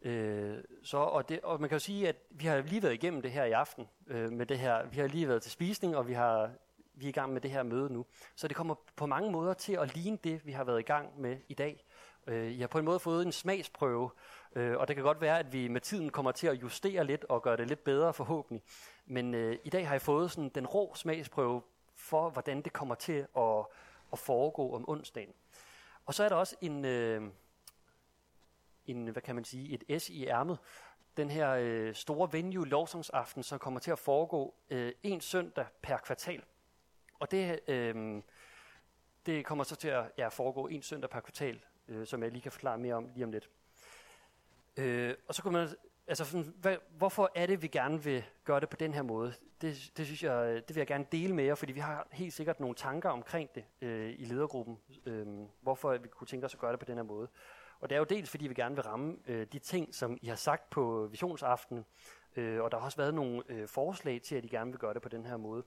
Øh, 0.03 0.65
så, 0.83 0.97
og, 0.97 1.29
det, 1.29 1.41
og 1.41 1.61
man 1.61 1.69
kan 1.69 1.77
jo 1.77 1.81
sige, 1.81 2.09
at 2.09 2.17
vi 2.31 2.47
har 2.47 2.61
lige 2.61 2.83
været 2.83 2.95
igennem 2.95 3.23
det 3.23 3.31
her 3.31 3.45
i 3.45 3.53
aften. 3.53 3.89
Øh, 4.07 4.33
med 4.33 4.47
det 4.47 4.59
her. 4.59 4.87
Vi 4.87 4.97
har 4.97 5.07
lige 5.07 5.29
været 5.29 5.43
til 5.43 5.53
spisning, 5.53 5.97
og 5.97 6.09
vi, 6.09 6.13
har, 6.13 6.51
vi 6.95 7.05
er 7.05 7.09
i 7.09 7.13
gang 7.13 7.33
med 7.33 7.41
det 7.41 7.51
her 7.51 7.63
møde 7.63 7.93
nu. 7.93 8.07
Så 8.35 8.49
det 8.49 8.57
kommer 8.57 8.75
på 8.97 9.07
mange 9.07 9.31
måder 9.31 9.55
til 9.55 9.73
at 9.73 9.95
ligne 9.95 10.19
det, 10.25 10.47
vi 10.47 10.53
har 10.53 10.65
været 10.65 10.81
i 10.81 10.83
gang 10.83 11.21
med 11.21 11.39
i 11.49 11.55
dag. 11.55 11.85
Øh, 12.27 12.53
I 12.53 12.61
har 12.61 12.67
på 12.67 12.79
en 12.79 12.85
måde 12.85 13.01
fået 13.01 13.27
en 13.27 13.33
smagsprøve, 13.33 14.11
øh, 14.55 14.77
og 14.77 14.89
det 14.89 14.97
kan 14.97 15.05
godt 15.05 15.21
være, 15.21 15.39
at 15.39 15.53
vi 15.53 15.69
med 15.69 15.81
tiden 15.81 16.11
kommer 16.11 16.33
til 16.33 16.47
at 16.47 16.63
justere 16.63 17.05
lidt 17.05 17.25
og 17.25 17.43
gøre 17.43 17.57
det 17.57 17.69
lidt 17.69 17.85
bedre 17.85 18.15
forhåbentlig. 18.15 18.63
Men 19.07 19.35
øh, 19.35 19.59
i 19.65 19.71
dag 19.71 19.87
har 19.87 19.95
jeg 19.95 20.03
fået 20.03 20.31
sådan 20.31 20.49
den 20.49 20.67
rå 20.67 20.95
smagsprøve 20.95 21.63
for, 21.95 22.31
hvordan 22.31 22.63
det 22.63 22.73
kommer 22.73 22.95
til 22.95 23.27
at, 23.37 23.67
at 24.13 24.19
foregå 24.19 24.75
om 24.75 24.89
onsdagen. 24.89 25.35
Og 26.07 26.15
så 26.15 26.25
er 26.25 26.29
der 26.29 26.37
også 26.37 26.57
en, 26.61 26.85
øh, 26.85 27.23
en, 28.87 29.09
hvad 29.09 29.23
kan 29.23 29.35
man 29.35 29.45
sige, 29.45 29.79
et 29.89 30.03
S 30.03 30.09
i 30.09 30.27
ærmet. 30.27 30.59
Den 31.17 31.31
her 31.31 31.51
øh, 31.51 31.95
store 31.95 32.33
venue 32.33 32.69
lovsangsaften, 32.69 33.43
som 33.43 33.59
kommer 33.59 33.81
til 33.81 33.91
at 33.91 33.99
foregå 33.99 34.55
øh, 34.71 34.93
en 35.03 35.21
søndag 35.21 35.67
per 35.83 35.97
kvartal. 35.97 36.43
Og 37.21 37.31
det, 37.31 37.61
øh, 37.69 38.23
det 39.27 39.45
kommer 39.45 39.65
så 39.65 39.77
til 39.77 39.89
at 39.89 40.05
ja, 40.19 40.29
foregå 40.29 40.67
en 40.67 40.83
søndag 40.83 41.11
per 41.11 41.21
kvartal, 41.21 41.61
øh, 41.88 42.07
som 42.07 42.23
jeg 42.23 42.31
lige 42.31 42.42
kan 42.42 42.53
forklare 42.53 42.79
mere 42.79 42.95
om 42.95 43.09
lige 43.14 43.25
om 43.25 43.33
lidt. 43.33 43.51
Øh, 44.77 45.14
og 45.29 45.35
så 45.35 45.42
kunne 45.42 45.53
man, 45.53 45.68
altså, 46.07 46.25
sådan, 46.25 46.55
hvad, 46.57 46.77
hvorfor 46.99 47.31
er 47.35 47.47
det, 47.47 47.62
vi 47.62 47.68
gerne 47.68 48.03
vil 48.03 48.25
gøre 48.45 48.61
det 48.61 48.68
på 48.68 48.77
den 48.77 48.95
her 48.95 49.03
måde? 49.03 49.35
Det, 49.61 49.92
det 49.97 50.07
synes 50.07 50.23
jeg, 50.23 50.47
øh, 50.49 50.55
det 50.55 50.68
vil 50.68 50.77
jeg 50.77 50.87
gerne 50.87 51.07
dele 51.12 51.35
med 51.35 51.45
jer, 51.45 51.55
fordi 51.55 51.73
vi 51.73 51.81
har 51.81 52.09
helt 52.12 52.33
sikkert 52.33 52.61
nogle 52.61 52.75
tanker 52.75 53.11
omkring 53.11 53.55
det 53.55 53.64
øh, 53.81 54.14
i 54.18 54.25
ledergruppen, 54.25 54.79
øh, 55.07 55.27
hvorfor 55.61 55.99
vi 55.99 56.09
kunne 56.09 56.27
tænke 56.27 56.47
os 56.47 56.55
at 56.55 56.61
gøre 56.61 56.73
det 56.73 56.81
på 56.81 56.87
den 56.87 56.97
her 56.97 57.03
måde. 57.03 57.29
Og 57.81 57.90
det 57.90 57.95
er 57.95 57.99
jo 57.99 58.05
dels, 58.05 58.31
fordi 58.31 58.47
vi 58.47 58.55
gerne 58.55 58.75
vil 58.75 58.85
ramme 58.85 59.16
øh, 59.27 59.47
de 59.53 59.59
ting, 59.59 59.95
som 59.95 60.18
I 60.23 60.27
har 60.27 60.35
sagt 60.35 60.71
på 60.71 61.09
visionsaften, 61.11 61.85
øh, 62.37 62.62
og 62.62 62.71
der 62.71 62.79
har 62.79 62.85
også 62.85 62.97
været 62.97 63.14
nogle 63.14 63.42
øh, 63.49 63.68
forslag 63.68 64.23
til, 64.23 64.37
at 64.37 64.45
I 64.45 64.49
gerne 64.49 64.71
vil 64.71 64.79
gøre 64.79 64.95
det 64.95 65.03
på 65.03 65.09
den 65.09 65.27
her 65.27 65.37
måde. 65.37 65.64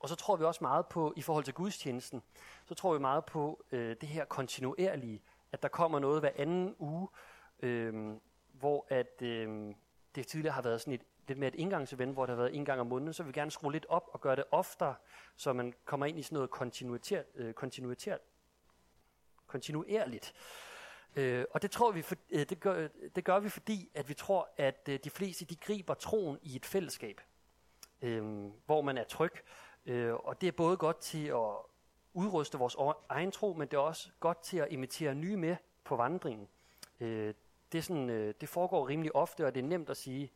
Og 0.00 0.08
så 0.08 0.14
tror 0.14 0.36
vi 0.36 0.44
også 0.44 0.64
meget 0.64 0.86
på, 0.86 1.12
i 1.16 1.22
forhold 1.22 1.44
til 1.44 1.54
gudstjenesten, 1.54 2.22
så 2.64 2.74
tror 2.74 2.92
vi 2.92 2.98
meget 2.98 3.24
på 3.24 3.64
øh, 3.72 3.96
det 4.00 4.08
her 4.08 4.24
kontinuerlige, 4.24 5.22
at 5.52 5.62
der 5.62 5.68
kommer 5.68 5.98
noget 5.98 6.20
hver 6.20 6.30
anden 6.36 6.74
uge, 6.78 7.08
øh, 7.60 8.14
hvor 8.52 8.86
at 8.88 9.22
øh, 9.22 9.74
det 10.14 10.26
tidligere 10.26 10.54
har 10.54 10.62
været 10.62 10.80
sådan 10.80 10.94
et 10.94 11.02
lidt 11.28 11.38
mere 11.38 11.48
et 11.48 11.54
indgangsevent, 11.54 12.12
hvor 12.12 12.26
der 12.26 12.32
har 12.32 12.42
været 12.42 12.56
en 12.56 12.64
gang 12.64 12.80
om 12.80 12.86
måneden, 12.86 13.12
så 13.12 13.22
vil 13.22 13.34
vi 13.34 13.40
gerne 13.40 13.50
skrue 13.50 13.72
lidt 13.72 13.86
op 13.88 14.10
og 14.12 14.20
gøre 14.20 14.36
det 14.36 14.44
oftere, 14.50 14.94
så 15.36 15.52
man 15.52 15.74
kommer 15.84 16.06
ind 16.06 16.18
i 16.18 16.22
sådan 16.22 16.36
noget 16.36 16.50
kontinuitet, 16.50 17.24
øh, 17.34 17.54
kontinuitert, 17.54 18.20
kontinuerligt. 19.46 20.34
Øh, 21.16 21.44
og 21.50 21.62
det 21.62 21.70
tror 21.70 21.90
vi, 21.92 22.02
for, 22.02 22.14
øh, 22.30 22.46
det, 22.48 22.60
gør, 22.60 22.88
det 23.14 23.24
gør 23.24 23.38
vi, 23.38 23.48
fordi 23.48 23.90
at 23.94 24.08
vi 24.08 24.14
tror, 24.14 24.48
at 24.56 24.88
øh, 24.88 24.98
de 25.04 25.10
fleste 25.10 25.44
de 25.44 25.56
griber 25.56 25.94
troen 25.94 26.38
i 26.42 26.56
et 26.56 26.66
fællesskab, 26.66 27.20
øh, 28.02 28.50
hvor 28.66 28.82
man 28.82 28.98
er 28.98 29.04
tryg. 29.04 29.32
Øh, 29.86 30.14
og 30.14 30.40
det 30.40 30.46
er 30.46 30.52
både 30.52 30.76
godt 30.76 30.98
til 30.98 31.26
at 31.26 31.56
udruste 32.14 32.58
vores 32.58 32.76
egen 33.08 33.30
tro, 33.30 33.52
men 33.52 33.68
det 33.68 33.76
er 33.76 33.80
også 33.80 34.10
godt 34.20 34.42
til 34.42 34.56
at 34.56 34.68
imitere 34.70 35.14
nye 35.14 35.36
med 35.36 35.56
på 35.84 35.96
vandringen. 35.96 36.48
Øh, 37.00 37.34
det, 37.72 37.78
er 37.78 37.82
sådan, 37.82 38.10
øh, 38.10 38.34
det 38.40 38.48
foregår 38.48 38.88
rimelig 38.88 39.16
ofte, 39.16 39.46
og 39.46 39.54
det 39.54 39.62
er 39.62 39.68
nemt 39.68 39.90
at 39.90 39.96
sige, 39.96 40.32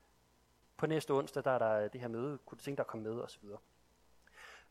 på 0.76 0.87
næste 0.87 1.11
onsdag, 1.11 1.44
der 1.44 1.50
er 1.50 1.59
der 1.59 1.88
det 1.88 2.00
her 2.00 2.09
møde, 2.09 2.38
kunne 2.38 2.59
du 2.59 2.64
tænke 2.64 2.76
dig 2.76 2.83
at 2.83 2.87
komme 2.87 3.02
med, 3.02 3.20
osv. 3.20 3.44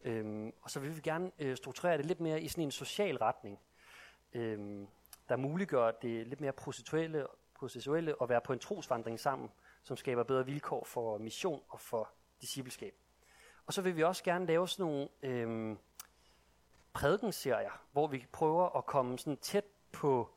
Øhm, 0.04 0.54
og 0.62 0.70
så 0.70 0.80
vil 0.80 0.96
vi 0.96 1.02
gerne 1.02 1.32
øh, 1.40 1.58
strukturere 1.58 1.98
det 1.98 2.06
lidt 2.06 2.20
mere 2.20 2.42
i 2.42 2.48
sådan 2.48 2.64
en 2.64 2.72
social 2.72 3.18
retning, 3.18 3.60
øhm, 4.34 4.88
der 5.30 5.36
muliggør 5.36 5.92
det 5.92 6.28
lidt 6.28 6.42
mere 6.42 6.52
processuelle, 6.52 7.28
processuelle 7.56 8.16
at 8.22 8.30
være 8.30 8.42
på 8.42 8.54
en 8.54 8.60
trosvandring 8.60 9.20
sammen, 9.20 9.52
som 9.84 9.98
skaber 9.98 10.24
bedre 10.24 10.46
vilkår 10.46 10.84
for 10.84 11.18
mission 11.18 11.62
og 11.70 11.80
for 11.80 12.10
discipleskab. 12.42 13.03
Og 13.66 13.74
så 13.74 13.82
vil 13.82 13.96
vi 13.96 14.04
også 14.04 14.24
gerne 14.24 14.46
lave 14.46 14.68
sådan 14.68 14.86
nogle 14.86 15.10
øhm, 15.24 15.78
prædikenserier, 16.94 17.82
hvor 17.92 18.08
vi 18.08 18.26
prøver 18.32 18.78
at 18.78 18.86
komme 18.86 19.20
sådan 19.20 19.38
tæt 19.38 19.66
på 19.92 20.30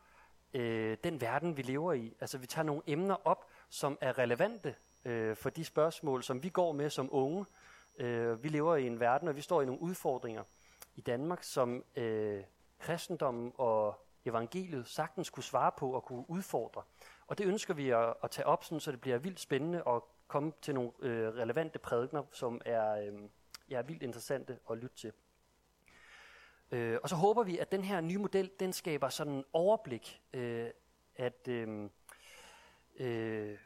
øh, 0.54 0.96
den 1.04 1.20
verden, 1.20 1.56
vi 1.56 1.62
lever 1.62 1.92
i. 1.92 2.16
Altså 2.20 2.38
vi 2.38 2.46
tager 2.46 2.64
nogle 2.64 2.82
emner 2.86 3.26
op, 3.26 3.46
som 3.68 3.98
er 4.00 4.18
relevante 4.18 4.74
øh, 5.04 5.36
for 5.36 5.50
de 5.50 5.64
spørgsmål, 5.64 6.22
som 6.22 6.42
vi 6.42 6.48
går 6.48 6.72
med 6.72 6.90
som 6.90 7.08
unge. 7.12 7.46
Øh, 7.98 8.42
vi 8.42 8.48
lever 8.48 8.76
i 8.76 8.86
en 8.86 9.00
verden, 9.00 9.28
og 9.28 9.36
vi 9.36 9.40
står 9.40 9.62
i 9.62 9.66
nogle 9.66 9.82
udfordringer 9.82 10.42
i 10.94 11.00
Danmark, 11.00 11.42
som 11.42 11.84
øh, 11.96 12.44
kristendommen 12.78 13.52
og 13.58 14.06
evangeliet 14.24 14.88
sagtens 14.88 15.30
kunne 15.30 15.42
svare 15.42 15.72
på 15.78 15.92
og 15.92 16.04
kunne 16.04 16.30
udfordre. 16.30 16.82
Og 17.26 17.38
det 17.38 17.46
ønsker 17.46 17.74
vi 17.74 17.90
at, 17.90 18.14
at 18.22 18.30
tage 18.30 18.46
op, 18.46 18.64
sådan, 18.64 18.80
så 18.80 18.92
det 18.92 19.00
bliver 19.00 19.18
vildt 19.18 19.40
spændende 19.40 19.84
og 19.84 20.08
komme 20.28 20.52
til 20.62 20.74
nogle 20.74 20.90
øh, 21.00 21.28
relevante 21.28 21.78
prædikner, 21.78 22.22
som 22.32 22.60
er, 22.64 22.92
øh, 22.92 23.12
ja, 23.70 23.80
vildt 23.80 24.02
interessante 24.02 24.58
at 24.70 24.78
lytte 24.78 24.96
til. 24.96 25.12
Øh, 26.70 26.98
og 27.02 27.08
så 27.08 27.16
håber 27.16 27.42
vi, 27.42 27.58
at 27.58 27.72
den 27.72 27.84
her 27.84 28.00
nye 28.00 28.18
model, 28.18 28.50
den 28.60 28.72
skaber 28.72 29.08
sådan 29.08 29.32
en 29.32 29.44
overblik, 29.52 30.22
øh, 30.32 30.70
at 31.16 31.48
øh, 31.48 31.88
øh, 32.96 33.58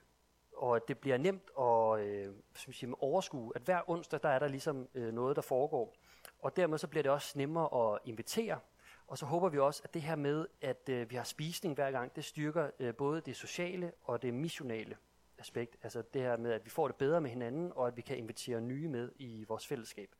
og 0.56 0.76
at 0.76 0.88
det 0.88 0.98
bliver 0.98 1.16
nemt 1.16 1.50
at 1.58 2.00
øh, 2.00 2.34
sige, 2.54 2.94
overskue, 3.02 3.52
at 3.54 3.62
hver 3.62 3.90
onsdag, 3.90 4.20
der 4.22 4.28
er 4.28 4.38
der 4.38 4.48
ligesom 4.48 4.88
øh, 4.94 5.12
noget, 5.12 5.36
der 5.36 5.42
foregår. 5.42 5.96
Og 6.38 6.56
dermed 6.56 6.78
så 6.78 6.88
bliver 6.88 7.02
det 7.02 7.12
også 7.12 7.38
nemmere 7.38 7.92
at 7.92 7.98
invitere. 8.04 8.58
Og 9.06 9.18
så 9.18 9.26
håber 9.26 9.48
vi 9.48 9.58
også, 9.58 9.80
at 9.84 9.94
det 9.94 10.02
her 10.02 10.16
med, 10.16 10.46
at 10.60 10.88
øh, 10.88 11.10
vi 11.10 11.16
har 11.16 11.24
spisning 11.24 11.74
hver 11.74 11.90
gang, 11.90 12.16
det 12.16 12.24
styrker 12.24 12.70
øh, 12.78 12.94
både 12.94 13.20
det 13.20 13.36
sociale 13.36 13.92
og 14.02 14.22
det 14.22 14.34
missionale 14.34 14.96
aspekt. 15.40 15.76
Altså 15.82 16.02
det 16.14 16.22
her 16.22 16.36
med, 16.36 16.52
at 16.52 16.64
vi 16.64 16.70
får 16.70 16.88
det 16.88 16.96
bedre 16.96 17.20
med 17.20 17.30
hinanden, 17.30 17.72
og 17.74 17.86
at 17.86 17.96
vi 17.96 18.02
kan 18.02 18.16
invitere 18.16 18.60
nye 18.60 18.88
med 18.88 19.12
i 19.16 19.44
vores 19.48 19.66
fællesskab. 19.66 20.14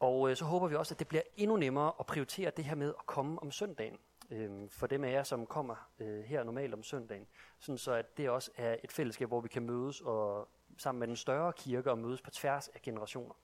Og 0.00 0.30
øh, 0.30 0.36
så 0.36 0.44
håber 0.44 0.66
vi 0.66 0.74
også, 0.74 0.94
at 0.94 0.98
det 0.98 1.08
bliver 1.08 1.22
endnu 1.36 1.56
nemmere 1.56 1.92
at 2.00 2.06
prioritere 2.06 2.50
det 2.50 2.64
her 2.64 2.74
med 2.74 2.88
at 2.88 3.06
komme 3.06 3.42
om 3.42 3.50
søndagen 3.50 3.98
øh, 4.30 4.68
for 4.70 4.86
dem 4.86 5.04
af 5.04 5.12
jer, 5.12 5.22
som 5.22 5.46
kommer 5.46 5.90
øh, 5.98 6.24
her 6.24 6.44
normalt 6.44 6.74
om 6.74 6.82
søndagen. 6.82 7.26
Sådan 7.58 7.78
så 7.78 7.92
at 7.92 8.16
det 8.16 8.30
også 8.30 8.50
er 8.56 8.76
et 8.84 8.92
fællesskab, 8.92 9.28
hvor 9.28 9.40
vi 9.40 9.48
kan 9.48 9.62
mødes 9.62 10.00
og 10.00 10.48
sammen 10.78 10.98
med 10.98 11.08
den 11.08 11.16
større 11.16 11.52
kirke 11.52 11.90
og 11.90 11.98
mødes 11.98 12.22
på 12.22 12.30
tværs 12.30 12.68
af 12.68 12.82
generationer. 12.82 13.34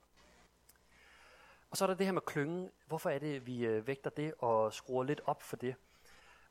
Og 1.71 1.77
så 1.77 1.85
er 1.85 1.87
der 1.87 1.95
det 1.95 2.07
her 2.07 2.12
med 2.12 2.23
klyngen. 2.23 2.71
Hvorfor 2.87 3.11
er 3.11 3.18
det, 3.18 3.47
vi 3.47 3.66
øh, 3.66 3.87
vægter 3.87 4.11
det 4.11 4.35
og 4.38 4.73
skruer 4.73 5.05
lidt 5.05 5.21
op 5.25 5.42
for 5.42 5.57
det? 5.57 5.75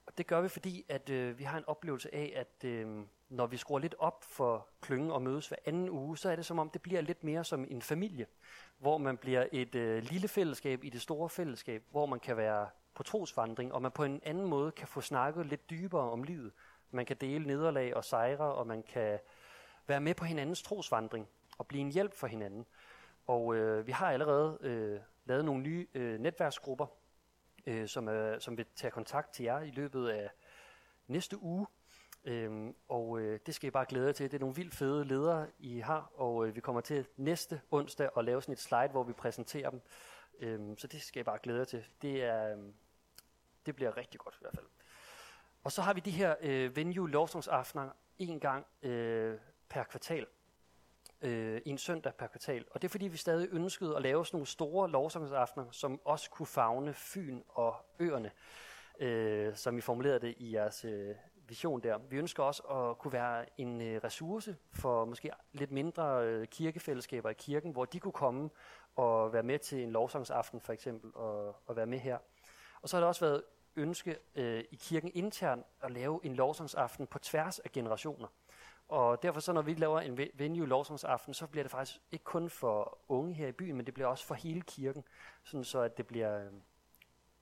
Og 0.05 0.17
det 0.17 0.27
gør 0.27 0.41
vi, 0.41 0.47
fordi 0.47 0.85
at 0.89 1.09
øh, 1.09 1.39
vi 1.39 1.43
har 1.43 1.57
en 1.57 1.65
oplevelse 1.65 2.15
af, 2.15 2.33
at 2.35 2.69
øh, 2.69 3.05
når 3.31 3.47
vi 3.47 3.57
skruer 3.57 3.79
lidt 3.79 3.95
op 3.99 4.23
for 4.23 4.67
klyngen 4.81 5.11
og 5.11 5.21
mødes 5.21 5.47
hver 5.47 5.57
anden 5.65 5.89
uge, 5.89 6.17
så 6.17 6.29
er 6.29 6.35
det 6.35 6.45
som 6.45 6.59
om, 6.59 6.69
det 6.69 6.81
bliver 6.81 7.01
lidt 7.01 7.23
mere 7.23 7.43
som 7.43 7.65
en 7.69 7.81
familie, 7.81 8.25
hvor 8.77 8.97
man 8.97 9.17
bliver 9.17 9.47
et 9.51 9.75
øh, 9.75 10.03
lille 10.03 10.27
fællesskab 10.27 10.83
i 10.83 10.89
det 10.89 11.01
store 11.01 11.29
fællesskab, 11.29 11.83
hvor 11.91 12.05
man 12.05 12.19
kan 12.19 12.37
være 12.37 12.69
på 12.95 13.03
trosvandring, 13.03 13.73
og 13.73 13.81
man 13.81 13.91
på 13.91 14.03
en 14.03 14.21
anden 14.23 14.45
måde 14.45 14.71
kan 14.71 14.87
få 14.87 15.01
snakket 15.01 15.45
lidt 15.45 15.69
dybere 15.69 16.11
om 16.11 16.23
livet. 16.23 16.51
Man 16.91 17.05
kan 17.05 17.17
dele 17.21 17.47
nederlag 17.47 17.95
og 17.95 18.03
sejre, 18.03 18.53
og 18.53 18.67
man 18.67 18.83
kan 18.83 19.19
være 19.87 20.01
med 20.01 20.15
på 20.15 20.25
hinandens 20.25 20.61
trosvandring 20.61 21.27
og 21.57 21.67
blive 21.67 21.81
en 21.81 21.91
hjælp 21.91 22.13
for 22.13 22.27
hinanden. 22.27 22.65
Og 23.27 23.55
øh, 23.55 23.87
vi 23.87 23.91
har 23.91 24.11
allerede 24.11 24.57
øh, 24.61 24.99
lavet 25.25 25.45
nogle 25.45 25.63
nye 25.63 25.87
øh, 25.93 26.19
netværksgrupper, 26.19 26.85
øh, 27.65 27.87
som, 27.87 28.09
øh, 28.09 28.41
som 28.41 28.57
vil 28.57 28.65
tage 28.75 28.91
kontakt 28.91 29.33
til 29.33 29.43
jer 29.43 29.59
i 29.61 29.71
løbet 29.71 30.09
af 30.09 30.29
næste 31.07 31.43
uge. 31.43 31.67
Øhm, 32.23 32.75
og 32.87 33.19
øh, 33.19 33.39
det 33.45 33.55
skal 33.55 33.67
I 33.67 33.71
bare 33.71 33.85
glæde 33.89 34.05
jer 34.05 34.13
til. 34.13 34.31
Det 34.31 34.37
er 34.37 34.39
nogle 34.39 34.55
vildt 34.55 34.75
fede 34.75 35.05
ledere, 35.05 35.47
I 35.59 35.79
har, 35.79 36.11
og 36.15 36.47
øh, 36.47 36.55
vi 36.55 36.61
kommer 36.61 36.81
til 36.81 37.07
næste 37.17 37.61
onsdag 37.71 38.09
at 38.17 38.25
lave 38.25 38.41
sådan 38.41 38.53
et 38.53 38.59
slide, 38.59 38.87
hvor 38.87 39.03
vi 39.03 39.13
præsenterer 39.13 39.69
dem. 39.69 39.81
Øhm, 40.39 40.77
så 40.77 40.87
det 40.87 41.01
skal 41.01 41.19
I 41.19 41.23
bare 41.23 41.39
glæde 41.43 41.57
jer 41.57 41.65
til. 41.65 41.85
Det, 42.01 42.23
er, 42.23 42.57
øh, 42.57 42.63
det 43.65 43.75
bliver 43.75 43.97
rigtig 43.97 44.19
godt 44.19 44.35
i 44.35 44.41
hvert 44.41 44.55
fald. 44.55 44.67
Og 45.63 45.71
så 45.71 45.81
har 45.81 45.93
vi 45.93 45.99
de 45.99 46.11
her 46.11 46.35
øh, 46.41 46.75
venue 46.75 47.09
lovsangsaftener 47.09 47.89
en 48.19 48.39
gang 48.39 48.65
øh, 48.81 49.37
per 49.69 49.83
kvartal. 49.83 50.27
Øh, 51.21 51.61
en 51.65 51.77
søndag 51.77 52.15
per 52.15 52.27
kvartal. 52.27 52.65
Og 52.71 52.81
det 52.81 52.87
er 52.87 52.89
fordi, 52.89 53.07
vi 53.07 53.17
stadig 53.17 53.47
ønskede 53.51 53.95
at 53.95 54.01
lave 54.01 54.25
sådan 54.25 54.35
nogle 54.35 54.47
store 54.47 54.89
lovsangsaftener, 54.89 55.71
som 55.71 56.01
også 56.05 56.29
kunne 56.29 56.45
fagne 56.45 56.93
Fyn 56.93 57.41
og 57.49 57.75
øerne, 57.99 58.31
øh, 58.99 59.55
som 59.55 59.77
I 59.77 59.81
formulerede 59.81 60.19
det 60.19 60.35
i 60.37 60.53
jeres 60.53 60.85
øh, 60.85 61.15
vision 61.51 61.81
der. 61.81 61.97
Vi 61.97 62.17
ønsker 62.17 62.43
også 62.43 62.63
at 62.63 62.97
kunne 62.97 63.13
være 63.13 63.45
en 63.57 63.81
øh, 63.81 64.01
ressource 64.03 64.57
for 64.73 65.05
måske 65.05 65.31
lidt 65.51 65.71
mindre 65.71 66.25
øh, 66.25 66.47
kirkefællesskaber 66.47 67.29
i 67.29 67.33
kirken, 67.33 67.71
hvor 67.71 67.85
de 67.85 67.99
kunne 67.99 68.11
komme 68.11 68.49
og 68.95 69.33
være 69.33 69.43
med 69.43 69.59
til 69.59 69.83
en 69.83 69.91
lovsangsaften 69.91 70.61
for 70.61 70.73
eksempel, 70.73 71.11
og, 71.15 71.55
og 71.65 71.75
være 71.75 71.85
med 71.85 71.99
her. 71.99 72.17
Og 72.81 72.89
så 72.89 72.95
har 72.97 73.01
der 73.01 73.07
også 73.07 73.25
været 73.25 73.43
ønske 73.75 74.17
øh, 74.35 74.63
i 74.71 74.75
kirken 74.75 75.11
internt 75.13 75.65
at 75.81 75.91
lave 75.91 76.19
en 76.23 76.35
lovsangsaften 76.35 77.07
på 77.07 77.19
tværs 77.19 77.59
af 77.59 77.71
generationer. 77.71 78.27
Og 78.87 79.23
derfor 79.23 79.39
så 79.39 79.53
når 79.53 79.61
vi 79.61 79.73
laver 79.73 79.99
en 79.99 80.19
venue 80.33 80.67
lovsangsaften, 80.67 81.33
så 81.33 81.47
bliver 81.47 81.63
det 81.63 81.71
faktisk 81.71 82.01
ikke 82.11 82.25
kun 82.25 82.49
for 82.49 82.97
unge 83.07 83.33
her 83.33 83.47
i 83.47 83.51
byen, 83.51 83.75
men 83.75 83.85
det 83.85 83.93
bliver 83.93 84.07
også 84.07 84.25
for 84.25 84.35
hele 84.35 84.61
kirken, 84.61 85.03
sådan 85.43 85.63
så 85.63 85.79
at 85.79 85.97
det 85.97 86.07
bliver 86.07 86.45
øh, 86.45 86.51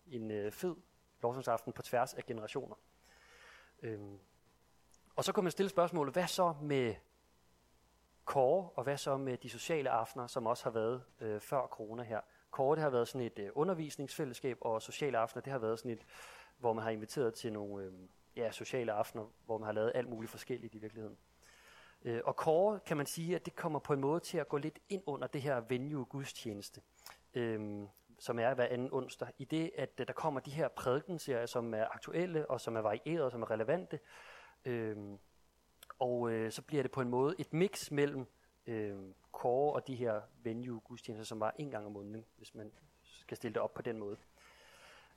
en 0.08 0.32
øh, 0.32 0.52
fed 0.52 0.76
lovsangsaften 1.22 1.74
på 1.74 1.82
tværs 1.82 2.14
af 2.14 2.26
generationer. 2.26 2.76
Øhm. 3.82 4.20
Og 5.16 5.24
så 5.24 5.32
kunne 5.32 5.44
man 5.44 5.52
stille 5.52 5.70
spørgsmålet, 5.70 6.14
hvad 6.14 6.28
så 6.28 6.54
med 6.62 6.96
Kåre, 8.26 8.70
og 8.76 8.84
hvad 8.84 8.98
så 8.98 9.18
med 9.18 9.38
de 9.38 9.50
sociale 9.50 9.90
aftener, 9.90 10.28
som 10.28 10.48
også 10.48 10.64
har 10.64 10.72
været 10.72 11.04
øh, 11.20 11.42
før 11.42 11.68
corona 11.68 12.04
her? 12.04 12.22
Kåre, 12.52 12.76
det 12.76 12.84
har 12.84 12.90
været 12.90 13.08
sådan 13.08 13.28
et 13.28 13.40
øh, 13.40 13.50
undervisningsfællesskab, 13.56 14.58
og 14.62 14.82
sociale 14.82 15.18
aftener, 15.18 15.42
det 15.42 15.52
har 15.52 15.60
været 15.60 15.80
sådan 15.80 15.92
et 15.92 16.06
hvor 16.60 16.74
man 16.74 16.84
har 16.84 16.92
inviteret 16.92 17.34
til 17.34 17.54
nogle 17.54 17.84
øh, 17.84 17.94
ja, 18.36 18.52
sociale 18.52 18.92
aftener, 18.92 19.26
hvor 19.46 19.58
man 19.58 19.66
har 19.66 19.74
lavet 19.74 19.92
alt 19.96 20.10
muligt 20.10 20.32
forskelligt 20.32 20.76
i 20.76 20.78
virkeligheden. 20.78 21.18
Øh, 22.02 22.22
og 22.26 22.36
Kåre 22.36 22.80
kan 22.80 22.98
man 22.98 23.06
sige, 23.06 23.36
at 23.36 23.46
det 23.46 23.56
kommer 23.56 23.80
på 23.80 23.94
en 23.94 24.00
måde 24.00 24.20
til 24.20 24.38
at 24.38 24.48
gå 24.48 24.58
lidt 24.58 24.80
ind 24.90 25.04
under 25.06 25.28
det 25.28 25.42
her 25.42 25.60
venue 25.60 26.06
gudstjeneste, 26.06 26.82
øh, 27.34 27.88
som 28.20 28.40
er 28.40 28.54
hver 28.54 28.66
anden 28.66 28.90
onsdag. 28.92 29.28
I 29.38 29.46
det, 29.46 29.72
at 29.78 29.90
øh, 30.00 30.08
der 30.08 30.14
kommer 30.14 30.40
de 30.40 30.52
her 30.52 30.68
prædikenserier, 30.68 31.46
som 31.46 31.74
er 31.74 31.86
aktuelle 31.92 32.52
og 32.52 32.62
som 32.62 32.76
er 32.76 32.82
varierede 32.82 33.26
og 33.26 33.32
som 33.32 33.42
er 33.42 33.52
relevante. 33.52 34.00
Øh, 34.66 34.98
og 36.00 36.32
øh, 36.32 36.52
så 36.52 36.62
bliver 36.62 36.84
det 36.84 36.92
på 36.92 37.02
en 37.02 37.10
måde 37.10 37.36
et 37.40 37.54
mix 37.54 37.92
mellem 37.92 38.26
øh, 38.68 38.98
Kåre 39.32 39.74
og 39.74 39.88
de 39.88 39.96
her 39.96 40.22
venue 40.44 40.80
gudstjenester, 40.80 41.26
som 41.26 41.40
var 41.40 41.56
en 41.60 41.72
gang 41.72 41.86
om 41.86 41.92
måneden, 41.92 42.26
hvis 42.38 42.56
man 42.56 42.72
skal 43.04 43.38
stille 43.38 43.54
det 43.54 43.62
op 43.62 43.74
på 43.74 43.82
den 43.82 43.98
måde. 43.98 44.18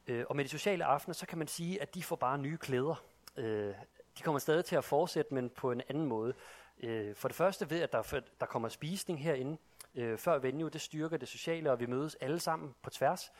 Øh, 0.06 0.24
og 0.28 0.36
med 0.36 0.44
de 0.44 0.48
sociale 0.48 0.84
aftener, 0.84 1.14
så 1.14 1.26
kan 1.26 1.38
man 1.38 1.46
sige, 1.46 1.82
at 1.82 1.94
de 1.94 2.02
får 2.02 2.16
bare 2.16 2.38
nye 2.38 2.56
klæder. 2.56 3.04
Øh, 3.36 3.74
de 4.18 4.22
kommer 4.22 4.38
stadig 4.38 4.64
til 4.64 4.76
at 4.76 4.84
fortsætte, 4.84 5.34
men 5.34 5.50
på 5.50 5.72
en 5.72 5.82
anden 5.88 6.06
måde. 6.06 6.34
Øh, 6.78 7.14
for 7.14 7.28
det 7.28 7.36
første 7.36 7.70
ved, 7.70 7.80
at 7.80 7.92
der, 7.92 8.20
der 8.40 8.46
kommer 8.46 8.68
spisning 8.68 9.22
herinde. 9.22 9.58
Øh, 9.94 10.18
før 10.18 10.38
venue, 10.38 10.70
det 10.70 10.80
styrker 10.80 11.16
det 11.16 11.28
sociale, 11.28 11.72
og 11.72 11.80
vi 11.80 11.86
mødes 11.86 12.14
alle 12.14 12.40
sammen 12.40 12.74
på 12.82 12.90
tværs. 12.90 13.32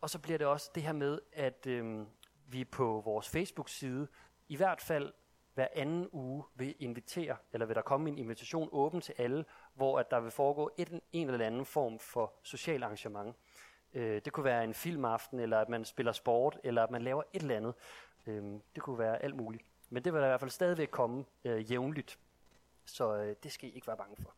Og 0.00 0.10
så 0.10 0.18
bliver 0.18 0.38
det 0.38 0.46
også 0.46 0.70
det 0.74 0.82
her 0.82 0.92
med, 0.92 1.18
at 1.32 1.66
øh, 1.66 2.06
vi 2.46 2.64
på 2.64 3.02
vores 3.04 3.28
Facebook-side 3.28 4.08
i 4.48 4.56
hvert 4.56 4.80
fald 4.80 5.12
hver 5.54 5.68
anden 5.72 6.08
uge 6.12 6.44
vil 6.54 6.74
invitere, 6.78 7.36
eller 7.52 7.66
vil 7.66 7.76
der 7.76 7.82
komme 7.82 8.08
en 8.08 8.18
invitation 8.18 8.68
åben 8.72 9.00
til 9.00 9.14
alle, 9.18 9.44
hvor 9.74 9.98
at 9.98 10.10
der 10.10 10.20
vil 10.20 10.30
foregå 10.30 10.70
et, 10.76 11.00
en 11.12 11.30
eller 11.30 11.46
anden 11.46 11.64
form 11.64 11.98
for 11.98 12.32
social 12.42 12.82
arrangement. 12.82 13.36
Øh, 13.94 14.20
det 14.24 14.32
kunne 14.32 14.44
være 14.44 14.64
en 14.64 14.74
filmaften, 14.74 15.38
eller 15.40 15.58
at 15.60 15.68
man 15.68 15.84
spiller 15.84 16.12
sport, 16.12 16.60
eller 16.64 16.82
at 16.82 16.90
man 16.90 17.02
laver 17.02 17.22
et 17.32 17.42
eller 17.42 17.56
andet. 17.56 17.74
Øh, 18.26 18.42
det 18.74 18.82
kunne 18.82 18.98
være 18.98 19.22
alt 19.22 19.36
muligt. 19.36 19.64
Men 19.90 20.04
det 20.04 20.12
vil 20.12 20.20
der 20.20 20.26
i 20.26 20.30
hvert 20.30 20.40
fald 20.40 20.50
stadigvæk 20.50 20.88
komme 20.90 21.24
øh, 21.44 21.72
jævnligt. 21.72 22.18
Så 22.84 23.16
øh, 23.16 23.36
det 23.42 23.52
skal 23.52 23.68
I 23.68 23.72
ikke 23.72 23.86
være 23.86 23.96
bange 23.96 24.16
for. 24.22 24.34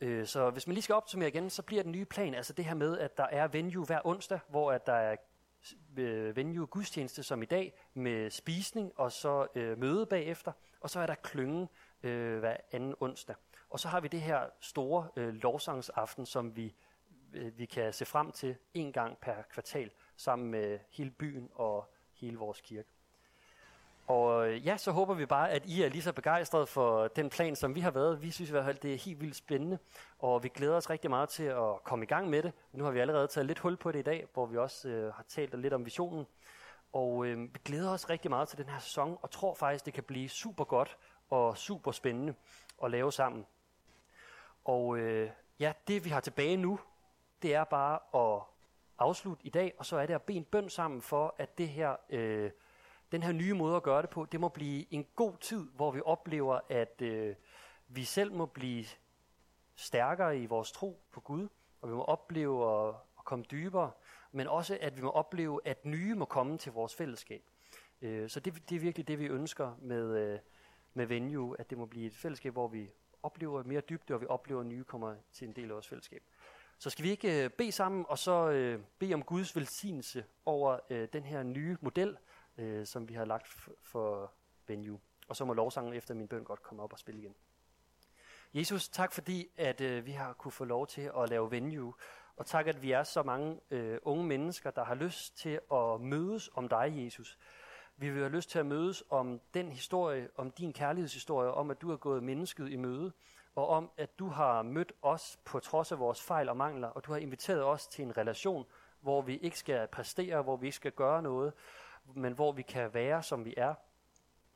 Øh, 0.00 0.26
så 0.26 0.50
hvis 0.50 0.66
man 0.66 0.74
lige 0.74 0.82
skal 0.82 0.94
opsummere 0.94 1.28
igen, 1.28 1.50
så 1.50 1.62
bliver 1.62 1.82
den 1.82 1.92
nye 1.92 2.04
plan 2.04 2.34
altså 2.34 2.52
det 2.52 2.64
her 2.64 2.74
med, 2.74 2.98
at 2.98 3.16
der 3.16 3.24
er 3.24 3.48
venue 3.48 3.84
hver 3.84 4.00
onsdag, 4.04 4.38
hvor 4.48 4.72
at 4.72 4.86
der 4.86 4.92
er 4.92 5.16
øh, 5.96 6.36
venue 6.36 6.66
gudstjeneste 6.66 7.22
som 7.22 7.42
i 7.42 7.46
dag, 7.46 7.72
med 7.94 8.30
spisning 8.30 8.92
og 8.96 9.12
så 9.12 9.46
øh, 9.54 9.78
møde 9.78 10.06
bagefter, 10.06 10.52
og 10.80 10.90
så 10.90 11.00
er 11.00 11.06
der 11.06 11.14
klyngen 11.14 11.68
øh, 12.02 12.38
hver 12.38 12.56
anden 12.72 12.94
onsdag. 13.00 13.36
Og 13.70 13.80
så 13.80 13.88
har 13.88 14.00
vi 14.00 14.08
det 14.08 14.20
her 14.20 14.50
store 14.60 15.08
øh, 15.16 15.34
lovsangsaften, 15.34 16.26
som 16.26 16.56
vi, 16.56 16.74
øh, 17.32 17.58
vi 17.58 17.66
kan 17.66 17.92
se 17.92 18.04
frem 18.04 18.32
til 18.32 18.56
en 18.74 18.92
gang 18.92 19.18
per 19.18 19.42
kvartal, 19.50 19.90
sammen 20.16 20.50
med 20.50 20.78
hele 20.90 21.10
byen 21.10 21.50
og 21.54 21.92
hele 22.12 22.36
vores 22.36 22.60
kirke. 22.60 22.95
Og 24.06 24.48
øh, 24.48 24.66
ja, 24.66 24.76
så 24.76 24.90
håber 24.90 25.14
vi 25.14 25.26
bare, 25.26 25.50
at 25.50 25.66
I 25.66 25.82
er 25.82 25.88
lige 25.88 26.02
så 26.02 26.12
begejstrede 26.12 26.66
for 26.66 27.08
den 27.08 27.30
plan, 27.30 27.56
som 27.56 27.74
vi 27.74 27.80
har 27.80 27.90
været. 27.90 28.22
Vi 28.22 28.30
synes 28.30 28.50
i 28.50 28.52
hvert 28.52 28.64
fald, 28.64 28.78
det 28.78 28.94
er 28.94 28.98
helt 28.98 29.20
vildt 29.20 29.36
spændende, 29.36 29.78
og 30.18 30.42
vi 30.42 30.48
glæder 30.48 30.76
os 30.76 30.90
rigtig 30.90 31.10
meget 31.10 31.28
til 31.28 31.42
at 31.42 31.82
komme 31.84 32.04
i 32.04 32.08
gang 32.08 32.30
med 32.30 32.42
det. 32.42 32.52
Nu 32.72 32.84
har 32.84 32.90
vi 32.90 33.00
allerede 33.00 33.26
taget 33.26 33.46
lidt 33.46 33.58
hul 33.58 33.76
på 33.76 33.92
det 33.92 33.98
i 33.98 34.02
dag, 34.02 34.26
hvor 34.34 34.46
vi 34.46 34.56
også 34.56 34.88
øh, 34.88 35.14
har 35.14 35.24
talt 35.28 35.60
lidt 35.60 35.74
om 35.74 35.84
visionen. 35.84 36.26
Og 36.92 37.26
øh, 37.26 37.38
vi 37.42 37.58
glæder 37.64 37.90
os 37.90 38.10
rigtig 38.10 38.30
meget 38.30 38.48
til 38.48 38.58
den 38.58 38.68
her 38.68 38.78
sæson, 38.78 39.18
og 39.22 39.30
tror 39.30 39.54
faktisk, 39.54 39.86
det 39.86 39.94
kan 39.94 40.04
blive 40.04 40.28
super 40.28 40.64
godt 40.64 40.96
og 41.30 41.58
super 41.58 41.92
spændende 41.92 42.34
at 42.84 42.90
lave 42.90 43.12
sammen. 43.12 43.46
Og 44.64 44.98
øh, 44.98 45.30
ja, 45.60 45.72
det 45.88 46.04
vi 46.04 46.10
har 46.10 46.20
tilbage 46.20 46.56
nu, 46.56 46.78
det 47.42 47.54
er 47.54 47.64
bare 47.64 47.98
at 48.14 48.42
afslutte 48.98 49.46
i 49.46 49.50
dag, 49.50 49.74
og 49.78 49.86
så 49.86 49.96
er 49.96 50.06
det 50.06 50.14
at 50.14 50.22
bede 50.22 50.38
en 50.38 50.44
bøn 50.44 50.70
sammen 50.70 51.02
for, 51.02 51.34
at 51.38 51.58
det 51.58 51.68
her... 51.68 51.96
Øh, 52.10 52.50
den 53.12 53.22
her 53.22 53.32
nye 53.32 53.54
måde 53.54 53.76
at 53.76 53.82
gøre 53.82 54.02
det 54.02 54.10
på, 54.10 54.24
det 54.24 54.40
må 54.40 54.48
blive 54.48 54.94
en 54.94 55.06
god 55.16 55.36
tid, 55.40 55.68
hvor 55.74 55.90
vi 55.90 56.00
oplever, 56.04 56.60
at 56.68 57.02
øh, 57.02 57.34
vi 57.88 58.04
selv 58.04 58.32
må 58.32 58.46
blive 58.46 58.84
stærkere 59.76 60.38
i 60.38 60.46
vores 60.46 60.72
tro 60.72 61.02
på 61.12 61.20
Gud, 61.20 61.48
og 61.80 61.88
vi 61.88 61.94
må 61.94 62.04
opleve 62.04 62.88
at, 62.88 62.94
at 63.18 63.24
komme 63.24 63.44
dybere, 63.50 63.90
men 64.32 64.46
også 64.46 64.78
at 64.80 64.96
vi 64.96 65.02
må 65.02 65.10
opleve, 65.10 65.60
at 65.64 65.84
nye 65.84 66.14
må 66.14 66.24
komme 66.24 66.58
til 66.58 66.72
vores 66.72 66.94
fællesskab. 66.94 67.42
Øh, 68.02 68.28
så 68.28 68.40
det, 68.40 68.68
det 68.68 68.76
er 68.76 68.80
virkelig 68.80 69.08
det, 69.08 69.18
vi 69.18 69.26
ønsker 69.26 69.76
med, 69.80 70.16
øh, 70.18 70.38
med 70.94 71.06
Venue, 71.06 71.56
at 71.58 71.70
det 71.70 71.78
må 71.78 71.86
blive 71.86 72.06
et 72.06 72.16
fællesskab, 72.16 72.52
hvor 72.52 72.68
vi 72.68 72.90
oplever 73.22 73.62
mere 73.62 73.80
dybde, 73.80 74.14
og 74.14 74.20
vi 74.20 74.26
oplever, 74.26 74.60
at 74.60 74.66
nye 74.66 74.84
kommer 74.84 75.16
til 75.32 75.48
en 75.48 75.52
del 75.52 75.64
af 75.64 75.74
vores 75.74 75.88
fællesskab. 75.88 76.22
Så 76.78 76.90
skal 76.90 77.04
vi 77.04 77.10
ikke 77.10 77.44
øh, 77.44 77.50
bede 77.50 77.72
sammen, 77.72 78.04
og 78.08 78.18
så 78.18 78.50
øh, 78.50 78.80
bede 78.98 79.14
om 79.14 79.22
Guds 79.22 79.56
velsignelse 79.56 80.24
over 80.44 80.78
øh, 80.90 81.08
den 81.12 81.24
her 81.24 81.42
nye 81.42 81.76
model, 81.80 82.16
øh, 82.58 82.86
som 82.86 83.08
vi 83.08 83.14
har 83.14 83.24
lagt 83.24 83.48
for 83.82 84.32
venue. 84.66 85.00
Og 85.28 85.36
så 85.36 85.44
må 85.44 85.52
lovsangen 85.52 85.94
efter 85.94 86.14
min 86.14 86.28
bøn 86.28 86.44
godt 86.44 86.62
komme 86.62 86.82
op 86.82 86.92
og 86.92 86.98
spille 86.98 87.20
igen. 87.20 87.34
Jesus, 88.54 88.88
tak 88.88 89.12
fordi, 89.12 89.48
at 89.56 89.80
øh, 89.80 90.06
vi 90.06 90.12
har 90.12 90.32
kunne 90.32 90.52
få 90.52 90.64
lov 90.64 90.86
til 90.86 91.10
at 91.18 91.28
lave 91.28 91.50
venue. 91.50 91.94
Og 92.36 92.46
tak, 92.46 92.66
at 92.66 92.82
vi 92.82 92.92
er 92.92 93.02
så 93.02 93.22
mange 93.22 93.60
øh, 93.70 93.98
unge 94.02 94.24
mennesker, 94.24 94.70
der 94.70 94.84
har 94.84 94.94
lyst 94.94 95.36
til 95.36 95.60
at 95.72 96.00
mødes 96.00 96.50
om 96.54 96.68
dig, 96.68 96.92
Jesus. 96.96 97.38
Vi 97.96 98.10
vil 98.10 98.18
have 98.18 98.32
lyst 98.32 98.50
til 98.50 98.58
at 98.58 98.66
mødes 98.66 99.04
om 99.10 99.40
den 99.54 99.72
historie, 99.72 100.28
om 100.36 100.50
din 100.50 100.72
kærlighedshistorie, 100.72 101.50
om 101.50 101.70
at 101.70 101.80
du 101.80 101.90
har 101.90 101.96
gået 101.96 102.22
mennesket 102.22 102.72
i 102.72 102.76
møde, 102.76 103.12
og 103.54 103.68
om 103.68 103.90
at 103.96 104.18
du 104.18 104.28
har 104.28 104.62
mødt 104.62 104.92
os 105.02 105.38
på 105.44 105.60
trods 105.60 105.92
af 105.92 105.98
vores 105.98 106.22
fejl 106.22 106.48
og 106.48 106.56
mangler, 106.56 106.88
og 106.88 107.04
du 107.04 107.12
har 107.12 107.18
inviteret 107.18 107.64
os 107.64 107.86
til 107.86 108.04
en 108.04 108.16
relation, 108.16 108.66
hvor 109.00 109.22
vi 109.22 109.36
ikke 109.36 109.58
skal 109.58 109.86
præstere, 109.86 110.42
hvor 110.42 110.56
vi 110.56 110.66
ikke 110.66 110.76
skal 110.76 110.92
gøre 110.92 111.22
noget, 111.22 111.52
men 112.14 112.32
hvor 112.32 112.52
vi 112.52 112.62
kan 112.62 112.94
være, 112.94 113.22
som 113.22 113.44
vi 113.44 113.54
er, 113.56 113.74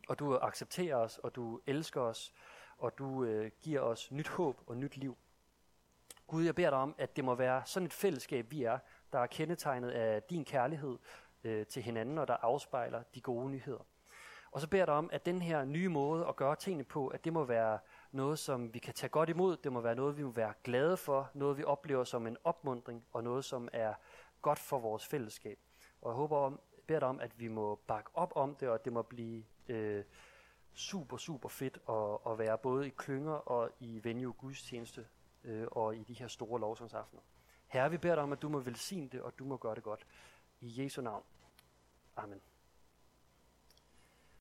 og 0.09 0.19
du 0.19 0.37
accepterer 0.37 0.97
os, 0.97 1.19
og 1.19 1.35
du 1.35 1.61
elsker 1.67 2.01
os, 2.01 2.33
og 2.79 2.99
du 2.99 3.25
øh, 3.25 3.51
giver 3.61 3.81
os 3.81 4.13
nyt 4.13 4.29
håb 4.29 4.61
og 4.67 4.77
nyt 4.77 4.97
liv. 4.97 5.17
Gud, 6.27 6.45
jeg 6.45 6.55
beder 6.55 6.71
dig 6.71 6.79
om, 6.79 6.95
at 6.99 7.17
det 7.17 7.25
må 7.25 7.35
være 7.35 7.63
sådan 7.65 7.87
et 7.87 7.93
fællesskab, 7.93 8.51
vi 8.51 8.63
er, 8.63 8.79
der 9.13 9.19
er 9.19 9.27
kendetegnet 9.27 9.91
af 9.91 10.23
din 10.23 10.45
kærlighed 10.45 10.99
øh, 11.45 11.67
til 11.67 11.83
hinanden, 11.83 12.19
og 12.19 12.29
der 12.29 12.37
afspejler 12.43 13.03
de 13.15 13.21
gode 13.21 13.51
nyheder. 13.51 13.87
Og 14.53 14.61
så 14.61 14.69
beder 14.69 14.81
jeg 14.81 14.87
dig 14.87 14.95
om, 14.95 15.11
at 15.13 15.27
den 15.27 15.43
her 15.43 15.65
nye 15.65 15.89
måde 15.89 16.27
at 16.27 16.37
gøre 16.37 16.57
tingene 16.57 16.85
på, 16.85 17.09
at 17.09 17.25
det 17.25 17.33
må 17.33 17.45
være 17.45 17.79
noget, 18.13 18.39
som 18.39 18.75
vi 18.75 18.79
kan 18.79 18.95
tage 18.95 19.11
godt 19.11 19.29
imod, 19.29 19.57
det 19.57 19.73
må 19.73 19.81
være 19.81 19.95
noget, 19.95 20.17
vi 20.17 20.23
må 20.23 20.31
være 20.31 20.53
glade 20.65 20.97
for, 20.97 21.31
noget, 21.35 21.59
vi 21.59 21.65
oplever 21.65 22.05
som 22.05 22.27
en 22.27 22.37
opmundring, 22.45 23.05
og 23.13 23.25
noget, 23.25 23.45
som 23.45 23.69
er 23.73 23.95
godt 24.43 24.59
for 24.59 24.79
vores 24.79 25.07
fællesskab. 25.07 25.59
Og 26.03 26.11
jeg 26.11 26.17
håber 26.17 26.37
om, 26.37 26.61
beder 26.91 27.01
dig 27.01 27.09
om, 27.09 27.21
at 27.21 27.41
vi 27.41 27.49
må 27.49 27.75
bakke 27.75 28.11
op 28.15 28.33
om 28.37 28.55
det, 28.55 28.69
og 28.69 28.75
at 28.75 28.85
det 28.85 28.93
må 28.93 29.03
blive 29.03 29.45
øh, 29.69 30.05
super, 30.75 31.17
super 31.17 31.49
fedt 31.49 31.79
at, 31.89 32.33
at 32.33 32.39
være 32.39 32.59
både 32.59 32.87
i 32.87 32.91
klynger 32.91 33.33
og 33.33 33.71
i 33.81 34.01
venue 34.05 34.33
gudstjeneste 34.33 35.07
øh, 35.45 35.67
og 35.71 35.97
i 35.97 36.03
de 36.03 36.15
her 36.15 36.29
store 36.29 36.61
lovsangsaftener. 36.61 37.23
Herre, 37.67 37.91
vi 37.91 37.99
beder 37.99 38.15
dig 38.15 38.25
om, 38.25 38.33
at 38.33 38.43
du 38.43 38.49
må 38.49 38.61
velsigne 38.61 39.09
det, 39.09 39.23
og 39.23 39.39
du 39.39 39.45
må 39.45 39.57
gøre 39.57 39.75
det 39.75 39.83
godt. 39.83 40.07
I 40.61 40.83
Jesu 40.83 41.03
navn. 41.03 41.23
Amen. 42.17 42.41